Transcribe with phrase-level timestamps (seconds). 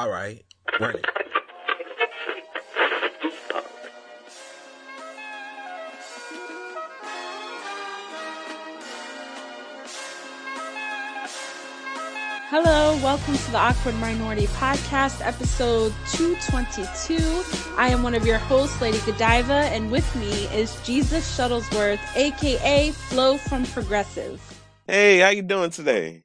[0.00, 0.42] All right,
[0.80, 1.04] run it.
[12.48, 17.44] Hello, welcome to the Awkward Minority Podcast, episode 222.
[17.76, 22.90] I am one of your hosts, Lady Godiva, and with me is Jesus Shuttlesworth, aka
[22.92, 24.40] Flo from Progressive.
[24.86, 26.24] Hey, how you doing today?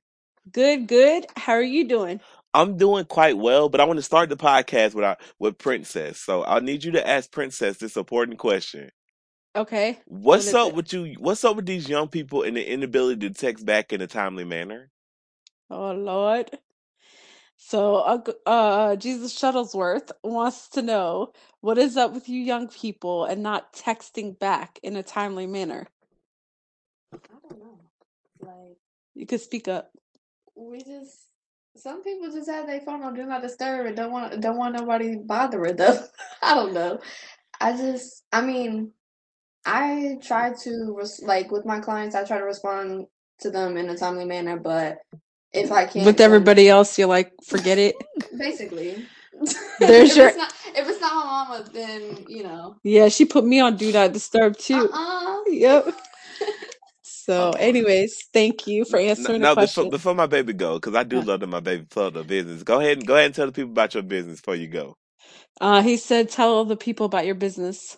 [0.51, 1.25] Good, good.
[1.35, 2.21] How are you doing?
[2.55, 6.19] I'm doing quite well, but I want to start the podcast with our, with Princess.
[6.19, 8.91] So I need you to ask Princess this important question.
[9.55, 9.99] Okay.
[10.05, 10.75] What's is up it?
[10.75, 11.15] with you?
[11.19, 14.45] What's up with these young people and the inability to text back in a timely
[14.45, 14.91] manner?
[15.69, 16.51] Oh, Lord.
[17.57, 23.25] So, uh, uh, Jesus Shuttlesworth wants to know what is up with you young people
[23.25, 25.87] and not texting back in a timely manner?
[27.13, 27.17] I
[27.49, 27.79] don't know.
[28.41, 28.77] Like
[29.15, 29.91] You could speak up.
[30.55, 31.24] we just
[31.77, 34.75] some people just have their phone on do not disturb and don't want don't want
[34.75, 36.03] nobody bothering them.
[36.43, 36.99] I don't know.
[37.61, 38.91] I just I mean
[39.65, 43.07] I try to res- like with my clients I try to respond
[43.41, 44.99] to them in a timely manner, but
[45.53, 47.95] if I can't With then everybody else, you're like, forget it.
[48.37, 49.09] basically
[49.79, 53.25] There's if your it's not if it's not my mama then you know Yeah, she
[53.25, 54.89] put me on Do Not Disturb too.
[54.91, 55.43] uh-uh.
[55.47, 55.95] Yep.
[57.25, 59.87] So, Oh, anyways, thank you for no, no, answering the no, before question.
[59.87, 62.63] before my baby go, because I do Uh, love that my baby plug the business.
[62.63, 64.97] Go ahead and go ahead and tell the people about your business before you go.
[65.61, 67.97] uh, he said, tell all the people about your business.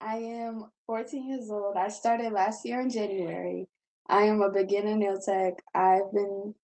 [0.00, 1.76] I am 14 years old.
[1.76, 3.68] I started last year in January.
[4.08, 5.54] I am a beginner nail tech.
[5.74, 6.54] I've been,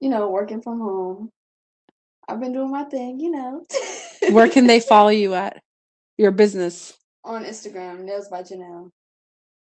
[0.00, 1.30] you know, working from home.
[2.28, 3.66] I've been doing my thing, you know,
[4.26, 5.60] Where can they follow you at?
[6.18, 6.94] Your business.
[7.24, 8.90] on Instagram, Nails by Janelle.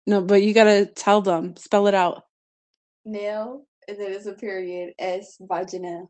[0.09, 1.55] No, but you gotta tell them.
[1.57, 2.23] Spell it out.
[3.05, 6.09] Nail, and then it's a period, S by Janelle.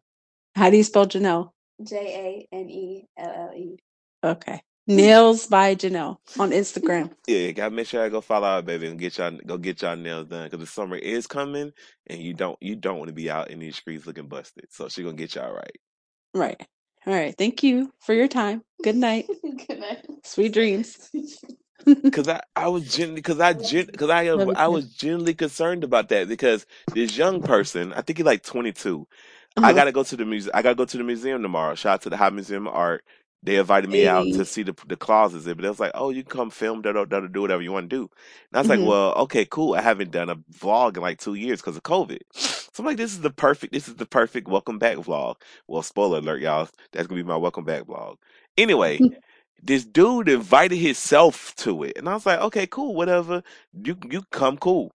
[0.54, 1.50] How do you spell Janelle?
[1.82, 3.76] J A N E L L E.
[4.22, 4.62] Okay.
[4.86, 7.10] Nails by Janelle on Instagram.
[7.26, 9.96] Yeah, gotta make sure I go follow our baby and get y'all go get y'all
[9.96, 11.72] nails done because the summer is coming
[12.06, 14.66] and you don't you don't want to be out in these streets looking busted.
[14.70, 15.76] So she gonna get y'all right.
[16.34, 16.64] Right.
[17.04, 17.34] All right.
[17.36, 18.62] Thank you for your time.
[18.84, 19.26] Good night.
[19.42, 20.06] Good night.
[20.22, 21.10] Sweet dreams.
[22.10, 25.84] Cause I, I was genuinely, cause I gen, cause I, uh, I was genuinely concerned
[25.84, 29.06] about that because this young person, I think he's like 22.
[29.62, 29.74] I Uh-huh.
[29.74, 30.52] gotta go to the museum.
[30.54, 31.74] I gotta go to the museum tomorrow.
[31.74, 33.04] Shout out to the High Museum of Art.
[33.42, 36.08] They invited me out to see the the closets there, but they was like, "Oh,
[36.10, 38.58] you can come film, da da da, do whatever you want to do." And I
[38.60, 39.74] was like, hmm "Well, okay, cool.
[39.74, 42.96] I haven't done a vlog in like two years because of COVID." So I'm like,
[42.96, 43.72] "This is the perfect.
[43.72, 45.36] This is the perfect welcome back vlog."
[45.68, 46.68] Well, spoiler alert, y'all.
[46.92, 48.16] That's gonna be my welcome back vlog.
[48.56, 49.04] Anyway,
[49.62, 53.42] this dude invited himself to it, and I was like, "Okay, cool, whatever.
[53.74, 54.90] You you come, cool."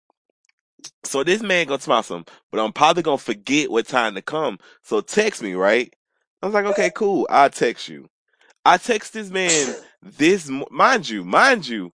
[1.06, 4.60] So this man gonna smile some, but I'm probably gonna forget what time to come.
[4.84, 5.94] So text me, right?
[6.44, 7.28] I was like, okay, cool.
[7.32, 8.10] I'll text you.
[8.66, 11.92] I text this man this, mind you, mind you.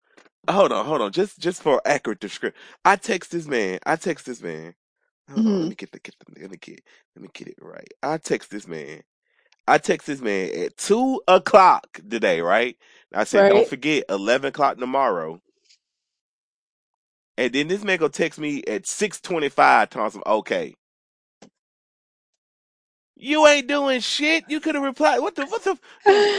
[0.50, 1.12] Hold on, hold on.
[1.12, 3.80] Just, just for accurate description, I text this man.
[3.86, 4.74] I text this man.
[5.30, 6.80] Hold on, let hmm me get the, get the, let me get,
[7.16, 7.88] let me get it right.
[8.02, 9.02] I text this man.
[9.66, 12.76] I text this man at two o'clock today, right?
[13.12, 15.40] I said, don't forget, eleven o'clock tomorrow.
[17.38, 19.90] And then this man go text me at six twenty-five.
[19.90, 20.74] Telling some okay.
[23.18, 24.44] You ain't doing shit.
[24.48, 25.20] You could have replied.
[25.20, 25.46] What the?
[25.46, 25.78] What the?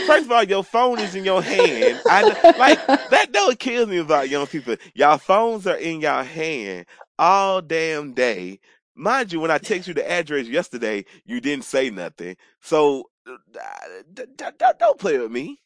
[0.05, 1.99] First of all, your phone is in your hand.
[2.05, 2.21] I
[2.57, 3.31] like that.
[3.31, 4.75] Don't kill me about young people.
[4.93, 6.85] Y'all phones are in your hand
[7.17, 8.59] all damn day.
[8.95, 12.37] Mind you, when I text you the address yesterday, you didn't say nothing.
[12.61, 13.09] So
[14.79, 15.59] don't play with me.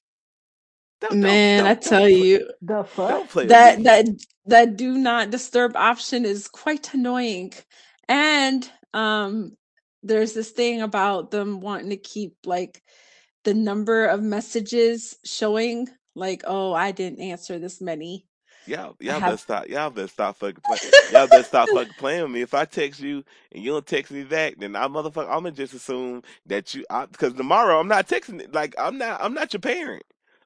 [1.02, 3.12] Don't don't Man, I don't tell don't play, you, The fuck?
[3.12, 3.86] don't play with that me.
[3.86, 4.06] that
[4.48, 7.54] that do not disturb option is quite annoying.
[8.10, 9.58] And um
[10.04, 12.84] there's this thing about them wanting to keep like
[13.46, 18.28] the number of messages showing like, oh, I didn't answer this many.
[18.68, 19.68] Y'all, y'all better stop.
[19.68, 20.94] Y'all better stop fucking playing.
[21.12, 22.42] Y'all better stop fucking playing with me.
[22.42, 25.52] If I text you and you don't text me back, then I motherfucker, I'm gonna
[25.52, 26.86] just assume that you.
[27.12, 28.54] Because tomorrow I'm not texting.
[28.54, 29.22] Like I'm not.
[29.22, 30.04] I'm not your parent.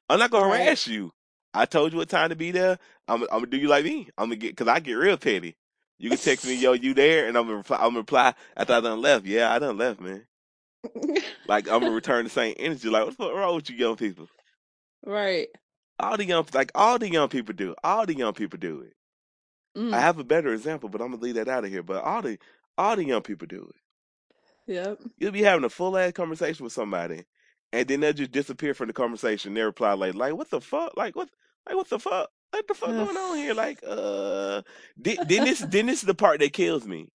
[0.10, 0.64] I'm not gonna right.
[0.64, 1.12] harass you.
[1.54, 2.80] I told you what time to be there.
[3.08, 3.24] I'm.
[3.24, 4.10] I'm gonna do you like me.
[4.18, 4.52] I'm gonna get.
[4.56, 5.56] Because I get real petty.
[5.98, 7.78] You can text me, yo, you there, and I'm gonna reply.
[7.78, 9.26] I'm gonna reply after I done left.
[9.26, 10.26] Yeah, I done left, man.
[11.48, 12.90] Like I'm gonna return the same energy.
[12.90, 14.28] Like what's wrong with you, young people?
[15.06, 15.48] Right.
[16.00, 17.76] All the young, like all the young people do.
[17.84, 18.94] All the young people do it.
[19.76, 19.92] I Mm.
[20.00, 21.84] have a better example, but I'm gonna leave that out of here.
[21.84, 22.38] But all the
[22.78, 24.74] all the young people do it.
[24.74, 25.00] Yep.
[25.18, 27.26] You'll be having a full ass conversation with somebody,
[27.74, 29.54] and then they'll just disappear from the conversation.
[29.54, 30.96] They reply like, like what the fuck?
[30.98, 31.30] Like what?
[31.68, 32.30] Like what the fuck?
[32.52, 33.54] What the fuck going on here?
[33.54, 34.62] Like, uh,
[34.98, 37.10] then, then this then this is the part that kills me.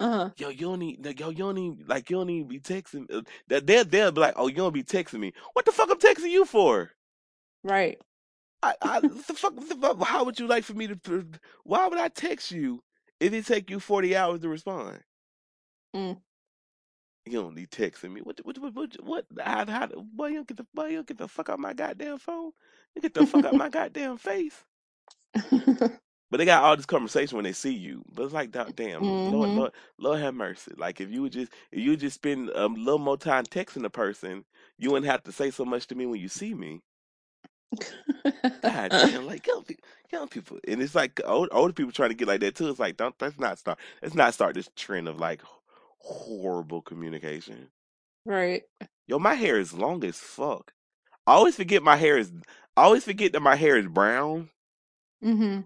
[0.00, 0.30] Uh-huh.
[0.36, 3.06] Yo, you don't need, like, yo, you don't even, like, you don't even be texting.
[3.12, 5.32] Uh, that they'll, they'll be like, oh, you don't be texting me.
[5.54, 6.92] What the fuck I'm texting you for?
[7.64, 7.98] Right.
[8.62, 11.26] I, I, the fuck, the fuck, how would you like for me to,
[11.64, 12.82] why would I text you
[13.20, 15.00] if it take you 40 hours to respond?
[15.94, 16.20] Mm.
[17.26, 18.20] You don't need texting me.
[18.22, 21.06] What, what, what, what, what how, how, boy, you don't get the, boy, you don't
[21.06, 22.52] get the fuck out my goddamn phone.
[22.94, 24.64] You get the fuck out my goddamn face.
[26.30, 28.04] But they got all this conversation when they see you.
[28.14, 29.54] But it's like, da- damn, Lord, Mhm.
[29.54, 30.72] Lord, Lord have mercy.
[30.76, 33.82] Like if you would just, if you would just spend a little more time texting
[33.82, 34.44] the person,
[34.78, 36.82] you wouldn't have to say so much to me when you see me.
[37.74, 42.14] God damn, like young people, young people, and it's like old, older people trying to
[42.14, 42.68] get like that too.
[42.68, 45.42] It's like, don't let's not start, let's not start this trend of like
[45.98, 47.68] horrible communication.
[48.24, 48.62] right.
[49.06, 50.72] Yo, my hair is long as fuck.
[51.26, 52.32] I always forget my hair is,
[52.76, 54.50] I always forget that my hair is brown.
[55.24, 55.62] Mm-hmm.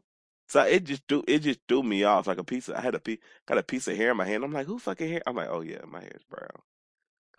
[0.49, 2.95] So it just threw it just threw me off like a piece of I had
[2.95, 4.45] a piece got a piece of hair in my hand.
[4.45, 5.23] I'm like, who fucking hair?
[5.27, 6.63] I'm like, oh yeah, my hair is brown.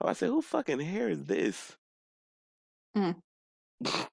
[0.01, 1.77] Oh, I said, who fucking hair is this?
[2.98, 3.16] Mm.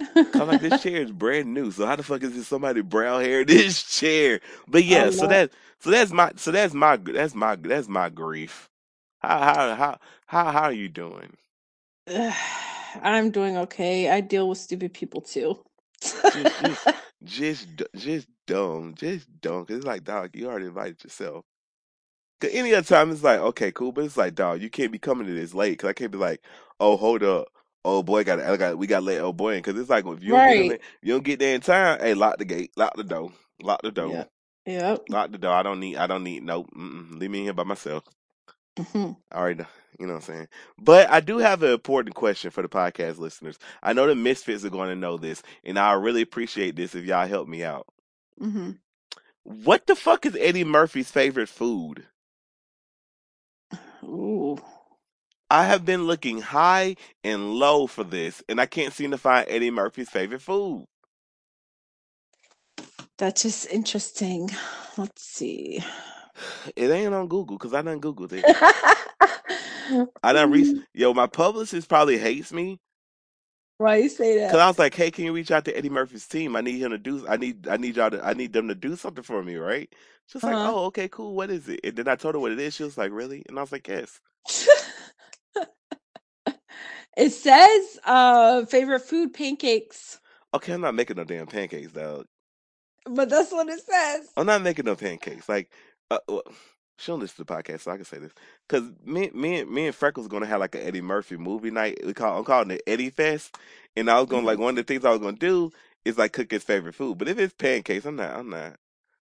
[0.00, 1.70] I'm like, this chair is brand new.
[1.70, 4.40] So how the fuck is this somebody brown hair this chair?
[4.68, 8.68] But yeah, so that so that's my so that's my that's my that's my grief.
[9.20, 11.36] How how how how how are you doing?
[13.02, 14.10] I'm doing okay.
[14.10, 15.58] I deal with stupid people too.
[16.00, 16.88] Just just
[17.24, 19.66] just just dumb, just dumb.
[19.66, 21.44] Cause it's like, dog, you already invited yourself.
[22.40, 24.98] Cause any other time it's like, okay, cool, but it's like, dog, you can't be
[24.98, 25.78] coming to this late.
[25.78, 26.42] Cause I can't be like,
[26.80, 27.48] oh, hold up,
[27.86, 29.62] oh boy, got I got we got to let oh boy in.
[29.62, 30.80] Cause it's like, if you don't get right.
[31.02, 32.00] you don't get there in time.
[32.00, 34.30] Hey, lock the gate, lock the door, lock the door, Yep.
[34.66, 35.02] Yep.
[35.08, 35.52] lock the door.
[35.52, 38.02] I don't need, I don't need, no, leave me in here by myself.
[38.76, 39.16] Mhm.
[39.32, 39.56] All right,
[39.98, 40.48] you know what I'm saying.
[40.78, 43.58] But I do have an important question for the podcast listeners.
[43.82, 47.04] I know the misfits are going to know this, and I really appreciate this if
[47.04, 47.86] y'all help me out.
[48.42, 48.78] Mhm.
[49.44, 52.04] What the fuck is Eddie Murphy's favorite food?
[54.04, 54.58] Ooh.
[55.50, 59.46] I have been looking high and low for this, and I can't seem to find
[59.48, 60.86] Eddie Murphy's favorite food.
[63.18, 64.50] That's just interesting.
[64.98, 65.84] Let's see.
[66.76, 68.48] It ain't on Google because I done Googled it.
[70.22, 72.80] I done re- Yo, my publicist probably hates me
[73.78, 74.48] Why you say that?
[74.48, 74.60] because that?
[74.60, 76.56] I was like, "Hey, can you reach out to Eddie Murphy's team?
[76.56, 77.26] I need him to do.
[77.28, 77.68] I need.
[77.68, 78.24] I need y'all to.
[78.24, 79.92] I need them to do something for me, right?"
[80.28, 80.64] She was like, Uh-huh.
[80.64, 81.34] "Oh, okay, cool.
[81.34, 82.74] What is it?" And then I told her what it is.
[82.74, 84.20] She was like, "Really?" And I was like, "Yes."
[87.16, 90.20] it says uh favorite food pancakes,
[90.54, 92.26] Okay, I'm not making no damn pancakes, dog.
[93.06, 94.28] but that's what it says.
[94.36, 95.48] I'm not making no pancakes.
[95.48, 95.70] Like,
[96.10, 96.42] uh, well,
[96.98, 98.32] she don't listen to the podcast, so I can say this.
[98.68, 101.98] Cause me, me, and me and Freckles gonna have like an Eddie Murphy movie night.
[102.04, 103.56] We call, I'm calling it Eddie Fest,
[103.96, 104.60] and I was gonna like Mhm.
[104.60, 105.72] one of the things I was gonna do
[106.04, 107.18] is like cook his favorite food.
[107.18, 108.76] But if it's pancakes, I'm not, I'm not,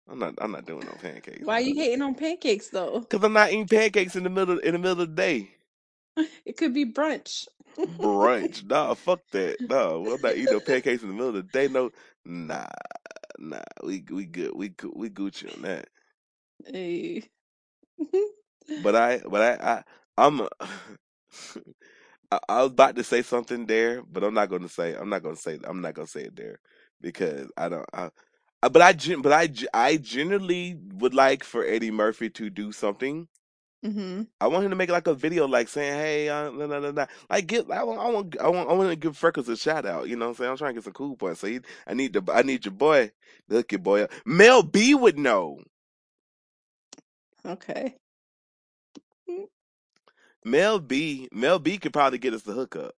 [0.09, 1.47] I'm not, I'm not doing no pancakes.
[1.47, 3.07] Why are you hating on pancakes though?
[3.09, 5.51] Cause I'm not eating pancakes in the middle in the middle of the day.
[6.45, 7.47] It could be brunch.
[7.87, 9.59] Brunch, nah, fuck that.
[9.69, 11.67] No, I'm not eating no pancakes in the middle of the day.
[11.69, 11.91] No,
[12.25, 12.67] nah,
[13.39, 13.59] nah.
[13.83, 14.53] We we good.
[14.55, 14.93] We good.
[14.95, 15.89] We Gucci on that.
[16.65, 17.23] Hey.
[18.77, 19.83] But I, but I, I
[20.17, 20.41] I'm.
[20.41, 20.49] A,
[22.31, 24.95] I, I was about to say something there, but I'm not going to say.
[24.95, 25.59] I'm not going to say.
[25.65, 26.59] I'm not going to say it there
[27.01, 27.85] because I don't.
[27.93, 28.11] I-
[28.61, 33.27] but I, but I, I generally would like for Eddie Murphy to do something.
[33.83, 36.79] Hmm I want him to make like a video, like saying, "Hey, uh, nah, nah,
[36.79, 37.69] nah, nah." like get.
[37.71, 40.07] I want, I want, I want, I want to give Freckles a shout out.
[40.09, 40.51] You know what I'm saying?
[40.51, 41.41] I'm trying to get some cool points.
[41.41, 43.11] So he, I need the, I need your boy,
[43.49, 44.11] to hook your boy up.
[44.25, 45.59] Mel B would know.
[47.45, 47.95] Okay.
[50.45, 52.95] Mel B, Mel B could probably get us the hookup.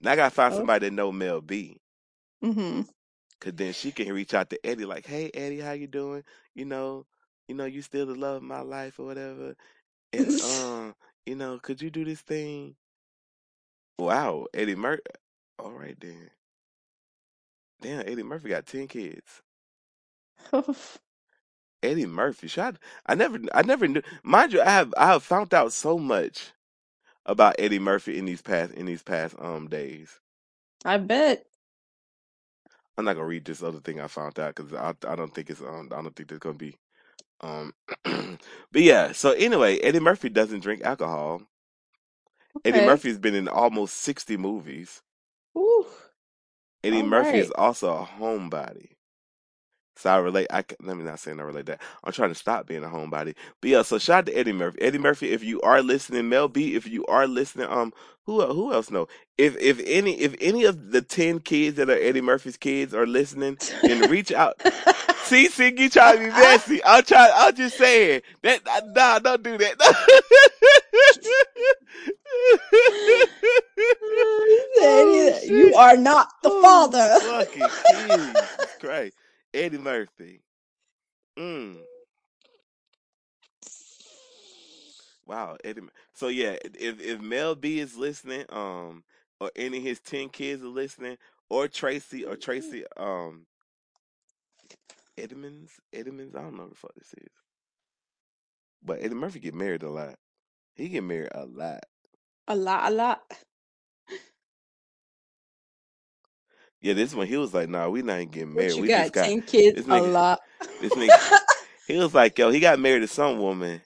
[0.00, 0.56] Now I gotta find Oh.
[0.56, 1.78] somebody that know Mel B.
[2.42, 2.82] Mm-hmm.
[3.40, 6.24] Cause then she can reach out to Eddie like, "Hey Eddie, how you doing?
[6.54, 7.06] You know,
[7.48, 9.54] you know, you still the love of my life or whatever.
[10.18, 10.94] And um,
[11.26, 12.76] you know, could you do this thing?"
[13.98, 15.02] Wow, Eddie Murphy.
[15.58, 16.30] All right then.
[17.80, 19.42] Damn, Eddie Murphy got ten kids.
[21.82, 22.48] Eddie Murphy.
[22.48, 22.64] Should
[23.06, 24.02] I, I never, I never knew.
[24.22, 26.52] Mind you, I have, I have found out so much
[27.26, 30.20] about Eddie Murphy in these past, in these past um days.
[30.84, 31.46] I bet.
[32.96, 35.50] I'm not gonna read this other thing I found out because I, I don't think
[35.50, 36.76] it's um, I don't think there's gonna be
[37.44, 37.74] um.
[38.72, 39.12] but yeah.
[39.12, 41.42] So anyway, Eddie Murphy doesn't drink alcohol.
[42.64, 42.82] Eddie Okay.
[42.82, 45.02] Murphy has been in almost 60 movies.
[45.58, 45.86] Ooh.
[46.84, 47.40] Eddie All Murphy right.
[47.40, 48.90] is also a homebody.
[49.96, 50.46] So I relate.
[50.50, 51.80] I let me not say I relate that.
[52.04, 53.34] I'm trying to stop being a homebody.
[53.60, 54.80] But yeah, so shout out to Eddie Murphy.
[54.80, 57.92] Eddie Murphy, if you are listening, Mel B, if you are listening, um,
[58.24, 59.06] who el- who else know?
[59.38, 63.06] If if any if any of the ten kids that are Eddie Murphy's kids are
[63.06, 64.54] listening, then reach out
[65.26, 66.80] See, see, you trying to be messy.
[66.84, 67.32] I'm trying.
[67.34, 68.64] I'm just saying that.
[68.94, 69.76] Nah, don't do that.
[74.80, 77.18] oh, you are not the Oh, father.
[77.20, 79.16] Fucking Jesus Christ,
[79.52, 80.40] Eddie Murphy.
[81.38, 81.78] Mm.
[85.26, 85.82] Wow, Eddie.
[86.12, 89.04] So yeah, if if Mel B is listening, um,
[89.40, 91.16] or any of his ten kids are listening,
[91.48, 93.46] or Tracy or Tracy, um,
[95.18, 96.34] Edmonds, Edmonds.
[96.34, 97.28] I don't know what the fuck this is.
[98.84, 100.16] But Eddie Murphy get married a lot.
[100.74, 101.84] He get married a lot.
[102.48, 103.22] A lot, a lot.
[106.80, 108.74] Yeah, this one he was like, "Nah, we not even getting married.
[108.78, 109.02] We got?
[109.04, 109.76] just got Ten kids?
[109.76, 110.40] this A lot.
[110.82, 111.38] This nigga.
[111.88, 113.80] he was like, yo, he got married to some woman.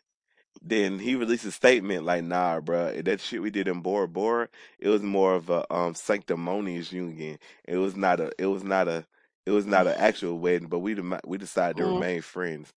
[0.60, 4.48] Then he released a statement like, "Nah, bruh, that shit we did in Bora Bora,
[4.80, 7.38] it was more of a um sanctimonious union.
[7.66, 9.06] It was not a, it was not a,
[9.48, 10.68] it was not an actual wedding.
[10.68, 11.94] But we dem- we decided to Mm.
[11.94, 12.72] remain friends.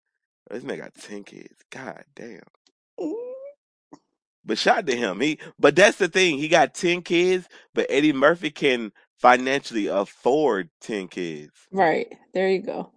[0.50, 1.56] This man got ten kids.
[1.70, 2.40] God damn.
[3.00, 3.32] Mm.
[4.44, 5.20] But shout to him.
[5.20, 6.38] He, but that's the thing.
[6.38, 11.52] He got ten kids, but Eddie Murphy can financially afford ten kids.
[11.72, 12.08] Right.
[12.34, 12.92] There you go.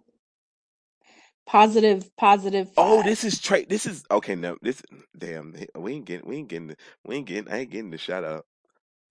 [1.46, 2.70] Positive, positive.
[2.76, 3.66] Oh, this is Trey.
[3.66, 4.34] This is okay.
[4.36, 4.82] No, this
[5.18, 5.54] damn.
[5.76, 6.28] We ain't getting.
[6.28, 6.68] We ain't getting.
[6.68, 6.76] The,
[7.06, 7.52] we ain't getting.
[7.52, 8.46] I ain't getting the shout out.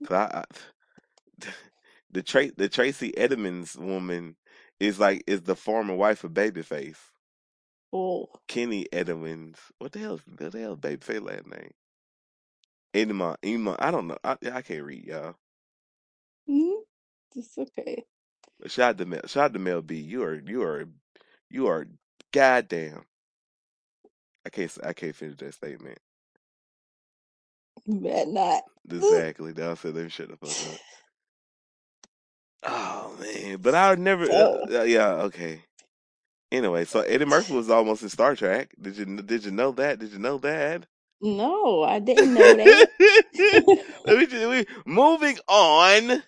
[0.09, 0.43] I, I,
[2.11, 4.35] the Tra- the Tracy Edmonds woman
[4.81, 6.97] is like is the former wife of Babyface.
[7.93, 8.27] Oh.
[8.47, 9.59] Kenny Edmonds.
[9.79, 10.15] What the hell?
[10.15, 10.77] is- What the hell?
[10.77, 11.71] Babyface last name?
[12.93, 13.37] Edmond.
[13.43, 13.77] Edmond.
[13.79, 14.17] I don't know.
[14.23, 15.35] I, I can't read y'all.
[16.49, 16.81] Mm.
[17.35, 18.05] It's okay.
[18.67, 19.21] Shout out to Mel.
[19.27, 19.97] Shout out to Mel B.
[19.97, 20.35] You are.
[20.45, 20.85] You are.
[21.49, 21.87] You are.
[22.33, 23.03] Goddamn.
[24.45, 24.77] I can't.
[24.83, 25.99] I can't finish that statement.
[27.85, 28.63] You bet not.
[28.91, 29.53] Exactly.
[29.53, 30.81] Now I said, let me shut the fuck up.
[33.21, 34.23] Man, but I would never.
[34.29, 35.63] Uh, uh, yeah, okay.
[36.51, 38.71] Anyway, so Eddie Murphy was almost in Star Trek.
[38.81, 39.99] Did you did you know that?
[39.99, 40.85] Did you know that?
[41.21, 42.89] No, I didn't know that.
[44.05, 46.23] Let me just, we, moving on.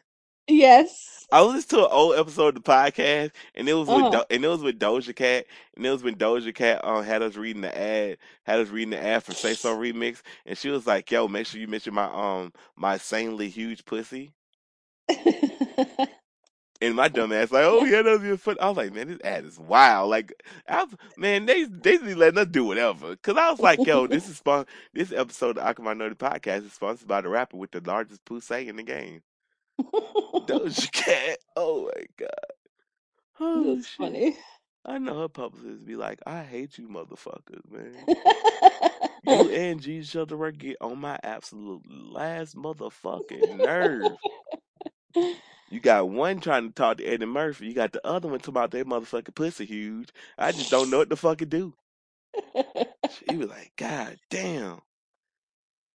[0.47, 1.09] yes.
[1.31, 4.09] I listened to an old episode of the podcast, and it was with Uh-huh.
[4.29, 5.45] Do- and it was with Doja Cat,
[5.75, 8.91] and it was when Doja Cat um had us reading the ad, had us reading
[8.91, 11.95] the ad for Say So Remix, and she was like, "Yo, make sure you mention
[11.95, 14.31] my um my insanely huge pussy."
[16.84, 18.58] And my dumb ass like, oh yeah, that's your foot.
[18.62, 20.10] I was like, man, this ad is wild.
[20.10, 20.34] Like,
[20.68, 20.86] I,
[21.18, 23.16] man, they they be letting us do whatever.
[23.18, 26.74] Cause I was like, yo, this is spon- This episode of Awkward Minority Podcast is
[26.74, 29.22] sponsored by the rapper with the largest pussy in the game,
[29.82, 31.38] Doja Cat.
[31.56, 32.30] Oh my god.
[33.40, 33.98] Oh That's shit.
[33.98, 34.38] funny.
[34.86, 37.96] I know her publicists be like, I hate you motherfuckers, man.
[39.25, 44.12] You and G Shuttlesworth get on my absolute last motherfucking nerve.
[45.74, 47.68] You got one trying to talk to Eddie Murphy.
[47.68, 50.12] You got the other one talking about their motherfucking pussy huge.
[50.38, 51.74] I just don't know what the fuck to do.
[53.08, 54.82] She was like, God damn.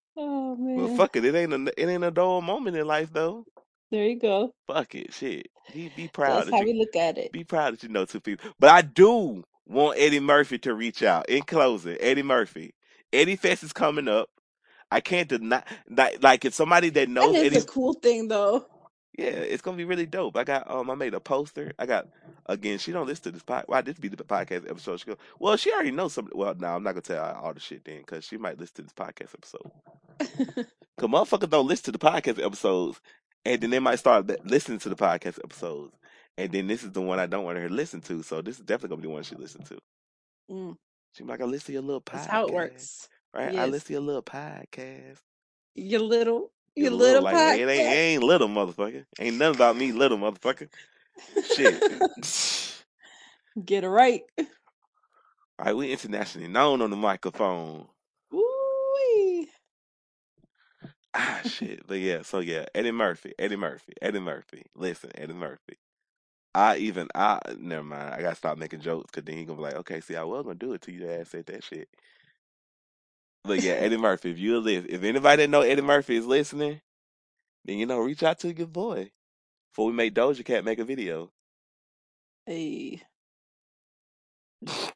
[0.17, 0.77] oh man.
[0.77, 1.25] Well, fuck it.
[1.25, 3.45] It ain't a it ain't a dull moment in life though.
[3.91, 4.53] There you go.
[4.67, 5.13] Fuck it.
[5.13, 5.49] Shit.
[5.71, 7.31] Be be proud That's that how you we look at it.
[7.31, 8.51] be proud that you know two people.
[8.59, 11.29] But I do want Eddie Murphy to reach out.
[11.29, 12.75] In closing, Eddie Murphy.
[13.13, 14.29] Eddie Fest is coming up.
[14.91, 18.27] I can't deny like, like if somebody that That knows is Eddie a cool thing
[18.29, 18.65] though.
[19.17, 20.37] Yeah, it's gonna be really dope.
[20.37, 21.73] I got um, I made a poster.
[21.79, 22.07] I got
[22.45, 22.77] again.
[22.77, 23.63] She don't listen to this podcast.
[23.67, 24.99] Why this be the podcast episode?
[24.99, 26.29] She go, well, she already knows some.
[26.33, 28.75] Well, no, I'm not gonna tell her all the shit then, because she might listen
[28.75, 29.71] to this podcast episode.
[30.99, 32.99] Cause motherfuckers don't listen to the podcast episodes,
[33.45, 35.95] and then they might start listening to the podcast episodes,
[36.37, 38.21] and then this is the one I don't want her to listen to.
[38.23, 39.79] So this is definitely gonna be the one she listen to.
[40.51, 40.77] Mm,
[41.13, 43.09] She might go listen to your little that's podcast, how it works.
[43.33, 43.55] right?
[43.55, 45.17] I listen to your little podcast.
[45.75, 46.51] Your little,
[46.83, 49.05] Little little like it ain't, it ain't little motherfucker.
[49.19, 50.69] Ain't nothing about me, little motherfucker.
[51.55, 52.83] Shit.
[53.65, 54.23] Get it right.
[54.37, 57.87] All right, we internationally known on the microphone.
[58.33, 59.45] Ooh.
[61.13, 61.85] Ah, shit.
[61.87, 64.63] But yeah, so yeah, Eddie Murphy, Eddie Murphy, Eddie Murphy.
[64.75, 65.77] Listen, Eddie Murphy.
[66.55, 68.13] I even I never mind.
[68.13, 70.43] I gotta stop making jokes because then he gonna be like, okay, see, I was
[70.43, 71.89] gonna do it till you ass said that shit.
[73.43, 74.31] But yeah, Eddie Murphy.
[74.31, 76.81] If you live, if anybody that know Eddie Murphy is listening,
[77.65, 79.11] then you know, reach out to your boy
[79.71, 81.31] before we make Doja Cat make a video.
[82.45, 83.01] Hey.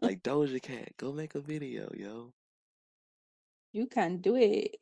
[0.00, 2.32] Like Doja Cat, go make a video, yo.
[3.72, 4.76] you can do it.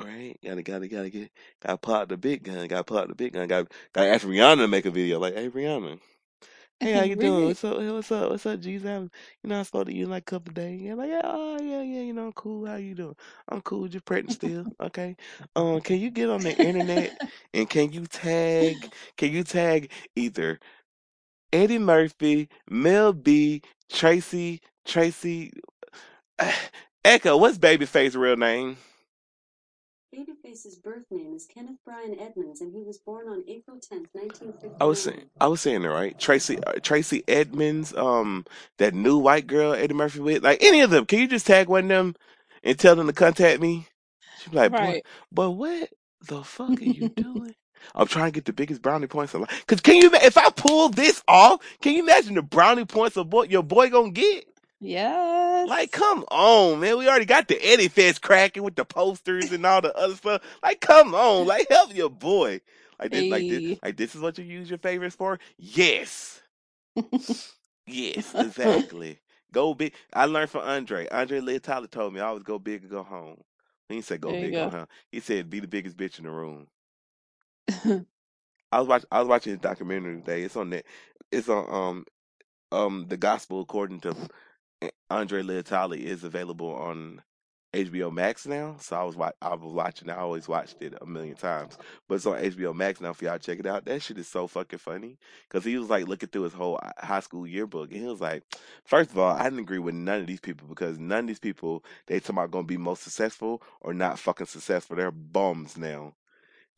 [0.00, 0.38] Right?
[0.44, 2.68] Gotta gotta gotta get gotta out the big gun.
[2.68, 3.48] Gotta out the big gun.
[3.48, 5.18] Gotta gotta ask Rihanna to make a video.
[5.18, 5.98] Like, hey Rihanna,
[6.80, 7.42] hey, how you doing?
[7.42, 7.46] Really?
[7.46, 7.78] What's up?
[7.78, 8.30] Hey, what's up?
[8.30, 8.60] What's up?
[8.64, 10.80] I haven't- You know, I spoke to you in like a couple days.
[10.80, 12.02] Yeah, like, yeah, oh, yeah, yeah.
[12.02, 12.66] You know, I'm cool.
[12.66, 13.16] How you doing?
[13.48, 13.88] I'm cool.
[13.88, 14.66] Just pregnant still.
[14.80, 15.16] Okay.
[15.56, 17.16] Um, can you get on the internet
[17.54, 18.90] and can you tag?
[19.16, 20.58] Can you tag either
[21.52, 25.52] Eddie Murphy, Mel B, Tracy, Tracy.
[27.04, 28.76] Echo, what's Babyface's real name?
[30.14, 34.76] Babyface's birth name is Kenneth Brian Edmonds, and he was born on April 10th, 1959.
[34.80, 36.18] I was saying, I was saying it right.
[36.18, 38.46] Tracy, uh, Tracy Edmonds, um,
[38.78, 41.04] that new white girl Eddie Murphy with, like any of them.
[41.04, 42.16] Can you just tag one of them
[42.62, 43.86] and tell them to contact me?
[44.42, 45.06] She'd like, boy, Right.
[45.30, 45.90] but what
[46.26, 47.54] the fuck are you doing?
[47.94, 49.50] I'm trying to get the biggest brownie points alive.
[49.66, 53.28] Cause can you, if I pull this off, can you imagine the brownie points of
[53.28, 54.46] boy, your boy gonna get?
[54.80, 55.70] Yes.
[55.70, 56.98] Like, come on, man.
[56.98, 60.42] We already got the Eddie Fest cracking with the posters and all the other stuff.
[60.62, 62.60] Like, come on, like help your boy.
[62.98, 65.38] Like this, like this, like this is what you use your favorites for?
[65.58, 66.42] Yes.
[67.86, 69.20] Yes, exactly.
[69.52, 69.94] Go big.
[70.12, 71.08] I learned from Andre.
[71.10, 73.42] Andre Leon Talley told me I always go big or go home.
[73.88, 74.58] He didn't say go There big go.
[74.58, 74.86] go home.
[75.10, 76.68] He said be the biggest bitch in the room.
[78.72, 80.42] I was watching I was watching his documentary today.
[80.42, 80.84] It's on that
[81.32, 82.06] it's on um
[82.78, 84.14] um the gospel according to
[85.10, 87.22] Andre Leon Talley is available on
[87.74, 88.76] HBO Max now.
[88.80, 90.08] So I was wa- I was watching.
[90.10, 91.76] I always watched it a million times,
[92.08, 93.12] but it's on HBO Max now.
[93.12, 93.84] For y'all check it out.
[93.84, 95.18] That shit is so fucking funny
[95.48, 98.20] because he was like looking through his whole uh, high school yearbook, and he was
[98.20, 98.42] like,
[98.84, 101.38] first of all, I didn't agree with none of these people because none of these
[101.38, 104.96] people they talking about gonna be most successful or not fucking successful.
[104.96, 106.14] They're bums now.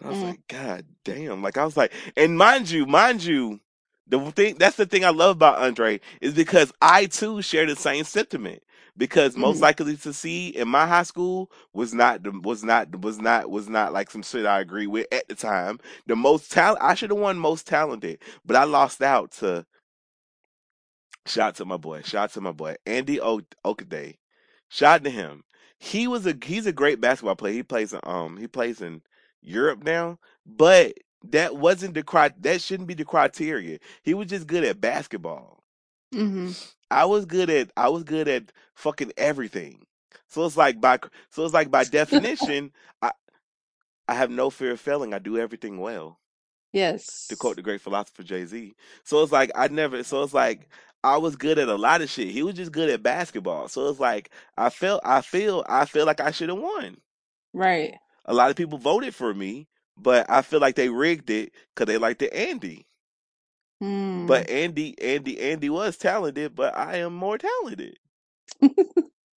[0.00, 0.25] And I was Mm.
[0.25, 1.42] like, God damn!
[1.42, 3.61] Like I was like, and mind you, mind you,
[4.09, 7.76] the thing that's the thing I love about Andre is because I too share the
[7.76, 8.62] same sentiment.
[8.97, 9.62] Because most Mhm.
[9.62, 13.69] likely to see in my high school was not the was not was not was
[13.69, 15.80] not like some shit I agree with at the time.
[16.07, 19.66] The most talent I should have won most talented, but I lost out to
[21.26, 24.16] shout out to my boy, shout out to my boy Andy o- Okaday.
[24.71, 25.45] Shout out to him.
[25.78, 27.54] He was a he's a great basketball player.
[27.54, 29.02] He plays in um he plays in
[29.42, 33.78] Europe now, but that wasn't the cri that shouldn't be the criteria.
[34.02, 35.62] He was just good at basketball.
[36.14, 36.56] Mhm.
[36.90, 39.86] I was good at I was good at fucking everything.
[40.28, 40.98] So it's like by
[41.30, 42.72] so it's like by definition,
[43.02, 43.12] I
[44.08, 45.14] I have no fear of failing.
[45.14, 46.18] I do everything well.
[46.72, 47.26] Yes.
[47.28, 48.74] To quote the great philosopher Jay Z.
[49.04, 50.68] So it's like I never so it's like
[51.02, 52.28] I was good at a lot of shit.
[52.28, 53.68] He was just good at basketball.
[53.68, 56.98] So it's like I felt I feel I feel like I should have won.
[57.52, 57.94] Right.
[58.26, 59.66] A lot of people voted for me,
[60.02, 62.86] but I feel like they rigged it because they liked the Andy.
[63.82, 64.26] Mm.
[64.26, 67.98] But Andy, Andy, Andy was talented, but I am more talented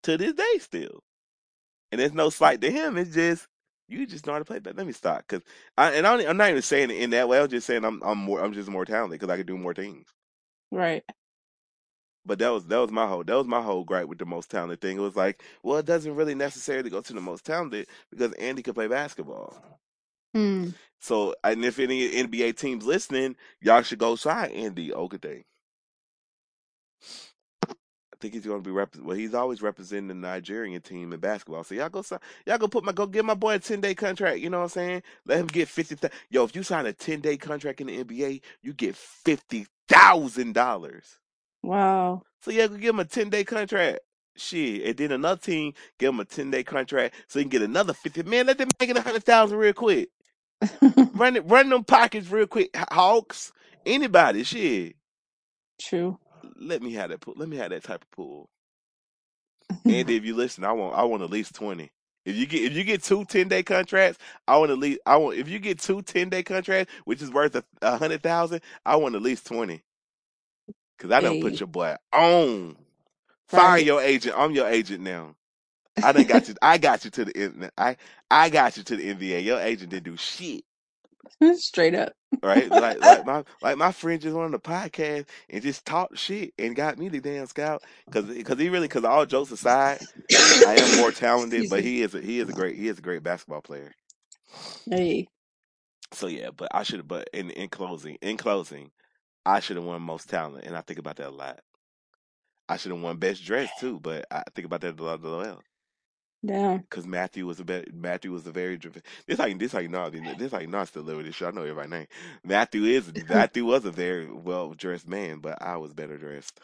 [0.03, 1.03] to this day still.
[1.91, 2.97] And there's no slight to him.
[2.97, 3.47] It's just
[3.87, 4.59] you just know how to play.
[4.59, 5.43] But let me stop because
[5.77, 7.39] I and I, I'm not even saying it in that way.
[7.39, 9.73] I'm just saying I'm I'm more I'm just more talented because I can do more
[9.73, 10.07] things.
[10.71, 11.03] Right.
[12.25, 14.49] But that was that was my whole that was my whole gripe with the most
[14.51, 14.97] talented thing.
[14.97, 18.63] It was like, well, it doesn't really necessarily go to the most talented because Andy
[18.63, 19.57] could play basketball.
[20.35, 20.73] Mm.
[20.99, 25.43] So, and if any NBA teams listening, y'all should go sign Andy Okaday.
[28.13, 28.95] I think he's going to be rep.
[28.95, 31.63] Well, he's always representing the Nigerian team in basketball.
[31.65, 32.19] So y'all go sign.
[32.47, 34.39] Y'all go put my go give my boy a ten day contract.
[34.39, 35.03] You know what I'm saying?
[35.25, 35.95] Let him get fifty.
[35.95, 39.67] Th- Yo, if you sign a ten day contract in the NBA, you get fifty
[39.89, 41.19] thousand dollars.
[41.63, 42.23] Wow.
[42.41, 43.99] So yeah, go give him a ten day contract.
[44.37, 47.61] Shit, and then another team give him a ten day contract so he can get
[47.61, 48.23] another fifty.
[48.23, 50.09] Man, let them make it a hundred thousand real quick.
[51.13, 52.75] Run it, run them pockets real quick.
[52.91, 53.53] Hawks,
[53.85, 54.95] anybody, shit.
[55.81, 56.19] True.
[56.59, 57.21] Let me have that.
[57.21, 57.35] pool.
[57.37, 58.49] Let me have that type of pool.
[59.87, 61.91] Andy, if you listen, I want I want at least twenty.
[62.25, 65.17] If you get if you get two 10 day contracts, I want at least I
[65.17, 68.61] want if you get two 10 day contracts, which is worth a, a hundred thousand,
[68.85, 69.83] I want at least twenty.
[70.99, 72.77] Cause I done put your boy on.
[73.47, 73.85] Fire Right.
[73.85, 74.35] your agent.
[74.37, 75.35] I'm your agent now.
[76.01, 76.55] I done got you.
[76.61, 77.97] I got you to the I
[78.29, 79.43] I got you to the NBA.
[79.43, 80.63] Your agent didn't do shit.
[81.55, 82.13] Straight up.
[82.41, 82.69] Right?
[82.69, 86.53] Like like my like my friend just went on the podcast and just talked shit
[86.57, 87.83] and got me the damn scout.
[88.11, 90.01] Cause cause he really cause all jokes aside,
[90.31, 91.83] I am more talented, Excuse but me.
[91.83, 93.93] he is a, he is a great he is a great basketball player.
[94.89, 95.27] Hey.
[96.11, 97.07] So yeah, but I should have.
[97.07, 98.91] But in in closing, in closing,
[99.45, 101.59] I should have won most talent, and I think about that a lot.
[102.69, 105.25] I should have won best dress too, but I think about that a lot as
[105.25, 105.61] well.
[106.45, 106.85] Damn.
[106.89, 109.03] Cause Matthew was a be- Matthew was a very driven.
[109.27, 111.49] This you this how you know this know I still live with this shit.
[111.49, 112.07] I know everybody's name.
[112.45, 116.61] Matthew is Matthew was a very well dressed man, but I was better dressed.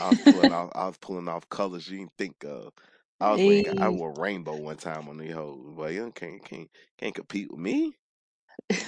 [0.00, 2.72] I was pulling off I was pulling off colors you didn't think of.
[3.20, 3.90] I was wearing I Hey.
[3.90, 5.74] wore rainbow one time on the whole.
[5.76, 7.94] Well, you can't can't can't compete with me.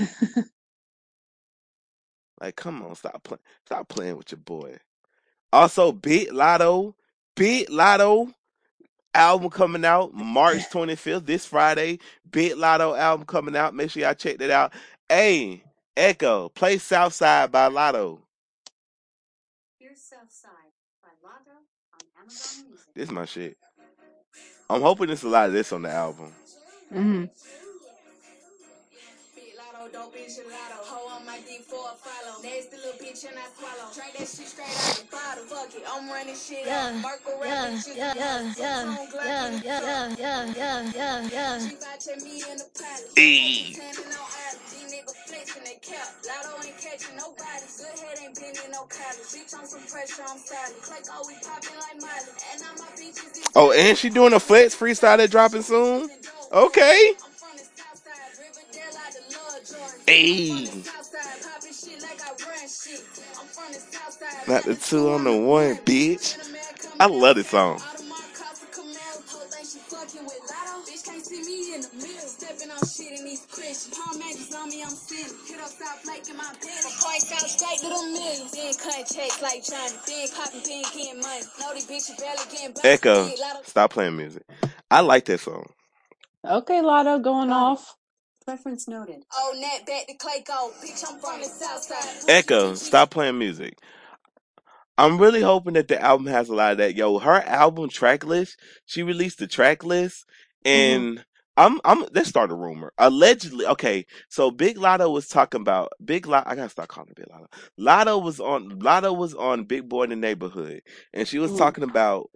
[2.41, 4.79] Like, come on, stop playing, stop playing with your boy.
[5.53, 6.95] Also, Big Latto,
[7.37, 8.33] Big Latto
[9.19, 11.99] album coming out March 25th, this Friday.
[12.31, 13.75] Big Latto album coming out.
[13.75, 14.73] Make sure y'all check that out.
[15.09, 15.65] Hey,
[15.97, 18.21] Echo, play Southside by Latto.
[19.79, 20.01] Here's
[21.03, 21.09] by
[22.95, 23.57] This is my shit.
[24.71, 26.33] I'm hoping there's a lot of this on the album.
[26.95, 27.25] Mm-hmm.
[29.89, 30.79] Big Latto, dope bitch, gelato.
[30.85, 32.43] Hoe on my dick for a follow.
[32.43, 33.89] Nasty little bitch and I swallow.
[33.95, 35.45] Drink that shit straight out the bottle.
[35.45, 36.95] Fuck it, I'm running shit Yeah, up.
[37.03, 40.19] Merkle yeah, rapping shit yeah, yeah, yeah, Two-tone Glock yeah, in the yeah, cup.
[40.19, 41.69] yeah, yeah, yeah, yeah.
[41.69, 43.11] She watching me in the pilot.
[43.17, 43.73] Hey.
[43.73, 44.61] Tanning on island.
[44.69, 46.09] These niggas flexing they cap.
[46.29, 47.67] Latto ain't catching nobody.
[47.79, 49.29] Good head ain't been in no college.
[49.33, 50.77] Bitch on some pressure, I'm solid.
[50.85, 52.33] Clay always oh, popping like Miley.
[52.53, 56.11] And now my bitches is Oh, and she doing a flex freestyle that dropping soon.
[56.53, 57.13] Okay.
[57.25, 57.33] I'm
[59.69, 60.85] side,
[64.49, 66.37] Not the two on the one, bitch.
[67.01, 67.79] I love this song.
[67.79, 70.85] Audemars Casa Camaro, whole thing she fucking with Latto.
[70.89, 73.93] Bitch can't see me in the mirror, stepping on shit in these Christians.
[73.97, 75.37] Palm Angels on me, I'm sinning.
[75.47, 76.81] Hit up South Lake in my bed.
[76.81, 78.53] From points out straight to the millions.
[78.57, 79.97] Been cutting checks like Johnny.
[80.09, 81.45] Been popping, been getting money.
[81.61, 82.81] Know these bitches barely getting by.
[82.89, 83.29] Echo,
[83.65, 84.45] stop playing music.
[84.91, 85.67] I like that song.
[86.45, 87.98] Okay, Latto going off.
[88.49, 89.25] Preference noted.
[89.35, 90.73] Oh, net back to Clay Gold.
[90.83, 92.31] Bitch, I'm from the south side.
[92.31, 93.77] Echo, stop playing music.
[94.97, 96.95] I'm really hoping that the album has a lot of that.
[96.95, 98.57] Yo, her album track list,
[98.87, 100.25] she released the track list
[100.65, 100.97] mm-hmm.
[100.97, 101.25] and
[101.59, 102.95] I'm I'm let's start a rumor.
[102.99, 107.15] Allegedly, okay, so Big Latto was talking about Big Latto I gotta start calling her
[107.17, 107.49] Big Latto.
[107.81, 110.83] Latto was on Latto was on Big Boy in the Neighborhood
[111.15, 111.59] and she was Ooh.
[111.59, 112.31] talking about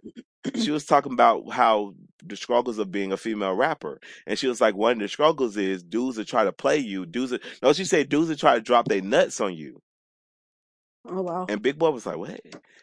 [0.57, 4.01] she was talking about how the struggles of being a female rapper.
[4.27, 7.05] And she was like, one of the struggles is dudes that try to play you,
[7.07, 9.81] dudes that, no, she said dudes that try to drop their nuts on you.
[11.07, 11.45] Oh wow.
[11.49, 12.39] And Big Boy was like, "What?"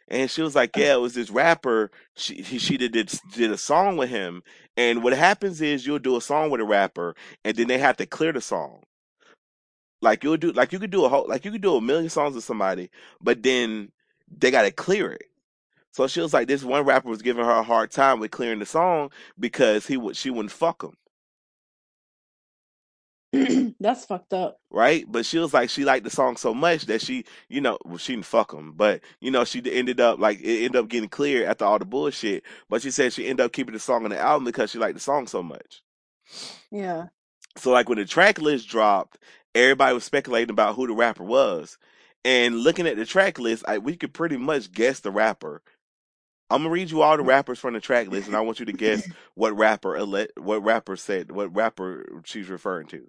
[0.08, 1.90] And she was like, "Yeah, it was this rapper.
[2.16, 4.42] She he, she did, did did a song with him.
[4.80, 7.14] And what happens is you'll do a song with a rapper,
[7.44, 8.82] and then they have to clear the song.
[10.02, 12.10] Like you'll do, like you could do a whole, like you could do a million
[12.10, 12.90] songs with somebody,
[13.20, 13.92] but then
[14.38, 15.26] they got to clear it.
[15.92, 18.60] So she was like, this one rapper was giving her a hard time with clearing
[18.60, 20.96] the song because he would she wouldn't fuck him,
[23.80, 24.58] That's fucked up.
[24.70, 25.04] right?
[25.10, 27.98] But she was like, she liked the song so much that she, you know, well,
[27.98, 31.08] she didn't fuck him, but you know, she ended up like it ended up getting
[31.08, 32.44] clear after all the bullshit.
[32.68, 34.94] But she said she ended up keeping the song on the album because she liked
[34.94, 35.82] the song so much.
[36.70, 37.06] Yeah.
[37.56, 39.18] So like when the track list dropped,
[39.54, 41.78] everybody was speculating about who the rapper was.
[42.24, 45.62] And looking at the track list, I, we could pretty much guess the rapper.
[46.50, 48.66] I'm gonna read you all the rappers from the track list, and I want you
[48.66, 49.98] to guess what rapper
[50.36, 53.06] what rapper said what rapper she's referring to.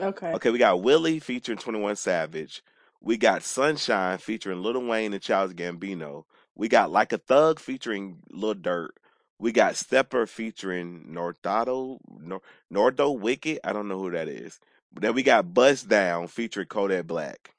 [0.00, 0.32] Okay.
[0.34, 2.62] Okay, we got Willie featuring 21 Savage.
[3.00, 6.24] We got Sunshine featuring Lil Wayne and Charles Gambino.
[6.54, 8.90] We got Like a Thug featuring Lil Durk.
[9.38, 13.60] We got Stepper featuring Nordato Nor- Nordo Wicked.
[13.64, 14.58] I don't know who that is.
[14.92, 17.54] But then we got Bust Down featuring Kodak Black.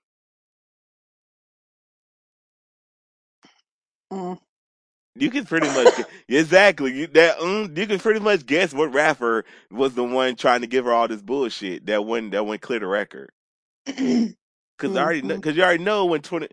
[4.12, 4.40] Mm.
[5.16, 7.40] You can pretty much exactly you, that.
[7.40, 10.94] Mm, you can pretty much guess what rapper was the one trying to give her
[10.94, 13.32] all this bullshit that one that one clear the record.
[14.78, 15.42] Cause I already Mhm.
[15.42, 16.48] cause you already know when twenty.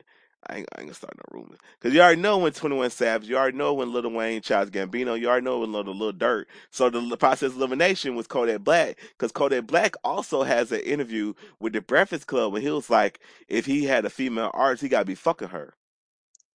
[0.48, 1.58] I ain't, I ain't gonna start no rumors.
[1.80, 3.28] Cause you already know when Twenty One Savage.
[3.28, 5.18] You already know when Lil Wayne, Charles Gambino.
[5.18, 6.44] You already know when Lil Lil Durk.
[6.70, 8.98] So the process of elimination was Kodak Black.
[9.18, 13.20] Cause Kodak Black also has an interview with the Breakfast Club when he was like,
[13.48, 15.74] if he had a female artist, he gotta be fucking her,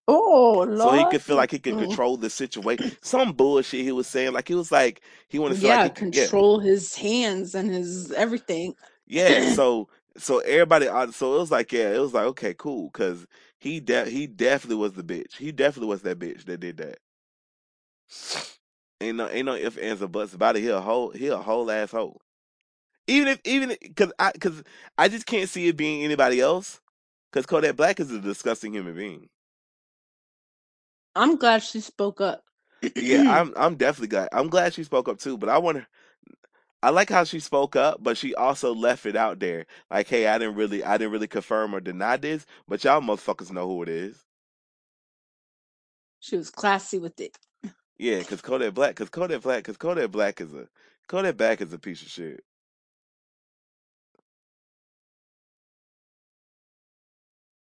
[0.08, 0.72] Oh Lord.
[0.76, 1.78] so he could feel like he could Mm.
[1.78, 2.86] control the situation.
[3.02, 4.34] Some bullshit he was saying.
[4.34, 6.10] Like he was like he wanted to feel Yeah, like he could.
[6.14, 8.76] Yeah, control his hands and his everything.
[9.08, 12.90] Yeah, so so everybody, uh, so it was like, yeah, it was like, okay, cool,
[12.92, 13.28] because
[13.60, 15.38] he de- he definitely was the bitch.
[15.38, 17.00] He definitely was that bitch that did that.
[19.02, 20.62] Ain't no ain't no if ands or buts about it.
[20.62, 22.22] He a whole he a whole asshole.
[23.08, 24.64] Even if even because I because
[24.98, 26.82] I just can't see it being anybody else.
[27.32, 29.30] Because Kodak Black is a disgusting human being.
[31.16, 32.44] I'm glad she spoke up.
[33.00, 34.30] Yeah, I'm I'm definitely glad.
[34.34, 35.38] I'm glad she spoke up too.
[35.38, 35.88] But I want to.
[36.84, 39.66] I like how she spoke up, but she also left it out there.
[39.92, 43.52] Like, hey, I didn't really I didn't really confirm or deny this, but y'all motherfuckers
[43.52, 44.24] know who it is.
[46.22, 47.38] she was classy with it.
[48.00, 50.68] Yeah, because Kodak Black, because Kodak Black, because Kodak Black is a
[51.08, 52.44] Kodak Black is a piece of shit.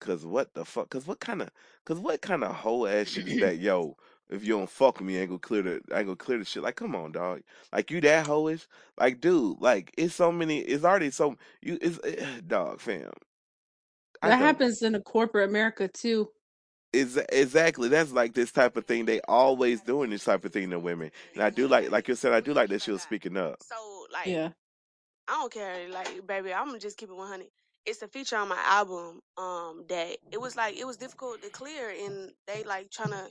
[0.01, 0.91] Cause what the fuck?
[0.91, 1.51] Cause what kind of?
[1.85, 3.59] Cause what kind of whole ass shit is that?
[3.61, 3.97] Yo,
[4.31, 6.39] if you don't fuck with me, I ain't gonna clear the, I ain't gonna clear
[6.39, 6.63] the shit.
[6.63, 7.43] Like, come on, dog.
[7.73, 8.67] Like you that hoish?
[8.99, 10.61] Like, dude, like it's so many.
[10.61, 11.79] It's already so you.
[11.81, 13.11] It's eh, dog, fam.
[14.23, 14.39] I That don't.
[14.39, 16.31] happens in a corporate America too.
[16.93, 19.05] Is exactly that's like this type of thing.
[19.05, 22.17] They always doing this type of thing to women, and I do like, like you
[22.17, 23.61] said, I do like that she was speaking up.
[23.63, 23.77] So
[24.13, 24.51] like Yeah.
[25.29, 27.47] I don't care, like baby, I'm gonna just keep it 100.
[27.87, 31.51] It's a feature on my album um that it was like it was difficult to
[31.51, 33.29] clear and they like trying to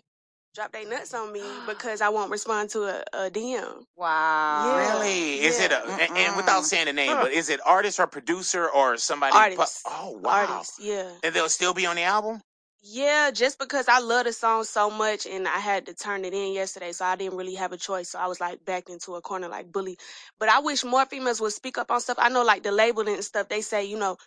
[0.55, 3.83] drop their nuts on me because I won't respond to a, a DM.
[3.95, 4.77] Wow.
[4.77, 4.93] Yeah.
[4.93, 5.41] Really?
[5.41, 7.23] Is it a and, and without saying the name, Huh.
[7.23, 9.55] but is it artist or producer or somebody?
[9.55, 10.47] pu- oh wow.
[10.49, 11.11] Artists, yeah.
[11.23, 12.41] And they'll still be on the album.
[12.81, 16.33] Yeah, just because I love the song so much and I had to turn it
[16.33, 18.09] in yesterday, so I didn't really have a choice.
[18.11, 19.97] So I was like backed into a corner like bully.
[20.39, 22.17] But I wish more females would speak up on stuff.
[22.19, 24.17] I know like the labeling and stuff, they say, you know,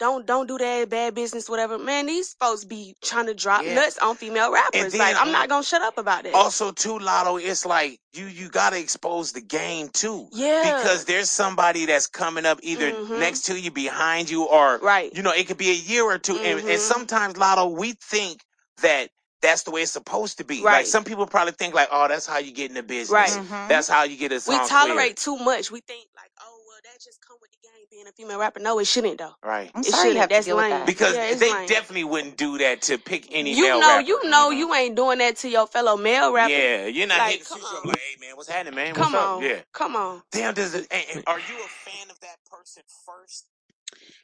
[0.00, 1.78] don't don't do that, bad business, whatever.
[1.78, 3.74] Man, these folks be trying to drop Yeah.
[3.74, 4.92] nuts on female rappers.
[4.92, 6.34] then like I'm not gonna shut up about it.
[6.34, 10.26] Also, too, Latto, it's like you you gotta expose the game too.
[10.32, 10.78] Yeah.
[10.78, 13.18] Because there's somebody that's coming up either Mhm.
[13.20, 15.14] next to you, behind you, or Right.
[15.14, 16.78] you know, it could be a year or 2 and, and Mhm.
[16.78, 18.40] sometimes, Latto, we think
[18.82, 19.10] that
[19.42, 20.60] that's the way it's supposed to be.
[20.60, 23.10] Like some people probably think like, oh, that's how you get in the business.
[23.10, 23.30] Right.
[23.30, 23.68] Mhm.
[23.68, 24.54] That's how you get a song.
[24.54, 25.70] we song tolerate too much.
[25.70, 28.60] We think like, oh well, that just come with the game being a female rapper.
[28.60, 29.34] No, it shouldn't though.
[29.44, 29.72] Right.
[29.74, 30.20] I'm It sorry you shouldn't.
[30.20, 30.70] have to That's deal with lame.
[30.70, 30.86] that.
[30.86, 31.66] Because yeah, it's they lame.
[31.66, 34.06] definitely wouldn't do that to pick any You male know, rapper.
[34.08, 36.54] you know, you ain't doing that to your fellow male rapper.
[36.54, 37.88] Yeah, you're not Like, hitting come Future up on.
[37.88, 38.94] like, hey man, what's happening, man?
[38.94, 39.42] Come what's on, up?
[39.42, 39.60] Yeah.
[39.74, 40.22] come on.
[40.32, 40.88] Damn, does it?
[40.90, 43.46] And, and are you a fan of that person first?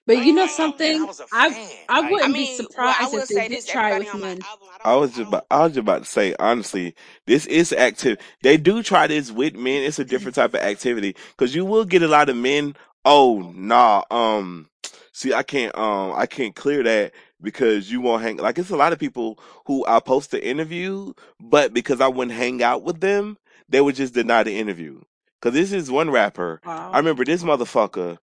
[0.06, 1.06] But you know Like, oh, man, I something?
[1.06, 1.70] was a I fan.
[1.88, 3.66] I Like, I wouldn't be mean, well, surprised I will if they say did this:
[3.66, 4.46] try everybody with on my men.
[4.48, 5.28] album, I I don't, was I just don't.
[5.28, 6.94] about, I was just about to say honestly,
[7.26, 8.18] this is active.
[8.42, 9.82] They do try this with men.
[9.84, 12.76] It's a different type of activity because you will get a lot of men.
[13.06, 14.70] Oh nah, um,
[15.12, 18.38] see, I can't, um, I can't clear that because you won't hang.
[18.38, 22.38] Like it's a lot of people who I post the interview, but because I wouldn't
[22.38, 23.38] hang out with them,
[23.68, 25.02] they would just deny the interview.
[25.42, 26.62] Cause this is one rapper.
[26.92, 26.98] I Wow.
[26.98, 28.18] remember this motherfucker.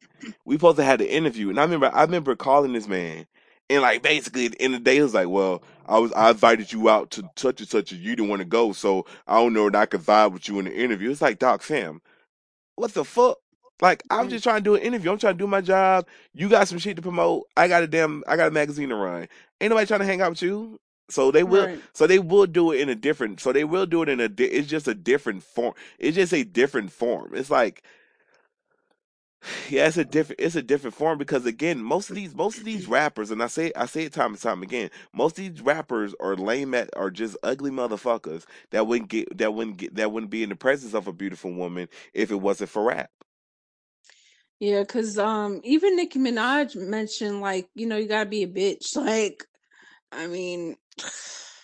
[0.45, 3.27] We supposed to have the interview, and I remember I remember calling this man,
[3.69, 6.13] and like basically at the end of the day, it was like, well, I was
[6.13, 9.05] I invited you out to such and such, and you didn't want to go, so
[9.27, 11.11] I don't know that I could vibe with you in the interview.
[11.11, 12.01] It's like, Doc Sam,
[12.75, 13.39] what the fuck?
[13.83, 14.31] Like I'm Mm.
[14.31, 15.11] just trying to do an interview.
[15.11, 16.07] I'm trying to do my job.
[16.33, 17.47] You got some shit to promote.
[17.57, 18.23] I got a damn.
[18.27, 19.29] I got a magazine to run.
[19.61, 20.81] Ain't nobody trying to hang out with you.
[21.11, 21.67] So they will.
[21.67, 21.81] Right.
[21.93, 23.41] So they will do it in a different.
[23.41, 24.29] So they will do it in a.
[24.29, 25.75] di- It's just a different form.
[25.99, 27.33] It's just a different form.
[27.35, 27.83] It's like
[29.69, 32.65] yeah, it's a different it's a different form because again, most of these most of
[32.65, 35.61] these rappers, and I say I say it time and time again, most of these
[35.63, 40.11] rappers are lame at are just ugly motherfuckers that wouldn't get that wouldn't get that
[40.13, 43.11] wouldn't be in the presence of a beautiful woman if it wasn't for rap.
[44.59, 48.95] Yeah, cause um even Nicki Minaj mentioned like, you know, you gotta be a bitch.
[48.97, 49.45] Like,
[50.11, 50.77] I mean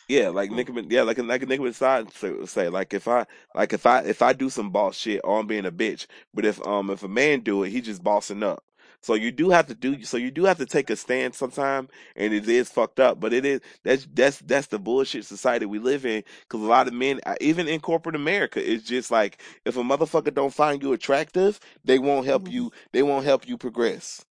[0.09, 3.25] Yeah, like Nicki, Min- yeah, like like Nicki Minaj say, say, like if I
[3.55, 6.07] like if I if I do some boss shit, oh, I'm being a bitch.
[6.33, 8.63] But if um if a man do it, he just bossing up.
[9.01, 11.89] So you do have to do so you do have to take a stand sometime,
[12.15, 13.19] and it is fucked up.
[13.19, 16.23] But it is that's that's that's the bullshit society we live in.
[16.41, 19.81] Because a lot of men, uh, even in corporate America, it's just like if a
[19.83, 22.51] motherfucker don't find you attractive, they won't help Mhm.
[22.51, 22.71] you.
[22.93, 24.25] They won't help you progress.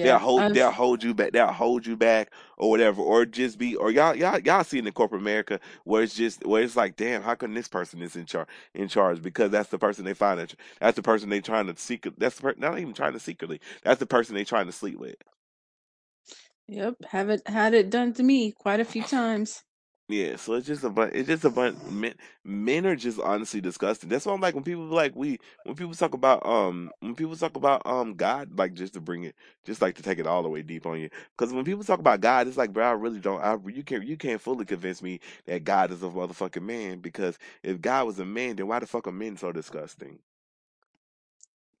[0.00, 3.26] They'll yeah, hold I've they'll hold you back they'll hold you back or whatever or
[3.26, 6.62] just be or y'all y'all y'all see in the corporate America where it's just where
[6.62, 9.78] it's like damn how come this person is in charge in charge because that's the
[9.78, 12.78] person they find it that's the person they trying to secret that's the per- not
[12.78, 15.16] even trying to secretly that's the person they trying to sleep with
[16.68, 19.64] yep, have it had it done to me quite a few times.
[20.08, 22.14] Yeah so it's just a bunch it's just a bunch men
[22.44, 24.08] men are just honestly disgusting.
[24.08, 27.14] That's why I'm like when people be like we when people talk about um when
[27.14, 30.26] people talk about um God like just to bring it just like to take it
[30.26, 31.08] all the way deep on you.
[31.36, 34.06] Because when people talk about God it's like bro I really don't I you can't
[34.06, 38.18] you can't fully convince me that God is a motherfucking man because if God was
[38.18, 40.18] a man then why the fuck are men so disgusting?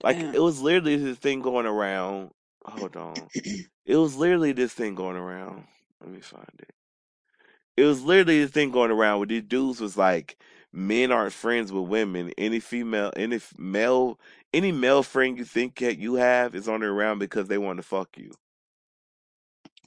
[0.02, 0.34] Like Damn.
[0.34, 2.30] it was literally this thing going around
[2.64, 3.28] hold on.
[3.86, 5.66] It was literally this thing going around.
[6.00, 6.74] Let me find it
[7.76, 10.38] it was literally this thing going around where these dudes was like
[10.72, 14.18] men aren't friends with women any female any male
[14.54, 17.84] any male friend you think that you have is only around because they want to
[17.84, 18.32] fuck you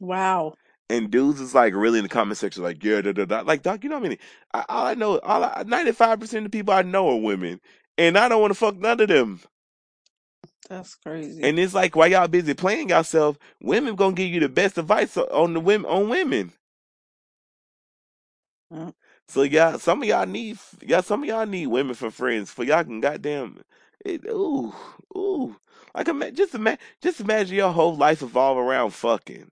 [0.01, 0.55] Wow.
[0.89, 3.41] and dudes is like really in the comment section like yeah da, da, da.
[3.41, 4.19] like doc you know what I mean
[4.53, 7.61] I, all I know all I, 95% of the people I know are women
[7.97, 9.41] and I don't want to fuck none of them
[10.69, 11.43] That's crazy.
[11.43, 15.17] and it's like while y'all busy playing yourself women gonna give you the best advice
[15.17, 16.53] on the women on women
[18.71, 18.95] Yep.
[19.29, 22.51] So y'all, some of y'all need, y'all, some of y'all need women for friends.
[22.51, 23.61] For y'all can goddamn,
[24.05, 24.73] it, ooh,
[25.15, 25.55] ooh,
[25.95, 29.49] like ima- just imagine, just imagine your whole life evolve around fucking,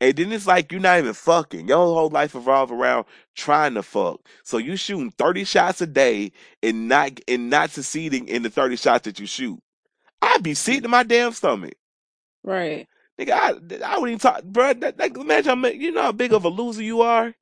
[0.00, 1.68] and then it's like you're not even fucking.
[1.68, 4.20] Your whole life evolve around trying to fuck.
[4.42, 8.76] So you shooting thirty shots a day and not and not succeeding in the thirty
[8.76, 9.60] shots that you shoot.
[10.22, 11.74] I'd be sick to my damn stomach.
[12.42, 12.88] Right.
[13.18, 13.48] Nigga, I,
[13.84, 14.74] I wouldn't even talk, bro.
[14.74, 17.34] That, that, imagine, how you know how big of a loser you are.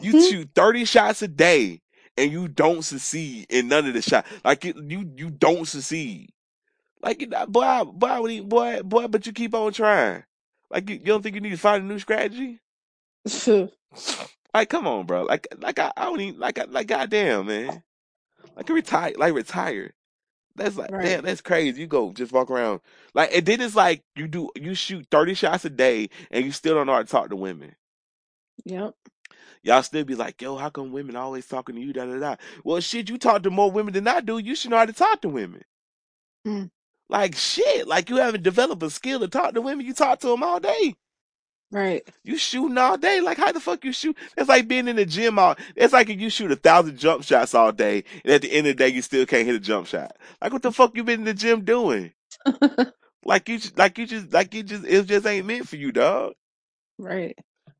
[0.00, 0.20] You Hmm?
[0.30, 1.82] shoot thirty shots a day
[2.16, 4.28] and you don't succeed in none of the shots.
[4.44, 6.30] Like you, you, you don't succeed.
[7.02, 10.24] Like you- boy, boy, I would eat- boy, boy, but you keep on trying.
[10.70, 12.60] Like you, you don't think you need to find a new strategy?
[14.54, 15.24] Like, come on, bro.
[15.24, 17.82] Like, like I, I don't even like, I, like, goddamn, man.
[18.56, 19.92] Like, retire, like retire.
[20.54, 21.04] That's like, Right.
[21.04, 21.82] damn, that's crazy.
[21.82, 22.80] You go just walk around
[23.12, 26.52] like, and then it's like you do, you shoot thirty shots a day, and you
[26.52, 27.74] still don't know how to talk to women.
[28.64, 28.94] Yep.
[29.66, 31.92] Y'all still be like, yo, how come women always talking to you?
[31.92, 32.36] Da da da.
[32.62, 34.38] Well, shit, you talk to more women than I do.
[34.38, 35.62] You should know how to talk to women.
[36.46, 36.70] Mm.
[37.08, 39.84] Like shit, like you haven't developed a skill to talk to women.
[39.84, 40.94] You talk to them all day.
[41.72, 42.08] Right.
[42.22, 43.20] You shooting all day.
[43.20, 44.16] Like how the fuck you shoot?
[44.36, 45.56] It's like being in the gym all.
[45.74, 48.68] It's like if you shoot a thousand jump shots all day, and at the end
[48.68, 50.16] of the day you still can't hit a jump shot.
[50.40, 52.12] Like what the fuck you been in the gym doing?
[53.24, 56.34] Like you, like you just, like you just, it just ain't meant for you, dog.
[56.98, 57.36] right.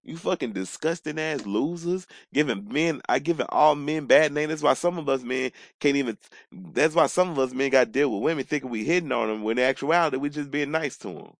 [0.06, 2.08] You fucking disgusting ass losers.
[2.34, 4.50] Giving men, I giving all men bad names.
[4.50, 6.18] That's why some of us men can't even.
[6.52, 9.44] That's why some of us men got deal with women thinking we hitting on them
[9.44, 11.32] when in actuality we just being nice to them.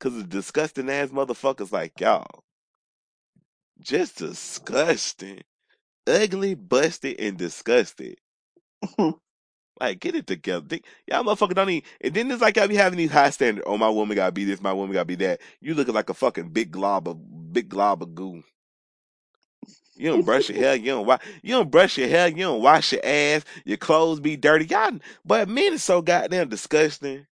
[0.00, 2.44] Cause of disgusting ass motherfuckers like y'all.
[3.80, 5.42] Just disgusting,
[6.06, 8.16] ugly, busted, and disgusted.
[9.80, 10.66] Like, get it together.
[10.68, 11.88] Think- Y'all motherfuckers don't even.
[12.00, 13.64] And then it's like y'all be having these high standards.
[13.68, 14.60] Oh, my woman gotta be this.
[14.62, 15.40] My woman gotta be that.
[15.60, 18.42] You looking like a fucking big glob of big glob of goo.
[19.96, 20.76] You don't brush your hair.
[20.76, 21.20] You don't wash.
[21.42, 22.28] You don't brush your hair.
[22.28, 23.44] You don't wash your ass.
[23.64, 24.66] Your clothes be dirty.
[24.66, 24.92] Y'all,
[25.24, 27.26] but men is so goddamn disgusting.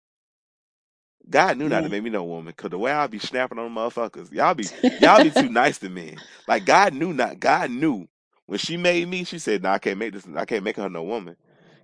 [1.28, 1.83] God knew not Yeah.
[1.83, 4.66] to make me no woman, cause the way I be snapping on motherfuckers, y'all be
[5.00, 6.16] y'all be too nice to men.
[6.48, 7.40] Like God knew not.
[7.40, 8.09] God knew
[8.46, 9.24] when she made me.
[9.24, 10.26] She said, "No, I can't make this.
[10.37, 11.37] I can't make her no woman,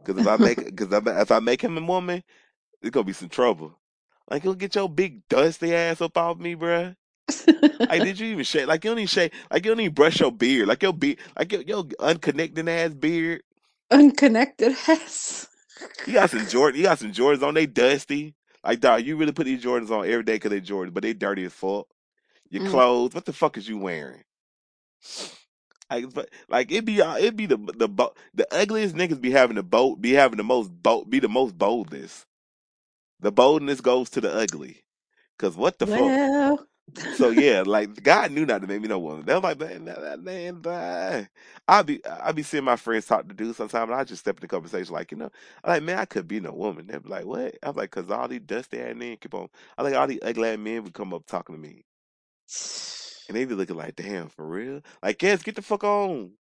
[0.08, 2.24] cause if I make, cause if I- make him a woman,
[2.82, 3.78] it's gonna be some trouble.
[4.30, 6.96] Like you'll get your big dusty ass up off me, bruh.
[7.80, 8.68] Like did you even shave?
[8.68, 9.32] Like you don't even shave.
[9.50, 10.68] Like you don't even brush your beard.
[10.68, 11.18] Like your beard.
[11.38, 13.42] Like your, your unconnected ass beard.
[13.90, 15.46] Unconnected ass.
[16.06, 16.78] You got some Jordan.
[16.80, 17.54] You got some Jordans on.
[17.54, 18.34] They dusty.
[18.64, 21.14] Like dog, you really put these Jordans on every day because they Jordans, but they
[21.14, 21.86] dirty as fuck.
[22.50, 22.70] Your Mm.
[22.70, 23.14] clothes.
[23.14, 24.22] What the fuck is you wearing?
[25.90, 29.30] Like, but, like it be uh, it be the the bo- the ugliest niggas be
[29.30, 32.26] having the bold be having the most bold be the most boldest.
[33.20, 34.84] The boldness goes to the ugly.
[35.38, 36.14] Cause what the fuck?
[37.10, 39.26] So yeah, like God knew not to make me no woman.
[39.26, 41.28] They was like, man, that, that man, bye.
[41.68, 44.36] I be I be seeing my friends talk to dudes sometimes, and I just step
[44.38, 45.30] in the conversation like, you know,
[45.64, 46.86] I'm like, man, I could be no woman.
[46.88, 47.56] They be like, what?
[47.62, 49.48] I'm like, cause all these dusty ass men keep on.
[49.78, 51.84] I like all these ugly ass men would come up talking to me,
[53.28, 54.82] and they be looking like, damn, for real?
[55.02, 56.32] Like, yes, get the fuck on,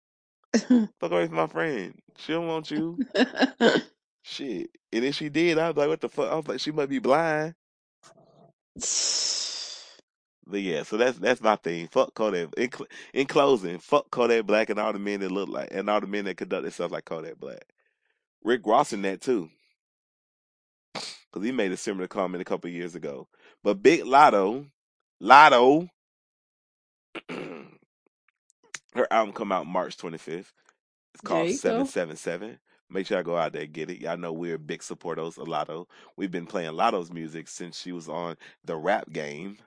[0.55, 1.95] fuck away from my friend.
[2.19, 3.01] She don't want you,
[4.23, 4.71] shit.
[4.93, 6.31] And if she did, I was like, what the fuck?
[6.33, 7.55] I was like, she must be blind.
[10.47, 11.89] But yeah, so that's that's my thing.
[11.89, 12.51] Fuck Kodak.
[12.57, 15.89] In, cl- in closing, fuck Kodak Black and all the men that look like and
[15.91, 17.65] all the men that conduct themselves like Kodak Black.
[18.45, 19.51] Rick Ross in that too,
[20.95, 23.29] because he made a similar comment a couple years ago.
[23.65, 24.67] But Big Latto,
[25.23, 25.89] Latto,
[28.95, 30.53] her album come out March 25th.
[31.15, 31.59] It's called you go.
[31.59, 32.59] Seven Seven Seven.
[32.89, 34.01] Make sure I go out there and get it.
[34.01, 35.87] Y'all know we're big supporters of Latto.
[36.17, 39.59] We've been playing Latto's music since she was on the rap game.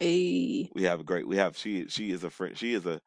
[0.00, 0.70] Hey.
[0.74, 1.28] We have a great.
[1.28, 1.86] We have she.
[1.88, 2.56] She is a friend.
[2.56, 3.00] She is a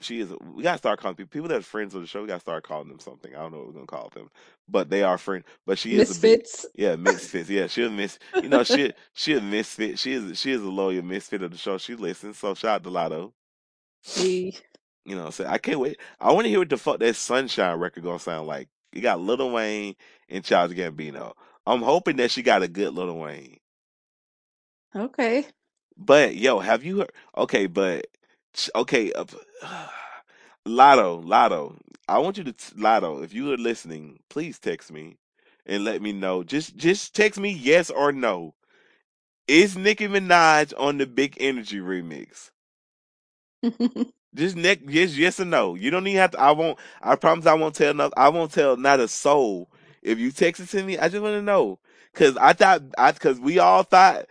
[0.00, 0.32] she is.
[0.54, 2.22] We gotta start calling people people that are friends of the show.
[2.22, 3.34] We gotta start calling them something.
[3.34, 4.30] I don't know what we're gonna call them,
[4.68, 5.44] but they are friends.
[5.66, 6.66] But she is a Misfits.
[6.74, 7.48] yeah, misfits.
[7.50, 8.18] Yeah, she'll miss.
[8.42, 9.98] You know, she she a misfit.
[9.98, 11.78] She is she is a loyal misfit of the show.
[11.78, 12.38] She listens.
[12.38, 13.32] So shout out to Latto.
[14.02, 14.54] Hey.
[15.04, 15.98] You know, so I can't wait.
[16.20, 18.68] I want to hear what the fuck that Sunshine record gonna sound like.
[18.92, 19.94] You got Lil Wayne
[20.28, 21.32] and Charles Gambino.
[21.66, 23.58] I'm hoping that she got a good Lil Wayne.
[24.94, 25.46] Okay.
[25.96, 27.12] But yo, have you heard?
[27.36, 28.06] Okay, but
[28.74, 29.24] okay, uh,
[30.66, 31.78] Latto, Latto.
[32.08, 33.22] I want you to t- Latto.
[33.24, 35.18] If you are listening, please text me
[35.66, 36.44] and let me know.
[36.44, 38.54] Just just text me yes or no.
[39.48, 42.50] Is Nicki Minaj on the Big Energy remix?
[44.34, 45.74] Just Nick, yes, yes or no.
[45.74, 46.40] You don't even have to.
[46.40, 46.78] I won't.
[47.02, 48.12] I promise I won't tell enough.
[48.16, 49.70] I won't tell not a soul.
[50.02, 51.78] If you text it to me, I just want to know.
[52.14, 54.26] Cause I thought, I cause we all thought,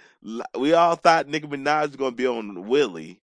[0.57, 3.19] we all thought Nicki Minaj was gonna be on Wheelie.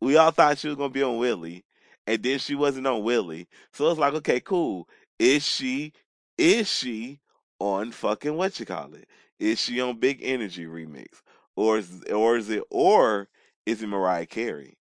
[0.00, 1.64] We all thought she was gonna be on Wheelie,
[2.06, 3.46] and then she wasn't on Wheelie.
[3.72, 4.88] So it's like, okay, cool.
[5.18, 5.92] Is she?
[6.38, 7.20] Is she
[7.60, 9.08] on fucking what you call it?
[9.40, 11.22] Is she on Big Energy remix,
[11.56, 13.28] or is or is it or
[13.66, 14.78] is it Mariah Carey?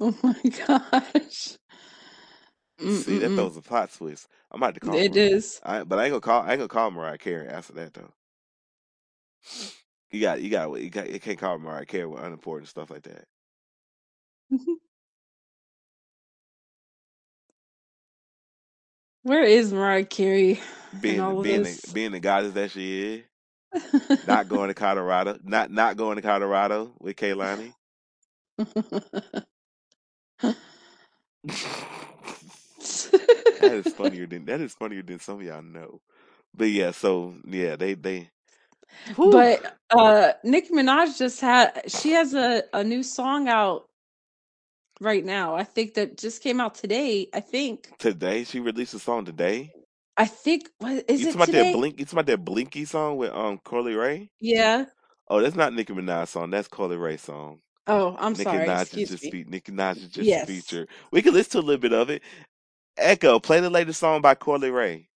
[0.00, 0.34] oh my
[0.66, 1.58] gosh.
[2.86, 3.36] See, that Mm-mm-mm.
[3.36, 4.28] throws a plot twist.
[4.50, 5.18] I'm about to call It Mariah.
[5.18, 5.60] is.
[5.62, 6.42] I, but I ain't gonna call.
[6.42, 8.12] I ain't gonna call Mariah Carey after that though.
[10.10, 11.10] You got, you got, you got.
[11.10, 13.26] You can't call Mariah Carey with unimportant stuff like that.
[19.22, 20.60] Where is Mariah Carey
[21.06, 21.84] in Being, all of being, the, this?
[21.92, 23.24] being the goddess that she is.
[24.26, 25.38] not going to Colorado.
[25.42, 27.74] Not not going to Colorado with Kehlani.
[33.60, 36.00] that is funnier than that is funnier than some of y'all know.
[36.56, 38.30] But yeah, so yeah, they they.
[39.16, 39.30] Whew.
[39.32, 43.88] but uh Nicki Minaj just had she has a, a new song out
[45.00, 45.56] right now.
[45.56, 47.28] I think that just came out today.
[47.34, 47.92] I think.
[47.98, 49.74] today she released a song today.
[50.16, 51.72] I think what is you it talking about that today?
[51.72, 51.98] blink?
[52.00, 54.30] You talking about that Blinky song with um Coi Leray?
[54.40, 54.86] Yeah.
[55.28, 56.50] Oh, that's not Nicki Minaj song.
[56.50, 57.60] That's Coi Leray song.
[57.86, 58.58] Oh, I'm Nicki sorry.
[58.58, 59.30] Minaj is Excuse just me.
[59.30, 60.40] fe- Nicki Minaj is just a Yes.
[60.40, 60.86] feature.
[61.12, 62.22] We can listen to a little bit of it.
[62.98, 65.08] Echo, play the latest song by Coi Leray.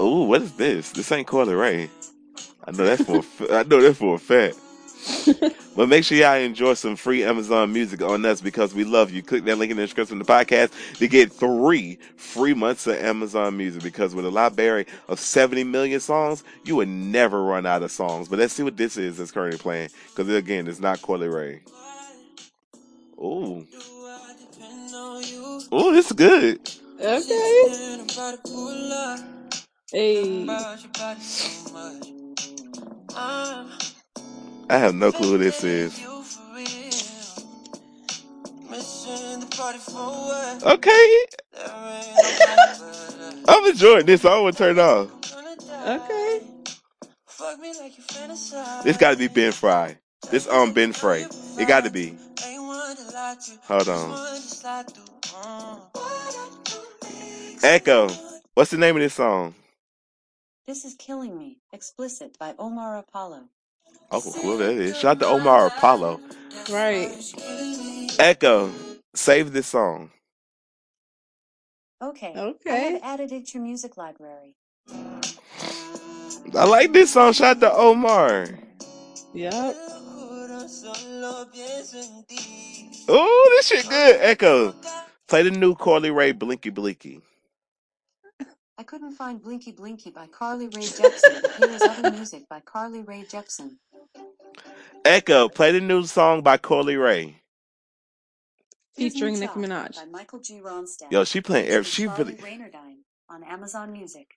[0.00, 0.92] Ooh, what is this?
[0.92, 1.90] This ain't Coi Leray.
[2.64, 3.22] I know that's for a
[3.58, 4.56] I know that for a fact.
[5.76, 9.22] But make sure y'all enjoy some free Amazon music on us because we love you.
[9.22, 12.96] Click that link in the description of the podcast to get three free months of
[12.96, 17.82] Amazon music because with a library of 70 million songs, you would never run out
[17.82, 18.26] of songs.
[18.26, 21.60] But let's see what this is that's currently playing because again, it's not Coi Leray.
[23.18, 23.66] Ooh.
[25.74, 26.60] Ooh, this is good.
[26.98, 28.06] Okay.
[29.96, 30.46] Hey.
[34.68, 35.98] I have no clue who this is.
[40.66, 41.26] Okay.
[43.48, 44.26] I'm enjoying this.
[44.26, 45.08] I want to turn it off.
[45.88, 46.42] Okay.
[48.84, 49.96] This got to be Ben Fry.
[50.30, 51.26] This um Ben Fry.
[51.58, 52.18] It got to be.
[53.62, 54.40] Hold on.
[57.62, 58.10] Echo.
[58.52, 59.54] What's the name of this song?
[60.66, 63.44] This is Killing Me, explicit by Omar Apollo.
[64.10, 64.96] Oh, who that is?
[64.96, 66.20] Shout out to Omar Apollo.
[66.70, 67.10] Right.
[68.18, 68.72] Echo.
[69.14, 70.10] Save this song.
[72.02, 72.32] Okay.
[72.34, 72.92] I Okay.
[72.94, 74.54] have added it to your music library.
[76.54, 77.32] I like this song.
[77.32, 78.46] Shout out to Omar.
[79.34, 79.52] Yep.
[83.08, 84.16] Oh, this shit good.
[84.20, 84.74] Echo.
[85.28, 87.20] Play the new Coi Leray Blinky Blinky.
[88.78, 92.60] I couldn't find Blinky Blinky by Carly Rae Jepsen, but here is other music by
[92.60, 93.76] Carly Rae Jepsen.
[95.04, 95.48] Echo.
[95.48, 97.36] Play the new song by Coi Leray.
[98.94, 99.96] Featuring Nicki Minaj.
[99.96, 100.60] by Michael G.
[100.60, 101.10] Ronstadt.
[101.10, 101.84] Yo, she playing every.
[101.84, 102.42] Featuring She Charlie really.
[102.42, 102.98] Raynardine
[103.30, 104.34] on Amazon Music.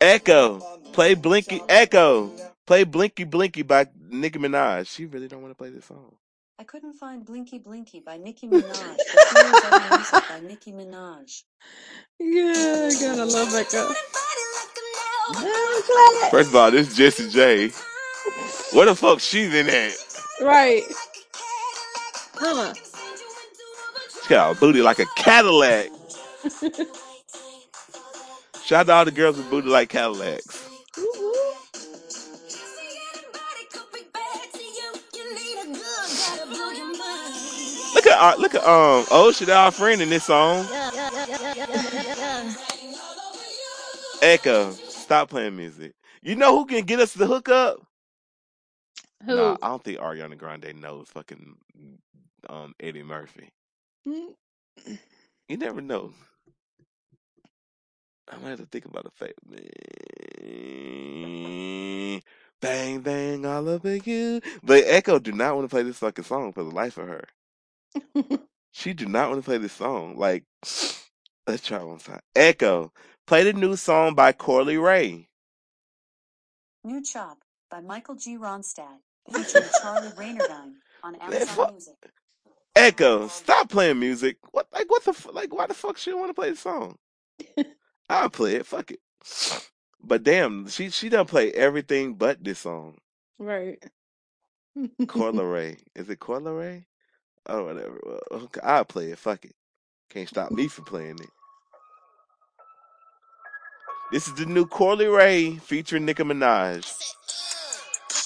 [0.00, 0.58] Echo.
[0.92, 1.60] Play Blinky.
[1.68, 2.32] Echo.
[2.66, 4.88] Play Blinky Blinky by Nicki Minaj.
[4.88, 6.14] She really don't want to play this song.
[6.60, 8.98] I couldn't find Blinky Blinky by Nicki Minaj, but
[9.32, 11.44] here is music by Nicki Minaj.
[12.18, 13.94] Yeah, gotta love Echo.
[16.30, 17.70] First of all, this Jessie J.
[18.72, 19.92] Where the fuck she's in at?
[20.42, 20.82] Right.
[22.34, 22.74] Huh.
[24.24, 25.90] She got a booty like a Cadillac.
[28.64, 30.57] Shout out to all the girls with booty like Cadillacs.
[37.98, 40.64] Look at our, look at um oh shit our friend in this song.
[44.22, 45.94] Echo, stop playing music.
[46.22, 47.84] You know who can get us the hookup?
[49.24, 49.34] Who?
[49.34, 51.56] Nah, I don't think Ariana Grande knows fucking
[52.48, 53.48] um Eddie Murphy.
[55.48, 56.12] You never know.
[58.30, 59.34] I'm gonna have to think about a fact.
[62.60, 64.40] Bang bang all over you.
[64.62, 67.24] But Echo do not want to play this fucking song for the life of her.
[68.72, 70.16] She do not want to play this song.
[70.16, 70.44] Like,
[71.46, 72.20] let's try one time.
[72.36, 72.92] Echo,
[73.26, 75.26] play the new song by Coi Leray.
[76.84, 77.38] New Chop
[77.70, 78.36] by Michael G.
[78.38, 79.00] Ronstadt,
[79.32, 81.72] featuring Charlie Raynardine on Amazon.
[81.72, 81.94] Music.
[82.76, 84.38] Echo, stop playing music.
[84.52, 86.56] What like what the f- like why the fuck she don't want to play the
[86.56, 86.96] song?
[88.10, 88.66] I'll play it.
[88.66, 89.00] Fuck it.
[90.02, 92.98] But damn, she she done play everything but this song.
[93.38, 93.82] right.
[95.08, 95.78] Corla Ray.
[95.96, 96.87] Is it Corla Ray?
[97.48, 97.98] Oh whatever.
[98.30, 99.18] Well, I'll play it.
[99.18, 99.54] Fuck it.
[100.10, 101.30] Can't stop me from playing it.
[104.12, 106.86] This is the new Coi Leray featuring Nicki Minaj.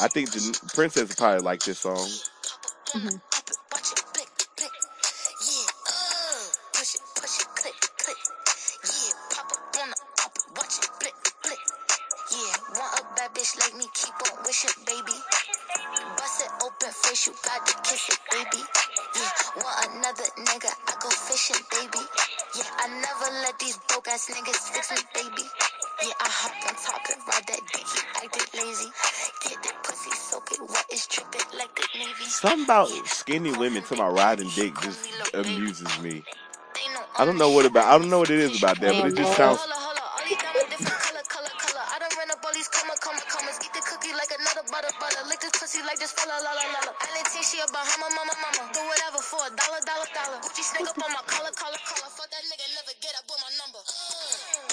[0.00, 2.08] I think the Princess probably like this song.
[2.94, 3.20] Mhm.
[32.72, 36.24] About skinny women to my riding dick just amuses me.
[37.18, 39.16] I don't know what about I don't know what it is about that, but it
[39.16, 39.60] just sounds.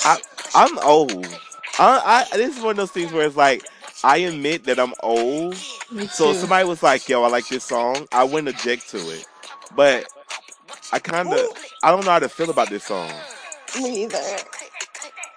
[0.06, 0.22] I
[0.56, 1.28] I'm old.
[1.78, 3.66] I, I this is one of those things where it's like
[4.06, 5.56] I admit that I'm old.
[5.92, 6.34] Me So too.
[6.34, 9.26] somebody was like, "Yo, I like this song," I wouldn't object to it.
[9.76, 10.08] But
[10.92, 11.50] I kind of
[11.84, 13.10] I don't know how to feel about this song.
[13.82, 14.38] Me either.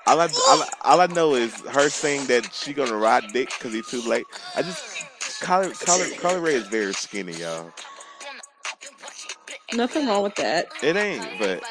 [0.06, 3.50] All I, all, I, all I know is her saying that she gonna ride dick
[3.58, 4.26] because he's too late.
[4.54, 4.84] I just
[5.40, 7.72] Carly, Carly, Carly Ray is very skinny, y'all.
[9.74, 10.66] Nothing wrong with that.
[10.82, 11.62] It ain't, but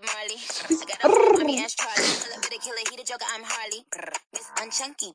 [0.00, 0.36] Bob Marley.
[0.38, 2.16] I got a mommy as Charlie.
[2.20, 3.84] Pull up with a killer, he the joker, I'm Harley.
[4.32, 5.12] Miss Unchunky.